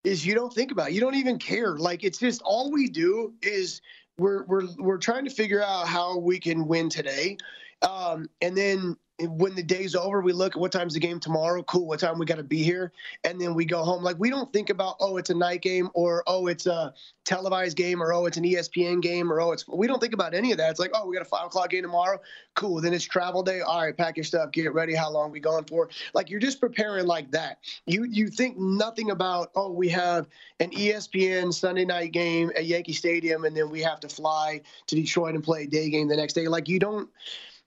is 0.04 0.24
you 0.24 0.34
don't 0.34 0.52
think 0.52 0.72
about 0.72 0.88
it. 0.88 0.94
You 0.94 1.00
don't 1.00 1.14
even 1.14 1.38
care. 1.38 1.76
Like 1.76 2.04
it's 2.04 2.18
just 2.18 2.42
all 2.42 2.70
we 2.70 2.88
do 2.88 3.34
is 3.42 3.80
we're 4.18 4.44
we're 4.44 4.68
we're 4.78 4.98
trying 4.98 5.24
to 5.24 5.30
figure 5.30 5.62
out 5.62 5.86
how 5.86 6.18
we 6.18 6.38
can 6.38 6.66
win 6.66 6.88
today, 6.88 7.36
um, 7.82 8.28
and 8.40 8.56
then 8.56 8.96
when 9.28 9.54
the 9.54 9.62
day's 9.62 9.94
over, 9.94 10.20
we 10.20 10.32
look 10.32 10.56
at 10.56 10.60
what 10.60 10.72
time's 10.72 10.94
the 10.94 11.00
game 11.00 11.20
tomorrow. 11.20 11.62
Cool, 11.62 11.86
what 11.86 12.00
time 12.00 12.18
we 12.18 12.26
got 12.26 12.36
to 12.36 12.42
be 12.42 12.62
here, 12.62 12.92
and 13.24 13.40
then 13.40 13.54
we 13.54 13.64
go 13.64 13.82
home. 13.82 14.02
Like 14.02 14.16
we 14.18 14.30
don't 14.30 14.52
think 14.52 14.70
about 14.70 14.96
oh 15.00 15.16
it's 15.16 15.30
a 15.30 15.34
night 15.34 15.62
game 15.62 15.90
or 15.94 16.22
oh 16.26 16.46
it's 16.46 16.66
a 16.66 16.94
televised 17.24 17.76
game 17.76 18.02
or 18.02 18.12
oh 18.12 18.26
it's 18.26 18.36
an 18.36 18.44
ESPN 18.44 19.02
game 19.02 19.32
or 19.32 19.40
oh 19.40 19.52
it's 19.52 19.66
we 19.68 19.86
don't 19.86 20.00
think 20.00 20.14
about 20.14 20.34
any 20.34 20.52
of 20.52 20.58
that. 20.58 20.70
It's 20.70 20.80
like 20.80 20.92
oh 20.94 21.06
we 21.06 21.14
got 21.14 21.22
a 21.22 21.28
five 21.28 21.46
o'clock 21.46 21.70
game 21.70 21.82
tomorrow. 21.82 22.20
Cool, 22.54 22.80
then 22.80 22.94
it's 22.94 23.04
travel 23.04 23.42
day. 23.42 23.60
All 23.60 23.82
right, 23.82 23.96
pack 23.96 24.16
your 24.16 24.24
stuff, 24.24 24.52
get 24.52 24.72
ready. 24.72 24.94
How 24.94 25.10
long 25.10 25.30
we 25.30 25.40
going 25.40 25.64
for? 25.64 25.88
Like 26.14 26.30
you're 26.30 26.40
just 26.40 26.60
preparing 26.60 27.06
like 27.06 27.30
that. 27.32 27.58
You 27.86 28.04
you 28.04 28.28
think 28.28 28.58
nothing 28.58 29.10
about 29.10 29.50
oh 29.54 29.70
we 29.70 29.88
have 29.90 30.28
an 30.60 30.70
ESPN 30.70 31.52
Sunday 31.52 31.84
night 31.84 32.12
game 32.12 32.50
at 32.56 32.66
Yankee 32.66 32.92
Stadium 32.92 33.44
and 33.44 33.56
then 33.56 33.70
we 33.70 33.80
have 33.80 34.00
to 34.00 34.08
fly 34.08 34.60
to 34.86 34.94
Detroit 34.94 35.34
and 35.34 35.44
play 35.44 35.64
a 35.64 35.66
day 35.66 35.90
game 35.90 36.08
the 36.08 36.16
next 36.16 36.34
day. 36.34 36.48
Like 36.48 36.68
you 36.68 36.78
don't 36.78 37.08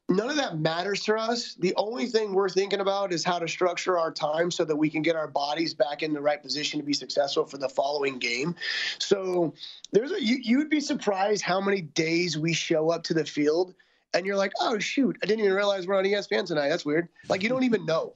none 0.10 0.30
of 0.30 0.36
that 0.36 0.60
matters 0.60 1.04
to 1.06 1.16
us. 1.16 1.56
The 1.56 1.74
only 1.76 2.08
thing 2.08 2.34
we're 2.34 2.50
thinking 2.50 2.80
about 2.80 3.14
is 3.14 3.24
how 3.24 3.40
to 3.40 3.48
structure 3.48 3.98
our 3.98 4.12
time 4.12 4.52
so 4.52 4.66
that 4.66 4.76
we 4.76 4.90
can 4.90 5.02
get 5.02 5.16
our 5.16 5.28
bodies 5.28 5.74
back 5.74 6.04
in 6.04 6.14
the 6.14 6.22
right 6.22 6.42
position 6.42 6.80
to 6.80 6.86
be 6.86 6.94
successful 6.94 7.46
for 7.46 7.58
the 7.58 7.70
following 7.70 8.20
game. 8.20 8.56
So 9.00 9.54
there's 9.92 10.12
a 10.12 10.22
you, 10.22 10.38
you'd 10.42 10.70
be 10.70 10.82
surprised 10.82 11.42
how 11.42 11.62
many 11.62 11.82
days 11.82 12.38
we 12.38 12.54
show 12.54 12.90
up 12.90 13.04
to 13.04 13.14
the 13.14 13.26
field 13.26 13.74
and 14.14 14.26
you're 14.26 14.36
like, 14.36 14.52
oh 14.60 14.78
shoot, 14.80 15.18
I 15.24 15.26
didn't 15.26 15.40
even 15.40 15.54
realize 15.54 15.88
we're 15.88 15.98
on 15.98 16.04
ESPN 16.04 16.46
tonight. 16.46 16.70
That's 16.70 16.86
weird. 16.86 17.08
Like 17.30 17.42
you 17.42 17.50
don't 17.50 17.64
even 17.64 17.86
know. 17.86 18.14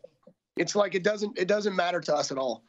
It's 0.57 0.75
like 0.75 0.95
it 0.95 1.03
doesn't 1.03 1.38
it 1.38 1.47
doesn't 1.47 1.75
matter 1.75 2.01
to 2.01 2.15
us 2.15 2.31
at 2.31 2.38
all. 2.38 2.63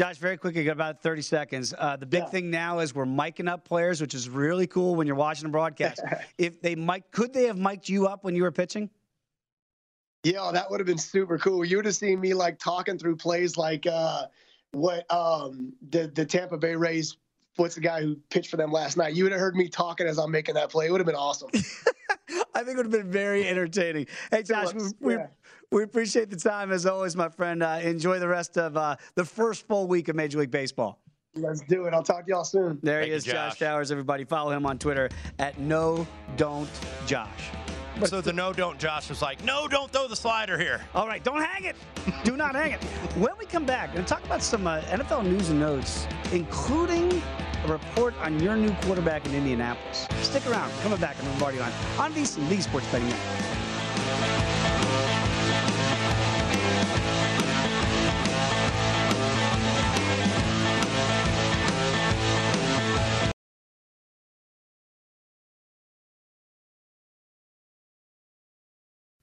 Josh, 0.00 0.16
very 0.16 0.38
quickly, 0.38 0.64
got 0.64 0.72
about 0.72 1.02
30 1.02 1.20
seconds. 1.20 1.74
Uh, 1.76 1.94
the 1.94 2.06
big 2.06 2.26
thing 2.30 2.50
now 2.50 2.78
is 2.78 2.94
we're 2.94 3.04
miking 3.04 3.50
up 3.50 3.66
players, 3.66 4.00
which 4.00 4.14
is 4.14 4.30
really 4.30 4.66
cool 4.66 4.94
when 4.94 5.06
you're 5.06 5.14
watching 5.14 5.44
a 5.44 5.50
broadcast. 5.50 6.00
if 6.38 6.62
they 6.62 6.74
mic, 6.74 7.10
could 7.10 7.34
they 7.34 7.44
have 7.44 7.58
mic'd 7.58 7.86
you 7.86 8.06
up 8.06 8.24
when 8.24 8.34
you 8.34 8.42
were 8.42 8.50
pitching? 8.50 8.88
Yeah, 10.24 10.52
that 10.54 10.70
would 10.70 10.80
have 10.80 10.86
been 10.86 10.96
super 10.96 11.36
cool. 11.36 11.66
You 11.66 11.76
would 11.76 11.84
have 11.84 11.96
seen 11.96 12.18
me 12.18 12.32
like 12.32 12.58
talking 12.58 12.96
through 12.96 13.16
plays 13.16 13.58
like 13.58 13.86
uh, 13.86 14.28
what 14.72 15.04
um, 15.12 15.74
the 15.90 16.06
the 16.06 16.24
Tampa 16.24 16.56
Bay 16.56 16.76
Rays. 16.76 17.18
What's 17.56 17.74
the 17.74 17.82
guy 17.82 18.00
who 18.00 18.16
pitched 18.30 18.48
for 18.48 18.56
them 18.56 18.72
last 18.72 18.96
night? 18.96 19.12
You 19.12 19.24
would 19.24 19.32
have 19.32 19.40
heard 19.40 19.54
me 19.54 19.68
talking 19.68 20.06
as 20.06 20.16
I'm 20.16 20.30
making 20.30 20.54
that 20.54 20.70
play. 20.70 20.86
It 20.86 20.92
would 20.92 21.00
have 21.02 21.06
been 21.06 21.14
awesome. 21.14 21.50
I 22.54 22.62
think 22.62 22.70
it 22.70 22.76
would 22.76 22.86
have 22.86 22.92
been 22.92 23.10
very 23.10 23.46
entertaining. 23.46 24.06
Hey, 24.30 24.42
Josh, 24.42 24.74
we, 24.74 24.82
we, 25.00 25.14
yeah. 25.14 25.26
we 25.70 25.82
appreciate 25.82 26.30
the 26.30 26.36
time 26.36 26.72
as 26.72 26.86
always, 26.86 27.16
my 27.16 27.28
friend. 27.28 27.62
Uh, 27.62 27.80
enjoy 27.82 28.18
the 28.18 28.28
rest 28.28 28.56
of 28.58 28.76
uh, 28.76 28.96
the 29.14 29.24
first 29.24 29.66
full 29.66 29.86
week 29.86 30.08
of 30.08 30.16
Major 30.16 30.38
League 30.38 30.50
Baseball. 30.50 31.00
Let's 31.36 31.60
do 31.60 31.84
it. 31.84 31.94
I'll 31.94 32.02
talk 32.02 32.26
to 32.26 32.30
y'all 32.30 32.44
soon. 32.44 32.80
There 32.82 33.00
Thank 33.00 33.10
he 33.10 33.16
is, 33.16 33.24
Josh 33.24 33.50
Josh. 33.52 33.58
Towers. 33.60 33.92
Everybody, 33.92 34.24
follow 34.24 34.50
him 34.50 34.66
on 34.66 34.78
Twitter 34.78 35.08
at 35.38 35.58
No 35.60 36.06
Don't 36.36 36.68
Josh. 37.06 37.50
So 38.06 38.20
the 38.20 38.32
no 38.32 38.52
don't 38.52 38.78
Josh 38.78 39.10
was 39.10 39.20
like, 39.20 39.44
no, 39.44 39.68
don't 39.68 39.92
throw 39.92 40.08
the 40.08 40.16
slider 40.16 40.56
here. 40.56 40.80
All 40.94 41.06
right, 41.06 41.22
don't 41.22 41.42
hang 41.42 41.64
it. 41.64 41.76
Do 42.24 42.36
not 42.36 42.54
hang 42.54 42.72
it. 42.72 42.82
When 43.18 43.32
we 43.38 43.44
come 43.44 43.66
back, 43.66 43.88
we're 43.90 43.96
going 43.96 44.06
to 44.06 44.14
talk 44.14 44.24
about 44.24 44.42
some 44.42 44.66
uh, 44.66 44.80
NFL 44.82 45.24
news 45.24 45.50
and 45.50 45.60
notes, 45.60 46.06
including 46.32 47.22
a 47.64 47.68
report 47.68 48.14
on 48.20 48.38
your 48.40 48.56
new 48.56 48.72
quarterback 48.82 49.26
in 49.26 49.34
Indianapolis. 49.34 50.06
Stick 50.22 50.46
around. 50.46 50.70
Coming 50.82 50.98
back 50.98 51.18
on 51.18 51.24
the 51.24 51.30
Lombardi 51.32 51.58
line 51.58 51.72
on 51.98 52.12
VSiN, 52.12 52.48
the 52.48 52.60
Sports 52.60 52.86
Betting 52.90 53.08
Network. 53.08 54.59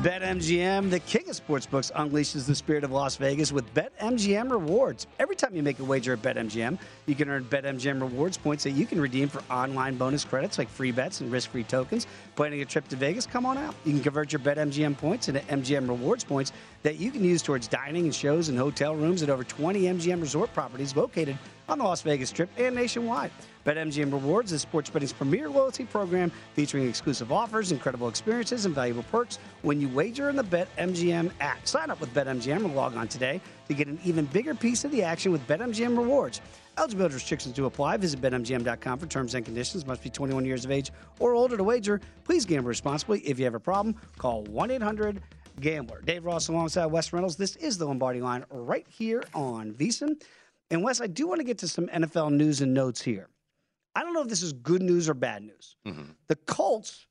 BetMGM, 0.00 0.88
the 0.88 1.00
king 1.00 1.28
of 1.28 1.36
sportsbooks, 1.36 1.92
unleashes 1.92 2.46
the 2.46 2.54
spirit 2.54 2.84
of 2.84 2.90
Las 2.90 3.16
Vegas 3.16 3.52
with 3.52 3.66
BetMGM 3.74 4.50
rewards. 4.50 5.06
Every 5.18 5.36
time 5.36 5.54
you 5.54 5.62
make 5.62 5.78
a 5.78 5.84
wager 5.84 6.14
at 6.14 6.22
BetMGM, 6.22 6.78
you 7.04 7.14
can 7.14 7.28
earn 7.28 7.44
BetMGM 7.44 8.00
rewards 8.00 8.38
points 8.38 8.64
that 8.64 8.70
you 8.70 8.86
can 8.86 8.98
redeem 8.98 9.28
for 9.28 9.42
online 9.50 9.98
bonus 9.98 10.24
credits 10.24 10.56
like 10.56 10.70
free 10.70 10.90
bets 10.90 11.20
and 11.20 11.30
risk 11.30 11.50
free 11.50 11.64
tokens. 11.64 12.06
Planning 12.34 12.62
a 12.62 12.64
trip 12.64 12.88
to 12.88 12.96
Vegas? 12.96 13.26
Come 13.26 13.44
on 13.44 13.58
out. 13.58 13.74
You 13.84 13.92
can 13.92 14.02
convert 14.02 14.32
your 14.32 14.40
BetMGM 14.40 14.96
points 14.96 15.28
into 15.28 15.40
MGM 15.40 15.86
rewards 15.86 16.24
points 16.24 16.52
that 16.82 16.96
you 16.96 17.10
can 17.10 17.22
use 17.22 17.42
towards 17.42 17.68
dining 17.68 18.06
and 18.06 18.14
shows 18.14 18.48
and 18.48 18.56
hotel 18.56 18.96
rooms 18.96 19.22
at 19.22 19.28
over 19.28 19.44
20 19.44 19.82
MGM 19.82 20.22
resort 20.22 20.50
properties 20.54 20.96
located 20.96 21.36
on 21.68 21.76
the 21.76 21.84
Las 21.84 22.00
Vegas 22.00 22.30
Strip 22.30 22.48
and 22.56 22.74
nationwide. 22.74 23.32
BetMGM 23.64 24.12
Rewards 24.12 24.52
is 24.52 24.62
sports 24.62 24.88
betting's 24.88 25.12
premier 25.12 25.48
loyalty 25.48 25.84
program 25.84 26.32
featuring 26.54 26.88
exclusive 26.88 27.30
offers, 27.30 27.72
incredible 27.72 28.08
experiences, 28.08 28.64
and 28.64 28.74
valuable 28.74 29.02
perks 29.04 29.38
when 29.62 29.80
you 29.80 29.88
wager 29.88 30.30
in 30.30 30.36
the 30.36 30.44
BetMGM 30.44 31.30
app. 31.40 31.66
Sign 31.66 31.90
up 31.90 32.00
with 32.00 32.12
BetMGM 32.14 32.64
and 32.64 32.74
log 32.74 32.96
on 32.96 33.06
today 33.08 33.40
to 33.68 33.74
get 33.74 33.86
an 33.86 33.98
even 34.04 34.24
bigger 34.26 34.54
piece 34.54 34.84
of 34.84 34.90
the 34.90 35.02
action 35.02 35.30
with 35.30 35.46
BetMGM 35.46 35.96
Rewards. 35.96 36.40
Eligibility 36.78 37.14
restrictions 37.14 37.54
do 37.54 37.66
apply. 37.66 37.98
Visit 37.98 38.22
BetMGM.com 38.22 38.98
for 38.98 39.06
terms 39.06 39.34
and 39.34 39.44
conditions. 39.44 39.86
Must 39.86 40.02
be 40.02 40.08
21 40.08 40.46
years 40.46 40.64
of 40.64 40.70
age 40.70 40.90
or 41.18 41.34
older 41.34 41.58
to 41.58 41.64
wager. 41.64 42.00
Please 42.24 42.46
gamble 42.46 42.68
responsibly. 42.68 43.20
If 43.20 43.38
you 43.38 43.44
have 43.44 43.54
a 43.54 43.60
problem, 43.60 43.94
call 44.16 44.44
1 44.44 44.70
800 44.70 45.20
Gambler. 45.60 46.00
Dave 46.00 46.24
Ross 46.24 46.48
alongside 46.48 46.86
Wes 46.86 47.12
Reynolds. 47.12 47.36
This 47.36 47.56
is 47.56 47.76
the 47.76 47.84
Lombardi 47.84 48.22
line 48.22 48.46
right 48.50 48.86
here 48.88 49.22
on 49.34 49.72
VSiN. 49.74 50.22
And 50.70 50.82
Wes, 50.82 51.02
I 51.02 51.06
do 51.08 51.26
want 51.26 51.40
to 51.40 51.44
get 51.44 51.58
to 51.58 51.68
some 51.68 51.88
NFL 51.88 52.32
news 52.32 52.62
and 52.62 52.72
notes 52.72 53.02
here. 53.02 53.28
I 53.94 54.02
don't 54.02 54.14
know 54.14 54.22
if 54.22 54.28
this 54.28 54.42
is 54.42 54.52
good 54.52 54.82
news 54.82 55.08
or 55.08 55.14
bad 55.14 55.42
news. 55.42 55.76
Mm-hmm. 55.86 56.12
The 56.28 56.36
Colts, 56.36 57.06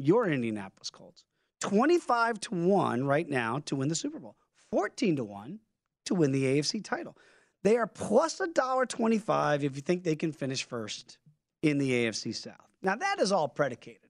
your 0.00 0.28
Indianapolis 0.28 0.90
Colts, 0.90 1.24
25 1.60 2.40
to 2.40 2.54
1 2.54 3.04
right 3.04 3.28
now 3.28 3.60
to 3.66 3.76
win 3.76 3.88
the 3.88 3.94
Super 3.94 4.18
Bowl, 4.18 4.36
14 4.70 5.16
to 5.16 5.24
1 5.24 5.58
to 6.06 6.14
win 6.14 6.32
the 6.32 6.44
AFC 6.44 6.82
title. 6.82 7.16
They 7.62 7.76
are 7.76 7.86
plus 7.86 8.38
$1.25 8.40 9.62
if 9.62 9.76
you 9.76 9.82
think 9.82 10.02
they 10.02 10.16
can 10.16 10.32
finish 10.32 10.64
first 10.64 11.18
in 11.62 11.78
the 11.78 11.90
AFC 11.90 12.34
South. 12.34 12.56
Now, 12.82 12.96
that 12.96 13.20
is 13.20 13.30
all 13.30 13.48
predicated 13.48 14.00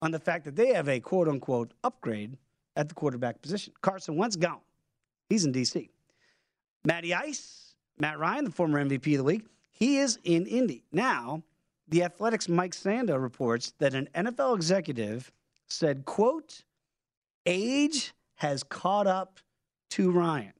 on 0.00 0.10
the 0.10 0.18
fact 0.18 0.44
that 0.44 0.56
they 0.56 0.74
have 0.74 0.88
a 0.88 0.98
quote 0.98 1.28
unquote 1.28 1.72
upgrade 1.84 2.36
at 2.74 2.88
the 2.88 2.94
quarterback 2.94 3.40
position. 3.40 3.72
Carson 3.80 4.16
Wentz 4.16 4.36
gone. 4.36 4.60
He's 5.28 5.44
in 5.44 5.52
D.C. 5.52 5.90
Matty 6.84 7.14
Ice, 7.14 7.74
Matt 7.98 8.18
Ryan, 8.18 8.44
the 8.44 8.50
former 8.50 8.84
MVP 8.84 9.12
of 9.12 9.18
the 9.18 9.22
league, 9.22 9.46
he 9.82 9.98
is 9.98 10.16
in 10.22 10.46
Indy. 10.46 10.84
Now, 10.92 11.42
the 11.88 12.04
Athletics' 12.04 12.48
Mike 12.48 12.70
Sando 12.70 13.20
reports 13.20 13.74
that 13.80 13.94
an 13.94 14.08
NFL 14.14 14.54
executive 14.54 15.32
said, 15.66 16.04
quote, 16.04 16.62
age 17.46 18.14
has 18.36 18.62
caught 18.62 19.08
up 19.08 19.40
to 19.90 20.12
Ryan. 20.12 20.52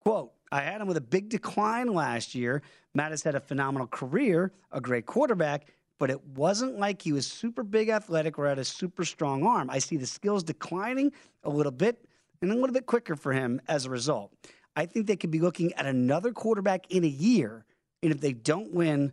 Quote, 0.00 0.32
I 0.50 0.62
had 0.62 0.80
him 0.80 0.86
with 0.86 0.96
a 0.96 1.02
big 1.02 1.28
decline 1.28 1.88
last 1.88 2.34
year. 2.34 2.62
Mattis 2.96 3.22
had 3.22 3.34
a 3.34 3.40
phenomenal 3.40 3.88
career, 3.88 4.52
a 4.72 4.80
great 4.80 5.04
quarterback, 5.04 5.66
but 5.98 6.08
it 6.08 6.24
wasn't 6.28 6.78
like 6.78 7.02
he 7.02 7.12
was 7.12 7.26
super 7.26 7.62
big 7.62 7.90
athletic 7.90 8.38
or 8.38 8.48
had 8.48 8.58
a 8.58 8.64
super 8.64 9.04
strong 9.04 9.44
arm. 9.44 9.68
I 9.68 9.80
see 9.80 9.98
the 9.98 10.06
skills 10.06 10.42
declining 10.42 11.12
a 11.44 11.50
little 11.50 11.72
bit 11.72 12.06
and 12.40 12.50
a 12.50 12.54
little 12.54 12.72
bit 12.72 12.86
quicker 12.86 13.16
for 13.16 13.34
him 13.34 13.60
as 13.68 13.84
a 13.84 13.90
result. 13.90 14.32
I 14.76 14.86
think 14.86 15.08
they 15.08 15.16
could 15.16 15.30
be 15.30 15.40
looking 15.40 15.74
at 15.74 15.84
another 15.84 16.32
quarterback 16.32 16.90
in 16.90 17.04
a 17.04 17.08
year, 17.08 17.65
and 18.02 18.12
if 18.12 18.20
they 18.20 18.32
don't 18.32 18.72
win, 18.72 19.12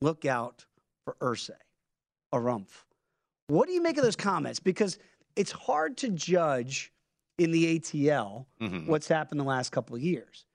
look 0.00 0.24
out 0.24 0.64
for 1.04 1.16
Irsay. 1.20 1.50
a. 2.32 2.86
What 3.48 3.66
do 3.68 3.72
you 3.74 3.82
make 3.82 3.96
of 3.96 4.02
those 4.04 4.16
comments? 4.16 4.58
Because 4.60 4.98
it's 5.36 5.52
hard 5.52 5.96
to 5.98 6.08
judge 6.10 6.92
in 7.38 7.50
the 7.50 7.78
ATL 7.78 8.46
Mhm. 8.60 8.86
what's 8.86 9.06
happened 9.08 9.40
the 9.40 9.44
last 9.44 9.70
couple 9.70 9.94
of 9.94 10.02
years. 10.02 10.46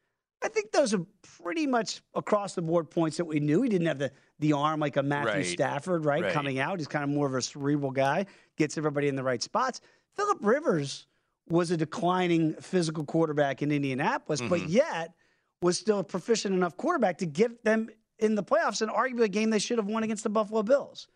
I 0.43 0.47
think 0.47 0.71
those 0.71 0.93
are 0.93 1.05
pretty 1.21 1.67
much 1.67 2.01
across 2.15 2.55
the 2.55 2.63
board 2.63 2.89
points 2.89 3.17
that 3.17 3.25
we 3.25 3.39
knew. 3.39 3.61
He 3.61 3.69
didn't 3.69 3.85
have 3.87 3.99
the, 3.99 4.11
the 4.39 4.53
arm 4.53 4.79
like 4.79 4.97
a 4.97 5.03
Matthew 5.03 5.33
Right. 5.33 5.45
Stafford, 5.45 6.03
right? 6.03 6.23
Right. 6.23 6.33
Coming 6.33 6.57
out. 6.59 6.79
He's 6.79 6.87
kind 6.87 7.03
of 7.03 7.11
more 7.11 7.27
of 7.27 7.35
a 7.35 7.41
cerebral 7.41 7.91
guy, 7.91 8.25
gets 8.57 8.75
everybody 8.77 9.07
in 9.07 9.15
the 9.15 9.23
right 9.23 9.41
spots. 9.41 9.81
Philip 10.15 10.39
Rivers 10.41 11.05
was 11.47 11.69
a 11.69 11.77
declining 11.77 12.53
physical 12.55 13.05
quarterback 13.05 13.61
in 13.61 13.71
Indianapolis, 13.71 14.41
but 14.41 14.61
Mhm. 14.61 14.69
yet 14.69 15.13
was 15.61 15.77
still 15.77 15.99
a 15.99 16.03
proficient 16.03 16.55
enough 16.55 16.75
quarterback 16.77 17.17
to 17.19 17.25
get 17.25 17.63
them 17.63 17.89
in 18.19 18.35
the 18.35 18.43
playoffs 18.43 18.81
and 18.81 18.91
arguably 18.91 19.23
a 19.23 19.27
game 19.27 19.49
they 19.49 19.59
should 19.59 19.77
have 19.77 19.87
won 19.87 20.03
against 20.03 20.23
the 20.23 20.29
Buffalo 20.29 20.63
Bills. 20.63 21.07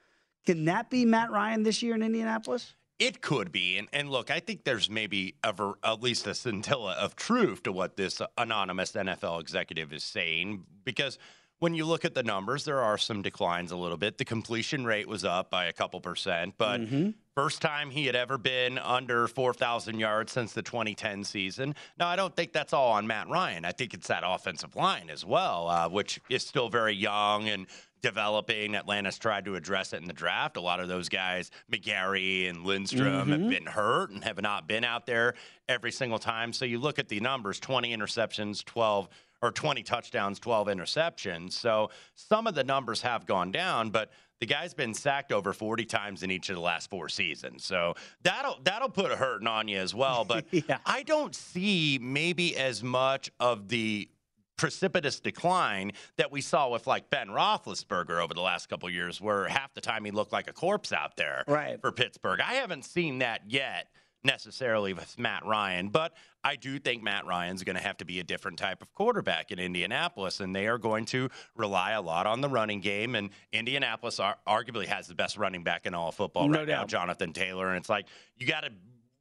Can 0.46 0.66
that 0.66 0.90
be 0.90 1.06
Matt 1.06 1.32
Ryan 1.32 1.64
this 1.64 1.82
year 1.82 1.96
in 1.96 2.04
Indianapolis? 2.04 2.76
It 2.98 3.22
could 3.22 3.52
be, 3.52 3.78
and, 3.78 3.90
and 3.92 4.10
look, 4.10 4.32
I 4.32 4.40
think 4.40 4.64
there's 4.64 4.90
maybe 4.90 5.36
ever 5.44 5.74
at 5.84 6.02
least 6.02 6.28
a 6.28 6.34
scintilla 6.34 6.94
of 6.94 7.16
truth 7.16 7.64
to 7.64 7.74
what 7.74 7.98
this 7.98 8.22
uh, 8.22 8.28
anonymous 8.38 8.94
NFL 8.94 9.42
executive 9.42 9.92
is 9.92 10.04
saying, 10.04 10.64
because 10.86 11.20
when 11.60 11.74
you 11.74 11.86
look 11.86 12.06
at 12.06 12.14
the 12.14 12.24
numbers, 12.24 12.66
there 12.66 12.82
are 12.82 12.98
some 12.98 13.22
declines 13.22 13.72
a 13.72 13.78
little 13.78 13.98
bit. 13.98 14.18
The 14.18 14.26
completion 14.26 14.86
rate 14.86 15.08
was 15.08 15.24
up 15.24 15.50
by 15.50 15.66
a 15.66 15.74
couple 15.74 16.02
percent, 16.02 16.56
but 16.58 16.82
first 17.34 17.62
time 17.62 17.90
he 17.90 18.06
had 18.06 18.16
ever 18.16 18.38
been 18.38 18.78
under 18.78 19.28
4,000 19.28 20.00
yards 20.00 20.32
since 20.32 20.54
the 20.54 20.62
2010 20.62 21.24
season. 21.24 21.76
Now, 21.98 22.08
I 22.08 22.16
don't 22.16 22.36
think 22.36 22.54
that's 22.54 22.74
all 22.74 22.92
on 22.94 23.08
Matt 23.08 23.30
Ryan. 23.30 23.66
I 23.66 23.72
think 23.72 23.94
it's 23.94 24.08
that 24.08 24.24
offensive 24.26 24.76
line 24.76 25.10
as 25.10 25.26
well, 25.26 25.68
uh, 25.70 25.90
which 25.90 26.20
is 26.30 26.46
still 26.46 26.70
very 26.70 26.94
young 26.94 27.48
and 27.50 27.68
developing. 28.02 28.76
Atlanta's 28.76 29.18
tried 29.18 29.46
to 29.46 29.56
address 29.56 29.92
it 29.92 29.98
in 30.02 30.08
the 30.08 30.14
draft. 30.14 30.58
A 30.58 30.62
lot 30.62 30.80
of 30.80 30.88
those 30.88 31.10
guys, 31.10 31.50
McGary 31.72 32.48
and 32.48 32.64
Lindstrom, 32.64 33.30
have 33.30 33.40
Mhm. 33.40 33.50
been 33.50 33.66
hurt 33.66 34.12
and 34.12 34.24
have 34.24 34.40
not 34.42 34.68
been 34.68 34.84
out 34.84 35.08
there 35.08 35.34
every 35.68 35.92
single 35.92 36.20
time. 36.20 36.54
So 36.54 36.66
you 36.66 36.78
look 36.80 37.00
at 37.00 37.08
the 37.10 37.20
numbers 37.20 37.60
20 37.60 37.96
interceptions, 37.96 38.64
12 38.64 39.10
or 39.46 39.52
20 39.52 39.84
touchdowns, 39.84 40.40
12 40.40 40.68
interceptions. 40.68 41.54
So 41.54 41.92
some 42.16 42.48
of 42.48 42.56
the 42.56 42.64
numbers 42.64 43.02
have 43.02 43.26
gone 43.26 43.52
down, 43.52 43.92
but 43.92 44.12
the 44.40 44.46
guy's 44.48 44.74
been 44.74 44.94
sacked 44.94 45.32
over 45.32 45.54
40 45.54 45.86
times 45.86 46.24
in 46.24 46.32
each 46.32 46.50
of 46.50 46.56
the 46.56 46.62
last 46.62 46.90
four 46.90 47.08
seasons. 47.10 47.64
So 47.64 47.96
that'll 48.24 48.58
that'll 48.64 48.90
put 48.90 49.12
a 49.12 49.16
hurting 49.16 49.48
on 49.48 49.68
you 49.68 49.78
as 49.78 49.94
well. 49.96 50.26
But 50.28 50.46
I 50.86 51.04
don't 51.04 51.34
see 51.36 52.00
maybe 52.02 52.58
as 52.58 52.84
much 52.84 53.32
of 53.40 53.70
the 53.70 54.10
precipitous 54.58 55.20
decline 55.20 55.92
that 56.18 56.32
we 56.32 56.42
saw 56.42 56.70
with 56.70 56.88
like 56.88 57.10
Ben 57.10 57.28
Roethlisberger 57.28 58.22
over 58.24 58.34
the 58.34 58.42
last 58.42 58.68
couple 58.70 58.88
of 58.88 58.94
years, 58.96 59.22
where 59.22 59.48
half 59.48 59.74
the 59.74 59.82
time 59.82 60.04
he 60.06 60.12
looked 60.12 60.32
like 60.34 60.50
a 60.50 60.54
corpse 60.54 60.92
out 60.94 61.16
there 61.18 61.44
Right. 61.48 61.80
for 61.82 61.92
Pittsburgh. 61.92 62.40
I 62.40 62.54
haven't 62.56 62.84
seen 62.86 63.20
that 63.20 63.42
yet 63.48 63.88
necessarily 64.26 64.94
with 64.94 65.18
Matt 65.18 65.46
Ryan, 65.46 65.90
but 65.90 66.14
I 66.44 66.56
do 66.56 66.78
think 66.78 67.02
Matt 67.02 67.26
Ryan's 67.26 67.64
going 67.64 67.76
to 67.76 67.82
have 67.82 67.98
to 67.98 68.06
be 68.06 68.20
a 68.20 68.24
different 68.24 68.60
type 68.60 68.82
of 68.82 68.94
quarterback 68.94 69.52
in 69.52 69.60
Indianapolis, 69.60 70.40
and 70.40 70.56
they 70.56 70.68
are 70.68 70.78
going 70.78 71.06
to 71.06 71.30
rely 71.56 71.92
a 71.92 72.02
lot 72.02 72.28
on 72.28 72.42
the 72.42 72.50
running 72.50 72.82
game. 72.82 73.16
And 73.16 73.32
Indianapolis 73.52 74.20
are, 74.20 74.38
arguably 74.48 74.86
has 74.86 75.08
the 75.08 75.16
best 75.16 75.38
running 75.38 75.64
back 75.64 75.86
in 75.86 75.94
all 75.94 76.10
of 76.10 76.16
football 76.16 76.48
No 76.48 76.60
right 76.60 76.68
now. 76.68 76.86
Jonathan 76.86 77.34
Taylor. 77.34 77.70
And 77.70 77.78
it's 77.78 77.90
like 77.90 78.06
you 78.38 78.46
got 78.46 78.62
to 78.62 78.72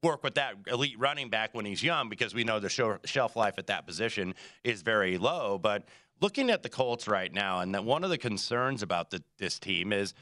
work 0.03 0.23
with 0.23 0.35
that 0.35 0.57
elite 0.67 0.99
running 0.99 1.31
back 1.31 1.55
when 1.55 1.65
he's 1.65 1.83
young 1.83 2.11
because 2.11 2.35
we 2.35 2.45
know 2.45 2.61
the 2.61 2.69
shor- 2.69 3.01
shelf 3.07 3.37
life 3.37 3.55
at 3.57 3.69
that 3.69 3.87
position 3.87 4.35
is 4.63 4.83
very 4.83 5.17
low. 5.17 5.59
But 5.59 5.85
looking 6.21 6.51
at 6.51 6.63
the 6.63 6.69
Colts 6.69 7.09
right 7.09 7.33
now, 7.33 7.61
and 7.61 7.75
that 7.75 7.85
one 7.85 8.05
of 8.05 8.11
the 8.11 8.19
concerns 8.19 8.83
about 8.83 9.11
the, 9.11 9.23
this 9.39 9.59
team 9.59 9.93
is 9.95 10.13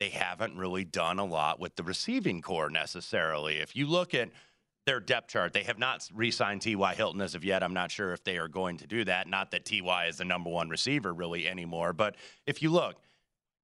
they 0.00 0.08
haven't 0.08 0.56
really 0.56 0.84
done 0.84 1.18
a 1.18 1.24
lot 1.24 1.60
with 1.60 1.76
the 1.76 1.82
receiving 1.82 2.40
core 2.40 2.70
necessarily. 2.70 3.56
If 3.56 3.76
you 3.76 3.86
look 3.86 4.14
at 4.14 4.30
their 4.86 4.98
depth 4.98 5.28
chart, 5.28 5.52
they 5.52 5.62
have 5.64 5.78
not 5.78 6.08
re-signed 6.12 6.62
T.Y. 6.62 6.94
Hilton 6.94 7.20
as 7.20 7.34
of 7.34 7.44
yet. 7.44 7.62
I'm 7.62 7.74
not 7.74 7.90
sure 7.90 8.14
if 8.14 8.24
they 8.24 8.38
are 8.38 8.48
going 8.48 8.78
to 8.78 8.86
do 8.86 9.04
that. 9.04 9.28
Not 9.28 9.50
that 9.50 9.66
T.Y. 9.66 10.06
is 10.06 10.16
the 10.16 10.24
number 10.24 10.48
one 10.48 10.70
receiver 10.70 11.12
really 11.12 11.46
anymore, 11.46 11.92
but 11.92 12.16
if 12.46 12.62
you 12.62 12.70
look. 12.70 12.96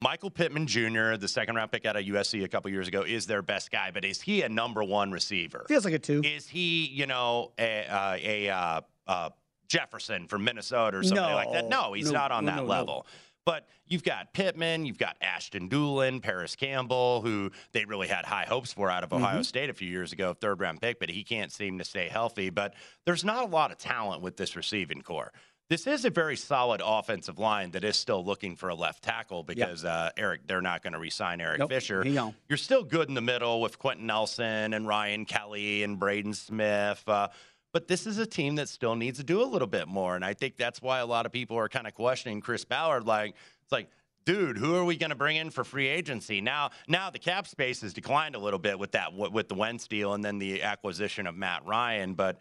Michael 0.03 0.29
Pittman 0.31 0.67
Jr., 0.67 1.17
the 1.17 1.27
second 1.27 1.57
round 1.57 1.73
pick 1.73 1.87
out 1.87 1.97
of 1.97 2.05
USC 2.05 2.45
a 2.45 2.49
couple 2.49 2.71
years 2.71 2.87
ago, 2.87 3.01
is 3.01 3.27
their 3.27 3.41
best 3.41 3.71
guy, 3.71 3.91
but 3.91 4.05
is 4.05 4.21
he 4.21 4.43
a 4.43 4.49
number 4.49 4.85
one 4.85 5.11
receiver? 5.11 5.65
Feels 5.69 5.87
like 5.87 5.95
a 5.95 5.99
two. 5.99 6.21
Is 6.23 6.47
he, 6.47 6.85
you 6.89 7.07
know, 7.07 7.53
a, 7.59 7.87
uh, 7.87 8.17
a 8.21 8.49
uh, 8.51 8.81
uh, 9.07 9.31
Jefferson 9.69 10.27
from 10.29 10.45
Minnesota 10.45 10.99
or 10.99 11.03
somebody 11.03 11.33
like 11.33 11.51
that? 11.53 11.71
No. 11.71 11.85
No, 11.89 11.93
he's 11.95 12.13
No, 12.13 12.19
not 12.19 12.31
on 12.31 12.45
no, 12.45 12.51
that 12.51 12.57
no, 12.59 12.63
no. 12.65 12.69
level. 12.69 13.07
But 13.47 13.67
you've 13.87 14.03
got 14.03 14.35
Pittman, 14.35 14.85
you've 14.85 14.99
got 14.99 15.17
Ashton 15.23 15.69
Dulin, 15.71 16.21
Parris 16.21 16.57
Campbell, 16.57 17.23
who 17.23 17.53
they 17.73 17.85
really 17.85 18.09
had 18.09 18.25
high 18.27 18.45
hopes 18.47 18.73
for 18.73 18.91
out 18.91 19.05
of 19.05 19.13
Ohio 19.13 19.39
Mhm. 19.39 19.45
State 19.47 19.71
a 19.71 19.75
few 19.75 19.89
years 19.89 20.13
ago, 20.13 20.35
third 20.35 20.61
round 20.61 20.83
pick, 20.83 20.99
but 20.99 21.09
he 21.09 21.23
can't 21.23 21.53
seem 21.53 21.79
to 21.79 21.85
stay 21.85 22.09
healthy. 22.09 22.51
But 22.51 22.75
there's 23.07 23.25
not 23.25 23.45
a 23.45 23.47
lot 23.47 23.71
of 23.71 23.79
talent 23.79 24.21
with 24.21 24.37
this 24.37 24.57
receiving 24.57 25.01
core. 25.01 25.33
This 25.69 25.87
is 25.87 26.05
a 26.05 26.11
very 26.11 26.37
solid 26.37 26.81
offensive 26.85 27.39
line 27.41 27.71
that 27.73 27.83
is 27.83 27.97
still 27.97 28.25
looking 28.25 28.55
for 28.57 28.69
a 28.69 28.75
left 28.75 29.03
tackle 29.03 29.43
because 29.43 29.85
uh, 29.85 30.11
Eric, 30.17 30.43
they're 30.47 30.61
not 30.61 30.83
going 30.83 30.93
to 30.93 30.99
re-sign 30.99 31.41
Eric 31.41 31.59
Nope, 31.61 31.71
Fisher. 31.71 32.05
You're 32.49 32.57
still 32.57 32.85
good 32.85 33.09
in 33.09 33.15
the 33.15 33.21
middle 33.21 33.61
with 33.61 33.79
Quenton 33.79 34.07
Nelson 34.07 34.75
and 34.75 34.87
Ryan 34.87 35.25
Kelly 35.25 35.83
and 35.83 35.99
Braden 35.99 36.35
Smith. 36.35 37.03
Uh, 37.09 37.29
but 37.77 37.89
this 37.89 38.07
is 38.07 38.17
a 38.17 38.25
team 38.25 38.55
that 38.55 38.71
still 38.71 38.95
needs 38.95 39.19
to 39.19 39.23
do 39.23 39.43
a 39.43 39.45
little 39.45 39.69
bit 39.69 39.87
more. 39.87 40.17
And 40.17 40.25
I 40.25 40.33
think 40.33 40.57
that's 40.57 40.81
why 40.81 41.01
a 41.01 41.05
lot 41.05 41.27
of 41.27 41.33
people 41.33 41.59
are 41.59 41.69
kind 41.69 41.87
of 41.87 41.93
questioning 41.93 42.41
Chris 42.41 42.65
Ballard. 42.65 43.05
Like, 43.05 43.35
it's 43.65 43.71
like, 43.71 43.91
dude, 44.25 44.57
who 44.57 44.77
are 44.77 44.85
we 44.87 44.97
going 44.97 45.11
to 45.11 45.15
bring 45.15 45.37
in 45.37 45.51
for 45.51 45.63
free 45.63 45.87
agency? 45.87 46.41
Now, 46.41 46.71
now 46.89 47.11
the 47.11 47.19
cap 47.19 47.47
space 47.47 47.83
has 47.83 47.93
declined 47.93 48.35
a 48.35 48.39
little 48.39 48.59
bit 48.59 48.79
with 48.79 48.93
that, 48.93 49.13
with 49.13 49.49
the 49.49 49.55
Wentz 49.55 49.87
deal 49.89 50.15
and 50.15 50.25
then 50.25 50.39
the 50.39 50.63
acquisition 50.63 51.27
of 51.27 51.35
Matt 51.35 51.67
Ryan. 51.67 52.15
But 52.15 52.39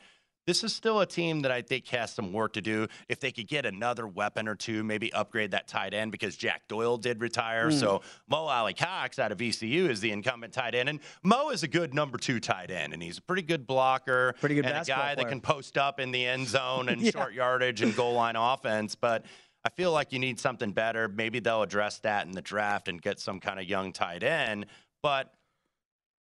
this 0.48 0.64
is 0.64 0.74
still 0.74 1.00
a 1.02 1.06
team 1.06 1.42
that 1.42 1.52
I 1.52 1.62
think 1.62 1.88
has 1.88 2.14
some 2.14 2.32
work 2.32 2.54
to 2.54 2.62
do. 2.62 2.88
If 3.10 3.20
they 3.20 3.32
could 3.32 3.48
get 3.48 3.66
another 3.66 4.08
weapon 4.08 4.48
or 4.48 4.56
two, 4.56 4.84
maybe 4.84 5.12
upgrade 5.14 5.52
that 5.52 5.68
tight 5.68 5.94
end 5.94 6.12
because 6.12 6.36
Jack 6.36 6.68
Doyle 6.68 6.98
did 6.98 7.20
retire. 7.22 7.70
Hmm. 7.72 7.78
So 7.78 8.02
Mo 8.30 8.46
Alie-Cox 8.46 9.18
out 9.20 9.32
of 9.32 9.38
VCU 9.40 9.90
is 9.90 10.02
the 10.02 10.12
incumbent 10.12 10.54
tight 10.54 10.76
end. 10.76 10.90
And 10.90 11.00
Mo 11.24 11.50
is 11.50 11.64
a 11.64 11.68
good 11.68 11.94
number 11.94 12.18
two 12.18 12.40
tight 12.40 12.70
end, 12.72 12.94
and 12.94 13.02
he's 13.02 13.18
a 13.18 13.22
pretty 13.22 13.42
good 13.42 13.66
blocker. 13.66 14.36
Pretty 14.40 14.56
good 14.56 14.66
and 14.66 14.78
a 14.78 14.86
guy 14.86 15.16
that 15.16 15.28
can 15.30 15.42
post 15.42 15.78
up 15.78 16.00
in 16.00 16.12
the 16.12 16.26
end 16.26 16.48
zone 16.48 16.90
and 16.90 17.02
Yeah. 17.06 17.12
short 17.12 17.34
yardage 17.34 17.82
and 17.82 17.96
goal 17.96 18.14
line 18.14 18.36
offense. 18.36 18.96
But 18.96 19.26
I 19.64 19.70
feel 19.70 19.92
like 19.92 20.14
you 20.14 20.20
need 20.20 20.40
something 20.40 20.72
better. 20.72 21.08
Maybe 21.08 21.40
they'll 21.40 21.64
address 21.64 22.00
that 22.00 22.28
in 22.28 22.32
the 22.34 22.42
draft 22.42 22.88
and 22.88 23.02
get 23.02 23.20
some 23.20 23.40
kind 23.40 23.60
of 23.60 23.66
young 23.66 23.92
tight 23.94 24.22
end. 24.22 24.68
But 25.02 25.34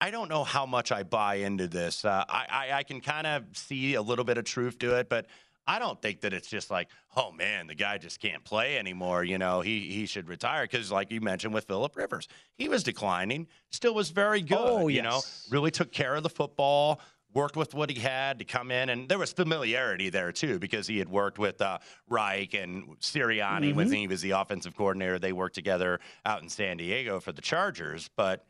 I 0.05 0.11
don't 0.11 0.29
know 0.29 0.43
how 0.43 0.67
much 0.67 0.91
I 0.91 1.01
buy 1.01 1.35
into 1.37 1.67
this. 1.67 2.05
Uh, 2.05 2.23
I, 2.29 2.45
I, 2.47 2.73
I 2.77 2.83
can 2.83 3.01
kind 3.01 3.25
of 3.25 3.43
see 3.53 3.95
a 3.95 4.01
little 4.03 4.23
bit 4.23 4.37
of 4.37 4.43
truth 4.45 4.77
to 4.79 4.97
it, 4.99 5.09
but 5.09 5.25
I 5.65 5.79
don't 5.79 5.99
think 5.99 6.21
that 6.21 6.31
it's 6.31 6.47
just 6.47 6.69
like, 6.69 6.89
oh 7.17 7.31
man, 7.31 7.65
the 7.65 7.73
guy 7.73 7.97
just 7.97 8.19
can't 8.19 8.43
play 8.43 8.77
anymore. 8.77 9.23
You 9.23 9.39
know, 9.39 9.61
he 9.61 9.79
he 9.79 10.05
should 10.05 10.29
retire 10.29 10.65
because, 10.65 10.91
like 10.91 11.09
you 11.09 11.21
mentioned 11.21 11.55
with 11.55 11.65
Philip 11.65 11.95
Rivers, 11.95 12.27
he 12.55 12.69
was 12.69 12.83
declining, 12.83 13.47
still 13.71 13.95
was 13.95 14.11
very 14.11 14.41
good. 14.41 14.59
Oh, 14.61 14.87
yes. 14.89 14.95
you 14.95 15.01
know, 15.01 15.21
really 15.49 15.71
took 15.71 15.91
care 15.91 16.13
of 16.13 16.21
the 16.21 16.29
football. 16.29 17.01
Worked 17.33 17.57
with 17.57 17.73
what 17.73 17.89
he 17.89 17.99
had 17.99 18.37
to 18.39 18.45
come 18.45 18.69
in, 18.69 18.89
and 18.89 19.09
there 19.09 19.17
was 19.17 19.33
familiarity 19.33 20.09
there 20.11 20.31
too 20.31 20.59
because 20.59 20.85
he 20.85 20.99
had 20.99 21.09
worked 21.09 21.39
with 21.39 21.59
uh, 21.63 21.79
Reich 22.07 22.53
and 22.53 22.97
Sirianni 22.99 23.73
when 23.73 23.89
Mhm. 23.89 23.95
he 23.95 24.07
was 24.07 24.21
the 24.21 24.31
offensive 24.31 24.77
coordinator. 24.77 25.17
They 25.17 25.33
worked 25.33 25.55
together 25.55 25.99
out 26.27 26.43
in 26.43 26.47
San 26.49 26.77
Diego 26.77 27.19
for 27.19 27.31
the 27.31 27.41
Chargers, 27.41 28.07
but 28.15 28.45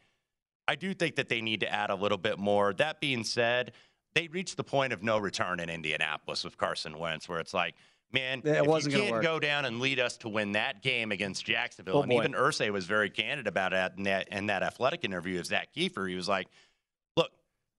I 0.67 0.75
do 0.75 0.93
think 0.93 1.15
that 1.15 1.29
they 1.29 1.41
need 1.41 1.59
to 1.61 1.71
add 1.71 1.89
a 1.89 1.95
little 1.95 2.17
bit 2.17 2.39
more. 2.39 2.73
That 2.73 2.99
being 2.99 3.23
said, 3.23 3.73
they 4.15 4.27
reached 4.27 4.57
the 4.57 4.63
point 4.63 4.93
of 4.93 5.03
no 5.03 5.17
return 5.17 5.59
in 5.59 5.69
Indianapolis 5.69 6.43
with 6.43 6.57
Carson 6.57 6.97
Wentz, 6.97 7.29
where 7.29 7.39
it's 7.39 7.53
like, 7.53 7.75
man, 8.11 8.39
it 8.39 8.47
if 8.47 8.65
wasn't 8.65 8.95
you 8.95 9.01
can't 9.01 9.21
go 9.21 9.39
down 9.39 9.65
and 9.65 9.79
lead 9.79 9.99
us 9.99 10.17
to 10.17 10.29
win 10.29 10.53
that 10.53 10.81
game 10.81 11.11
against 11.11 11.45
Jacksonville, 11.45 11.97
Oh, 11.97 12.01
and 12.01 12.09
boy. 12.09 12.19
even 12.19 12.33
Irsay 12.33 12.71
was 12.71 12.85
very 12.85 13.09
candid 13.09 13.45
about 13.47 13.73
it 13.73 13.91
in 13.97 14.03
that 14.03 14.29
in 14.29 14.47
that 14.47 14.63
athletic 14.63 15.03
interview 15.03 15.39
of 15.39 15.45
Zak 15.45 15.69
Keefer. 15.75 16.07
He 16.09 16.15
was 16.15 16.29
like, 16.29 16.47
look, 17.15 17.31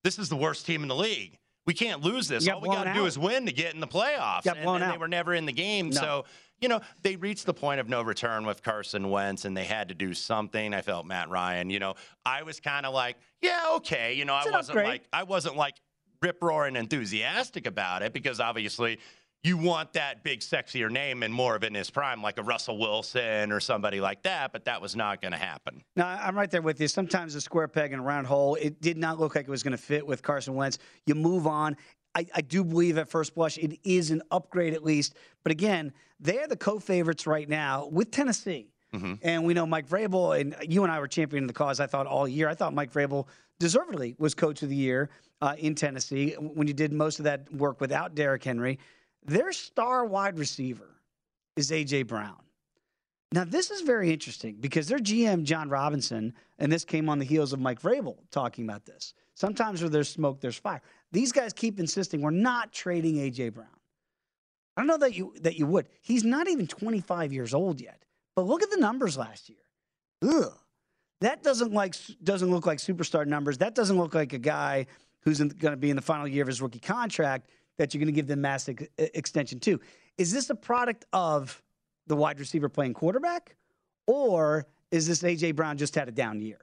this 0.04 0.18
is 0.18 0.28
the 0.28 0.36
worst 0.36 0.66
team 0.66 0.82
in 0.82 0.88
the 0.88 0.96
league. 0.96 1.38
We 1.66 1.74
can't 1.74 2.00
lose 2.02 2.28
this. 2.28 2.46
All 2.46 2.60
we 2.60 2.68
got 2.68 2.84
to 2.84 2.94
do 2.94 3.06
is 3.06 3.18
win 3.18 3.46
to 3.46 3.52
get 3.52 3.74
in 3.74 3.80
the 3.80 3.88
playoffs. 3.88 4.46
And, 4.46 4.56
and 4.58 4.92
they 4.92 4.98
were 4.98 5.08
never 5.08 5.34
in 5.34 5.46
the 5.46 5.52
game. 5.52 5.88
No. 5.88 6.00
So, 6.00 6.24
you 6.60 6.68
know, 6.68 6.80
they 7.02 7.16
reached 7.16 7.46
the 7.46 7.54
point 7.54 7.80
of 7.80 7.88
no 7.88 8.02
return 8.02 8.46
with 8.46 8.62
Carson 8.62 9.10
Wentz 9.10 9.44
and 9.44 9.56
they 9.56 9.64
had 9.64 9.88
to 9.88 9.94
do 9.94 10.14
something. 10.14 10.72
I 10.72 10.80
felt 10.80 11.06
Matt 11.06 11.28
Ryan, 11.28 11.70
you 11.70 11.78
know, 11.78 11.94
I 12.24 12.42
was 12.42 12.60
kind 12.60 12.86
of 12.86 12.94
like, 12.94 13.16
yeah, 13.42 13.62
okay. 13.76 14.14
You 14.14 14.24
know, 14.24 14.36
It's 14.38 14.46
I 14.46 14.50
wasn't 14.50 14.78
upgrade. 14.78 14.88
like, 14.88 15.08
I 15.12 15.22
wasn't 15.24 15.56
like 15.56 15.74
rip 16.22 16.42
roaring 16.42 16.76
enthusiastic 16.76 17.66
about 17.66 18.02
it 18.02 18.12
because 18.12 18.40
obviously 18.40 18.98
you 19.44 19.56
want 19.58 19.92
that 19.92 20.24
big, 20.24 20.40
sexier 20.40 20.90
name 20.90 21.22
and 21.22 21.32
more 21.32 21.54
of 21.54 21.62
it 21.62 21.68
in 21.68 21.74
his 21.74 21.90
prime, 21.90 22.20
like 22.22 22.38
a 22.38 22.42
Russell 22.42 22.78
Wilson 22.78 23.52
or 23.52 23.60
somebody 23.60 24.00
like 24.00 24.22
that. 24.22 24.50
But 24.52 24.64
that 24.64 24.80
was 24.80 24.96
not 24.96 25.20
going 25.20 25.32
to 25.32 25.38
happen. 25.38 25.84
No, 25.94 26.04
I'm 26.04 26.36
right 26.36 26.50
there 26.50 26.62
with 26.62 26.80
you. 26.80 26.88
Sometimes 26.88 27.34
a 27.34 27.40
square 27.40 27.68
peg 27.68 27.92
in 27.92 28.00
a 28.00 28.02
round 28.02 28.26
hole. 28.26 28.56
It 28.56 28.80
did 28.80 28.96
not 28.96 29.20
look 29.20 29.36
like 29.36 29.46
it 29.46 29.50
was 29.50 29.62
going 29.62 29.76
to 29.76 29.82
fit 29.82 30.04
with 30.06 30.22
Carson 30.22 30.54
Wentz. 30.54 30.78
You 31.06 31.14
move 31.14 31.46
on. 31.46 31.76
I, 32.16 32.26
I 32.34 32.40
do 32.40 32.64
believe 32.64 32.96
at 32.96 33.08
first 33.08 33.34
blush 33.34 33.58
it 33.58 33.78
is 33.84 34.10
an 34.10 34.22
upgrade 34.30 34.72
at 34.72 34.82
least. 34.82 35.14
But 35.42 35.52
again, 35.52 35.92
they're 36.18 36.48
the 36.48 36.56
co-favorites 36.56 37.26
right 37.26 37.48
now 37.48 37.88
with 37.92 38.10
Tennessee. 38.10 38.72
Mm-hmm. 38.94 39.14
And 39.22 39.44
we 39.44 39.52
know 39.52 39.66
Mike 39.66 39.86
Vrabel, 39.86 40.40
and 40.40 40.56
you 40.66 40.82
and 40.82 40.90
I 40.90 40.98
were 40.98 41.08
championing 41.08 41.46
the 41.46 41.52
cause, 41.52 41.78
I 41.78 41.86
thought, 41.86 42.06
all 42.06 42.26
year. 42.26 42.48
I 42.48 42.54
thought 42.54 42.72
Mike 42.72 42.90
Vrabel 42.90 43.26
deservedly 43.58 44.16
was 44.18 44.34
coach 44.34 44.62
of 44.62 44.70
the 44.70 44.76
year 44.76 45.10
uh, 45.42 45.54
in 45.58 45.74
Tennessee 45.74 46.32
when 46.38 46.66
you 46.66 46.72
did 46.72 46.92
most 46.92 47.18
of 47.18 47.24
that 47.24 47.52
work 47.52 47.80
without 47.82 48.14
Derrick 48.14 48.42
Henry. 48.42 48.78
Their 49.24 49.52
star 49.52 50.06
wide 50.06 50.38
receiver 50.38 50.88
is 51.56 51.70
A.J. 51.70 52.04
Brown. 52.04 52.36
Now, 53.32 53.44
this 53.44 53.70
is 53.70 53.82
very 53.82 54.12
interesting 54.12 54.56
because 54.60 54.86
their 54.86 54.98
GM, 54.98 55.42
Jon 55.42 55.68
Robinson, 55.68 56.32
and 56.58 56.72
this 56.72 56.84
came 56.84 57.10
on 57.10 57.18
the 57.18 57.24
heels 57.24 57.52
of 57.52 57.60
Mike 57.60 57.82
Vrabel 57.82 58.16
talking 58.30 58.64
about 58.64 58.86
this. 58.86 59.12
Sometimes 59.34 59.82
where 59.82 59.90
there's 59.90 60.08
smoke, 60.08 60.40
there's 60.40 60.56
fire. 60.56 60.80
These 61.12 61.32
guys 61.32 61.52
keep 61.52 61.78
insisting 61.78 62.20
we're 62.20 62.30
not 62.30 62.72
trading 62.72 63.18
A.J. 63.18 63.50
Brown. 63.50 63.68
I 64.76 64.80
don't 64.80 64.88
know 64.88 64.98
that 64.98 65.14
you 65.14 65.34
that 65.40 65.56
you 65.56 65.66
would. 65.66 65.88
He's 66.02 66.24
not 66.24 66.48
even 66.48 66.66
25 66.66 67.32
years 67.32 67.54
old 67.54 67.80
yet. 67.80 68.04
But 68.34 68.46
look 68.46 68.62
at 68.62 68.70
the 68.70 68.76
numbers 68.76 69.16
last 69.16 69.48
year. 69.48 69.58
Ugh. 70.22 70.52
That 71.22 71.42
doesn't 71.42 71.72
like 71.72 71.94
doesn't 72.22 72.50
look 72.50 72.66
like 72.66 72.78
superstar 72.78 73.26
numbers. 73.26 73.58
That 73.58 73.74
doesn't 73.74 73.96
look 73.96 74.14
like 74.14 74.34
a 74.34 74.38
guy 74.38 74.86
who's 75.20 75.38
going 75.38 75.72
to 75.72 75.76
be 75.76 75.90
in 75.90 75.96
the 75.96 76.02
final 76.02 76.28
year 76.28 76.42
of 76.42 76.46
his 76.46 76.60
rookie 76.60 76.78
contract 76.78 77.48
that 77.78 77.92
you're 77.92 77.98
going 77.98 78.06
to 78.06 78.12
give 78.12 78.26
them 78.26 78.42
mass 78.42 78.68
ex- 78.68 78.84
extension 78.98 79.58
to. 79.60 79.80
Is 80.18 80.32
this 80.32 80.50
a 80.50 80.54
product 80.54 81.06
of 81.12 81.62
the 82.06 82.14
wide 82.14 82.38
receiver 82.38 82.68
playing 82.68 82.94
quarterback, 82.94 83.56
or 84.06 84.66
is 84.90 85.06
this 85.06 85.22
AJ 85.22 85.56
Brown 85.56 85.78
just 85.78 85.94
had 85.94 86.08
a 86.08 86.12
down 86.12 86.40
year? 86.40 86.60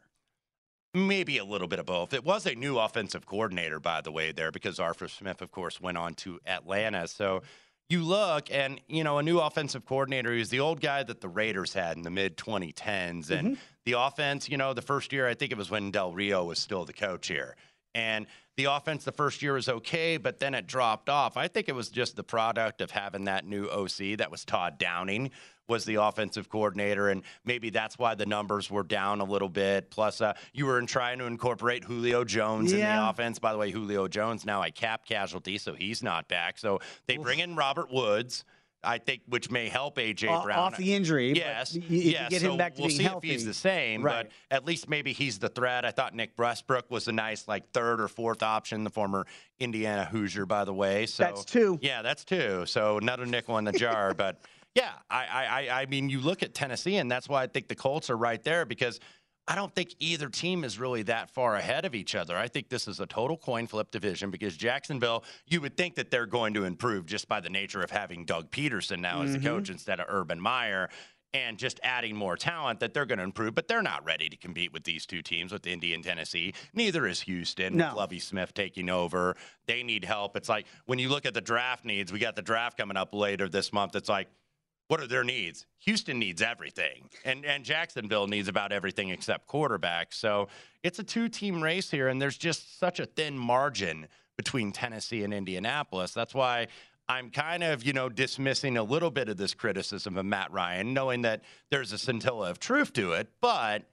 Maybe 0.94 1.40
a 1.40 1.46
little 1.46 1.68
bit 1.68 1.80
of 1.80 1.88
both. 1.88 2.14
It 2.14 2.24
was 2.24 2.46
a 2.46 2.54
new 2.54 2.78
offensive 2.78 3.26
coordinator, 3.26 3.80
by 3.80 4.02
the 4.02 4.12
way, 4.12 4.32
there 4.32 4.52
because 4.52 4.80
Arthur 4.80 5.08
Smith, 5.08 5.42
of 5.42 5.52
course, 5.52 5.82
went 5.82 5.98
on 5.98 6.14
to 6.16 6.40
Atlanta. 6.46 7.08
So 7.08 7.42
you 7.90 8.04
look 8.04 8.52
and 8.52 8.80
you 8.88 9.04
know 9.04 9.18
a 9.18 9.24
new 9.24 9.40
offensive 9.40 9.86
coordinator 9.86 10.34
he's 10.34 10.50
the 10.50 10.60
old 10.60 10.82
guy 10.82 11.04
that 11.04 11.22
the 11.22 11.28
raiders 11.28 11.74
had 11.74 11.98
in 11.98 12.04
the 12.04 12.10
mid 12.10 12.38
2010s 12.38 13.30
and 13.30 13.48
mm-hmm. 13.50 13.54
the 13.86 13.94
offense 13.94 14.50
you 14.50 14.58
know 14.58 14.74
the 14.74 14.82
first 14.82 15.12
year 15.12 15.28
i 15.28 15.34
think 15.34 15.52
it 15.52 15.58
was 15.58 15.70
when 15.70 15.92
del 15.92 16.14
rio 16.14 16.44
was 16.46 16.60
still 16.60 16.86
the 16.86 16.94
coach 16.94 17.28
here 17.28 17.56
and 17.96 18.26
the 18.56 18.66
offense 18.66 19.04
the 19.04 19.12
first 19.12 19.42
year 19.42 19.54
was 19.54 19.68
okay, 19.68 20.18
but 20.18 20.40
then 20.40 20.54
it 20.54 20.68
dropped 20.68 21.10
off. 21.10 21.38
I 21.38 21.48
think 21.48 21.70
it 21.70 21.76
was 21.76 21.90
just 21.90 22.16
the 22.16 22.24
product 22.24 22.82
of 22.82 22.92
having 22.92 23.26
that 23.26 23.46
new 23.46 23.66
OC 23.66 24.18
that 24.18 24.30
was 24.30 24.46
Todd 24.46 24.78
Downing 24.78 25.32
was 25.68 25.86
the 25.86 25.96
offensive 25.96 26.50
coordinator, 26.50 27.10
and 27.10 27.24
maybe 27.46 27.70
that's 27.70 27.98
why 27.98 28.16
the 28.16 28.26
numbers 28.26 28.70
were 28.70 28.84
down 28.84 29.22
a 29.22 29.24
little 29.24 29.50
bit. 29.50 29.90
Plus, 29.90 30.22
uh, 30.22 30.34
you 30.52 30.66
were 30.66 30.82
trying 30.84 31.20
to 31.20 31.26
incorporate 31.26 31.84
Julio 31.84 32.24
Jones 32.24 32.72
yeah. 32.72 32.78
in 32.78 33.04
the 33.04 33.10
offense. 33.10 33.40
By 33.40 33.54
the 33.54 33.58
way, 33.58 33.72
Julio 33.72 34.08
Jones 34.08 34.46
now 34.46 34.62
a 34.62 34.72
cap 34.72 35.06
casualty, 35.06 35.58
so 35.58 35.74
he's 35.74 36.04
not 36.04 36.28
back. 36.28 36.58
So 36.58 36.80
they 37.08 37.18
bring 37.18 37.40
in 37.40 37.56
Robert 37.56 37.92
Woods. 37.92 38.44
I 38.84 38.98
think, 38.98 39.22
which 39.28 39.50
may 39.50 39.70
help 39.70 39.98
AJ 39.98 40.44
Brown 40.44 40.60
off 40.60 40.78
the 40.78 40.94
injury. 40.94 41.34
Yes, 41.34 41.76
yes. 41.76 42.30
get 42.30 42.42
so 42.42 42.52
him 42.52 42.58
back 42.58 42.76
to 42.76 42.82
we'll 42.82 42.90
being 42.90 42.98
see 42.98 43.04
healthy. 43.04 43.30
if 43.30 43.34
he's 43.34 43.46
the 43.46 43.54
same, 43.54 44.04
right. 44.04 44.26
but 44.26 44.56
at 44.56 44.66
least 44.66 44.90
maybe 44.90 45.14
he's 45.14 45.40
the 45.40 45.50
threat. 45.50 45.86
I 45.86 45.92
thought 45.92 46.14
Nick 46.14 46.32
Westbrook 46.38 46.90
was 46.92 47.08
a 47.08 47.12
nice 47.12 47.48
like 47.48 47.72
third 47.72 48.02
or 48.02 48.08
fourth 48.08 48.44
option, 48.44 48.84
the 48.84 48.90
former 48.90 49.26
Indiana 49.60 50.06
Hoosier, 50.06 50.46
by 50.46 50.66
the 50.66 50.74
way. 50.74 51.06
So 51.06 51.24
that's 51.24 51.46
two. 51.46 51.80
Yeah, 51.82 52.02
that's 52.02 52.26
two. 52.26 52.66
So 52.66 52.98
another 52.98 53.26
nickel 53.26 53.58
in 53.58 53.66
the 53.66 53.74
jar, 53.74 54.14
but. 54.18 54.40
Yeah, 54.76 54.90
I, 55.08 55.28
I, 55.70 55.82
I 55.82 55.86
mean, 55.86 56.10
you 56.10 56.20
look 56.20 56.42
at 56.42 56.56
Tennessee, 56.56 56.96
and 56.96 57.12
that's 57.12 57.30
why 57.30 57.44
I 57.44 57.46
think 57.46 57.68
the 57.68 57.76
Colts 57.76 58.10
are 58.10 58.18
right 58.18 58.44
there 58.44 58.66
because 58.66 59.00
I 59.48 59.56
don't 59.56 59.74
think 59.76 59.96
either 60.00 60.30
team 60.30 60.64
is 60.64 60.80
really 60.80 61.04
that 61.04 61.30
far 61.30 61.56
ahead 61.56 61.84
of 61.84 61.96
each 61.96 62.16
other. 62.16 62.38
I 62.38 62.48
think 62.48 62.70
this 62.70 62.88
is 62.88 63.00
a 63.00 63.06
total 63.06 63.38
coin 63.38 63.68
flip 63.68 63.92
division 63.92 64.32
because 64.32 64.56
Jacksonville, 64.56 65.24
you 65.48 65.60
would 65.62 65.76
think 65.76 65.96
that 65.96 66.12
they're 66.12 66.26
going 66.26 66.54
to 66.54 66.64
improve 66.64 67.06
just 67.06 67.28
by 67.28 67.42
the 67.42 67.50
nature 67.50 67.82
of 67.82 67.92
having 67.92 68.24
Doug 68.24 68.52
Pederson 68.52 69.00
now 69.00 69.16
mm-hmm. 69.16 69.26
as 69.26 69.32
the 69.34 69.40
mm-hmm. 69.40 69.48
coach 69.48 69.70
instead 69.70 70.00
of 70.00 70.06
Urban 70.08 70.40
Meyer 70.40 70.90
and 71.34 71.58
just 71.58 71.80
adding 71.84 72.16
more 72.16 72.38
talent 72.38 72.80
that 72.80 72.94
they're 72.94 73.08
going 73.08 73.18
to 73.18 73.24
improve, 73.24 73.56
but 73.56 73.68
they're 73.68 73.82
not 73.82 74.06
ready 74.06 74.30
to 74.30 74.38
compete 74.38 74.72
with 74.72 74.84
these 74.84 75.06
two 75.06 75.22
teams 75.22 75.52
with 75.52 75.66
Indy 75.66 75.94
and 75.94 76.04
Tennessee. 76.04 76.54
Neither 76.74 77.08
is 77.08 77.22
Houston 77.22 77.76
no. 77.76 77.88
with 77.88 77.96
Lovie 77.96 78.20
Smith 78.20 78.54
taking 78.54 78.90
over. 78.90 79.36
They 79.66 79.82
need 79.82 80.06
help. 80.06 80.38
It's 80.38 80.48
like 80.48 80.68
when 80.86 81.00
you 81.00 81.10
look 81.10 81.26
at 81.26 81.34
the 81.34 81.42
draft 81.42 81.86
needs, 81.86 82.14
we 82.14 82.20
got 82.20 82.36
the 82.36 82.44
draft 82.44 82.78
coming 82.78 82.98
up 82.98 83.14
later 83.14 83.50
this 83.50 83.74
month. 83.74 83.96
It's 83.96 84.10
like 84.10 84.28
what 84.88 85.00
are 85.00 85.08
their 85.08 85.24
needs? 85.24 85.66
Houston 85.80 86.20
needs 86.20 86.42
everything, 86.42 87.10
and 87.26 87.46
and 87.46 87.64
Jacksonville 87.64 88.28
needs 88.28 88.48
about 88.48 88.72
everything 88.72 89.10
except 89.10 89.48
quarterback. 89.48 90.14
So 90.14 90.48
it's 90.84 91.00
a 91.00 91.04
two 91.04 91.30
team 91.30 91.62
race 91.62 91.90
here, 91.90 92.08
and 92.08 92.22
there's 92.22 92.38
just 92.38 92.80
such 92.80 93.00
a 93.00 93.06
thin 93.06 93.38
margin 93.38 94.08
between 94.38 94.72
Tennessee 94.72 95.24
and 95.24 95.34
Indianapolis. 95.34 96.12
That's 96.12 96.34
why 96.34 96.68
I'm 97.08 97.30
kind 97.30 97.64
of, 97.64 97.84
you 97.84 97.94
know, 97.94 98.10
dismissing 98.10 98.78
a 98.78 98.84
little 98.84 99.12
bit 99.12 99.30
of 99.30 99.38
this 99.38 99.54
criticism 99.54 100.18
of 100.18 100.26
Matt 100.26 100.52
Ryan, 100.52 100.94
knowing 100.94 101.22
that 101.24 101.42
there's 101.70 101.92
a 101.92 101.98
scintilla 101.98 102.50
of 102.50 102.60
truth 102.60 102.94
to 102.94 103.14
it. 103.14 103.28
But 103.42 103.84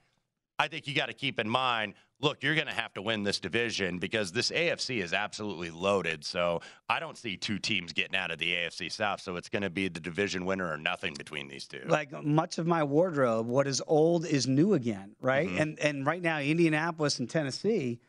I 0.59 0.68
think 0.68 0.86
you 0.86 0.95
got 0.95 1.07
to 1.07 1.12
keep 1.12 1.38
in 1.38 1.49
mind 1.49 1.95
look, 2.21 2.43
you're 2.43 2.55
going 2.55 2.66
to 2.66 2.73
have 2.73 2.93
to 2.95 3.03
win 3.03 3.23
this 3.23 3.41
division 3.41 3.99
because 3.99 4.33
this 4.33 4.51
AFC 4.51 5.03
is 5.03 5.12
absolutely 5.12 5.71
loaded. 5.71 6.25
So 6.25 6.61
I 6.89 7.01
don't 7.01 7.18
see 7.18 7.37
two 7.37 7.59
teams 7.59 7.93
getting 7.93 8.16
out 8.16 8.31
of 8.31 8.39
the 8.39 8.53
AFC 8.53 8.91
South. 8.91 9.21
So 9.21 9.37
it's 9.37 9.49
going 9.49 9.62
to 9.62 9.71
be 9.71 9.89
the 9.89 10.01
division 10.01 10.45
winner 10.45 10.71
or 10.71 10.79
nothing 10.79 11.14
between 11.14 11.49
these 11.49 11.66
two. 11.66 11.83
Like 11.87 12.12
much 12.25 12.59
of 12.59 12.66
my 12.66 12.83
wardrobe, 12.83 13.47
what 13.47 13.66
is 13.66 13.83
old 13.87 14.27
is 14.27 14.47
new 14.47 14.75
again, 14.75 15.16
right? 15.21 15.49
Mm-hmm. 15.49 15.59
And 15.59 15.79
and 15.81 16.07
right 16.07 16.23
now, 16.23 16.41
Indianapolis 16.41 17.18
and 17.18 17.29
Tennessee 17.29 18.01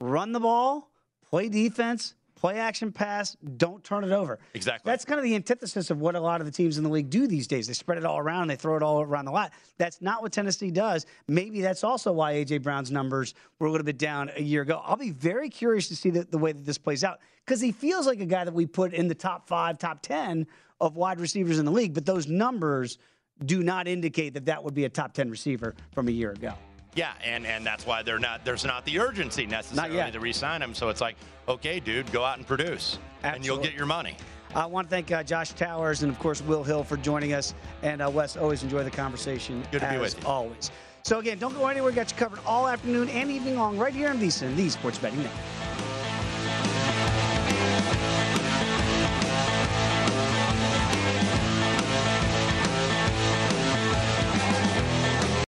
run 0.00 0.32
the 0.32 0.40
ball, 0.40 0.90
play 1.28 1.48
defense, 1.48 2.15
play 2.36 2.58
action 2.58 2.92
pass, 2.92 3.36
don't 3.56 3.82
turn 3.82 4.04
it 4.04 4.12
over. 4.12 4.38
Exactly. 4.54 4.88
That's 4.88 5.04
kind 5.04 5.18
of 5.18 5.24
the 5.24 5.34
antithesis 5.34 5.90
of 5.90 6.00
what 6.00 6.14
a 6.14 6.20
lot 6.20 6.40
of 6.40 6.46
the 6.46 6.52
teams 6.52 6.78
in 6.78 6.84
the 6.84 6.90
league 6.90 7.10
do 7.10 7.26
these 7.26 7.46
days. 7.46 7.66
They 7.66 7.72
spread 7.72 7.98
it 7.98 8.04
all 8.04 8.18
around, 8.18 8.48
they 8.48 8.56
throw 8.56 8.76
it 8.76 8.82
all 8.82 9.00
around 9.00 9.24
the 9.24 9.32
lot. 9.32 9.52
That's 9.78 10.00
not 10.00 10.22
what 10.22 10.32
Tennessee 10.32 10.70
does. 10.70 11.06
Maybe 11.26 11.60
that's 11.60 11.82
also 11.82 12.12
why 12.12 12.32
A.J. 12.32 12.58
Brown's 12.58 12.92
numbers 12.92 13.34
were 13.58 13.66
a 13.66 13.70
little 13.70 13.84
bit 13.84 13.98
down 13.98 14.30
a 14.36 14.42
year 14.42 14.62
ago. 14.62 14.80
I'll 14.84 14.96
be 14.96 15.10
very 15.10 15.48
curious 15.48 15.88
to 15.88 15.96
see 15.96 16.10
the, 16.10 16.24
the 16.24 16.38
way 16.38 16.52
that 16.52 16.64
this 16.64 16.78
plays 16.78 17.02
out 17.02 17.20
because 17.44 17.60
he 17.60 17.72
feels 17.72 18.06
like 18.06 18.20
a 18.20 18.26
guy 18.26 18.44
that 18.44 18.54
we 18.54 18.66
put 18.66 18.92
in 18.92 19.08
the 19.08 19.14
top 19.14 19.48
five, 19.48 19.78
top 19.78 20.02
10 20.02 20.46
of 20.80 20.96
wide 20.96 21.20
receivers 21.20 21.58
in 21.58 21.64
the 21.64 21.72
league, 21.72 21.94
but 21.94 22.04
those 22.04 22.26
numbers 22.26 22.98
do 23.44 23.62
not 23.62 23.88
indicate 23.88 24.34
that 24.34 24.46
that 24.46 24.62
would 24.62 24.74
be 24.74 24.84
a 24.84 24.88
top 24.88 25.12
10 25.12 25.30
receiver 25.30 25.74
from 25.92 26.08
a 26.08 26.10
year 26.10 26.32
ago. 26.32 26.54
Yeah, 26.96 27.12
and 27.22 27.46
and 27.46 27.64
that's 27.64 27.86
why 27.86 28.02
they're 28.02 28.18
not. 28.18 28.44
There's 28.44 28.64
not 28.64 28.84
the 28.86 28.98
urgency 28.98 29.46
necessarily 29.46 30.10
to 30.10 30.18
re-sign 30.18 30.62
him. 30.62 30.74
So 30.74 30.88
it's 30.88 31.02
like, 31.02 31.16
okay, 31.46 31.78
dude, 31.78 32.10
go 32.10 32.24
out 32.24 32.38
and 32.38 32.46
produce, 32.46 32.98
Absolutely. 33.22 33.36
and 33.36 33.46
you'll 33.46 33.58
get 33.58 33.74
your 33.74 33.86
money. 33.86 34.16
I 34.54 34.64
want 34.64 34.88
to 34.88 34.90
thank 34.90 35.12
uh, 35.12 35.22
Josh 35.22 35.52
Towers 35.52 36.02
and 36.02 36.10
of 36.10 36.18
course 36.18 36.40
Will 36.40 36.64
Hill 36.64 36.82
for 36.82 36.96
joining 36.96 37.34
us. 37.34 37.54
And 37.82 38.00
uh, 38.00 38.10
Wes, 38.10 38.38
always 38.38 38.62
enjoy 38.62 38.82
the 38.82 38.90
conversation. 38.90 39.62
Good 39.70 39.82
to 39.82 39.90
be 39.90 39.98
with 39.98 40.18
you. 40.18 40.26
Always. 40.26 40.70
So 41.02 41.18
again, 41.18 41.38
don't 41.38 41.54
go 41.54 41.66
anywhere. 41.66 41.92
Got 41.92 42.10
you 42.10 42.16
covered 42.16 42.40
all 42.46 42.66
afternoon 42.66 43.10
and 43.10 43.30
evening 43.30 43.56
long 43.56 43.76
right 43.76 43.94
here 43.94 44.08
on 44.08 44.18
VSIN, 44.18 44.56
the 44.56 44.70
Sports 44.70 44.98
Betting 44.98 45.22
Network. 45.22 46.05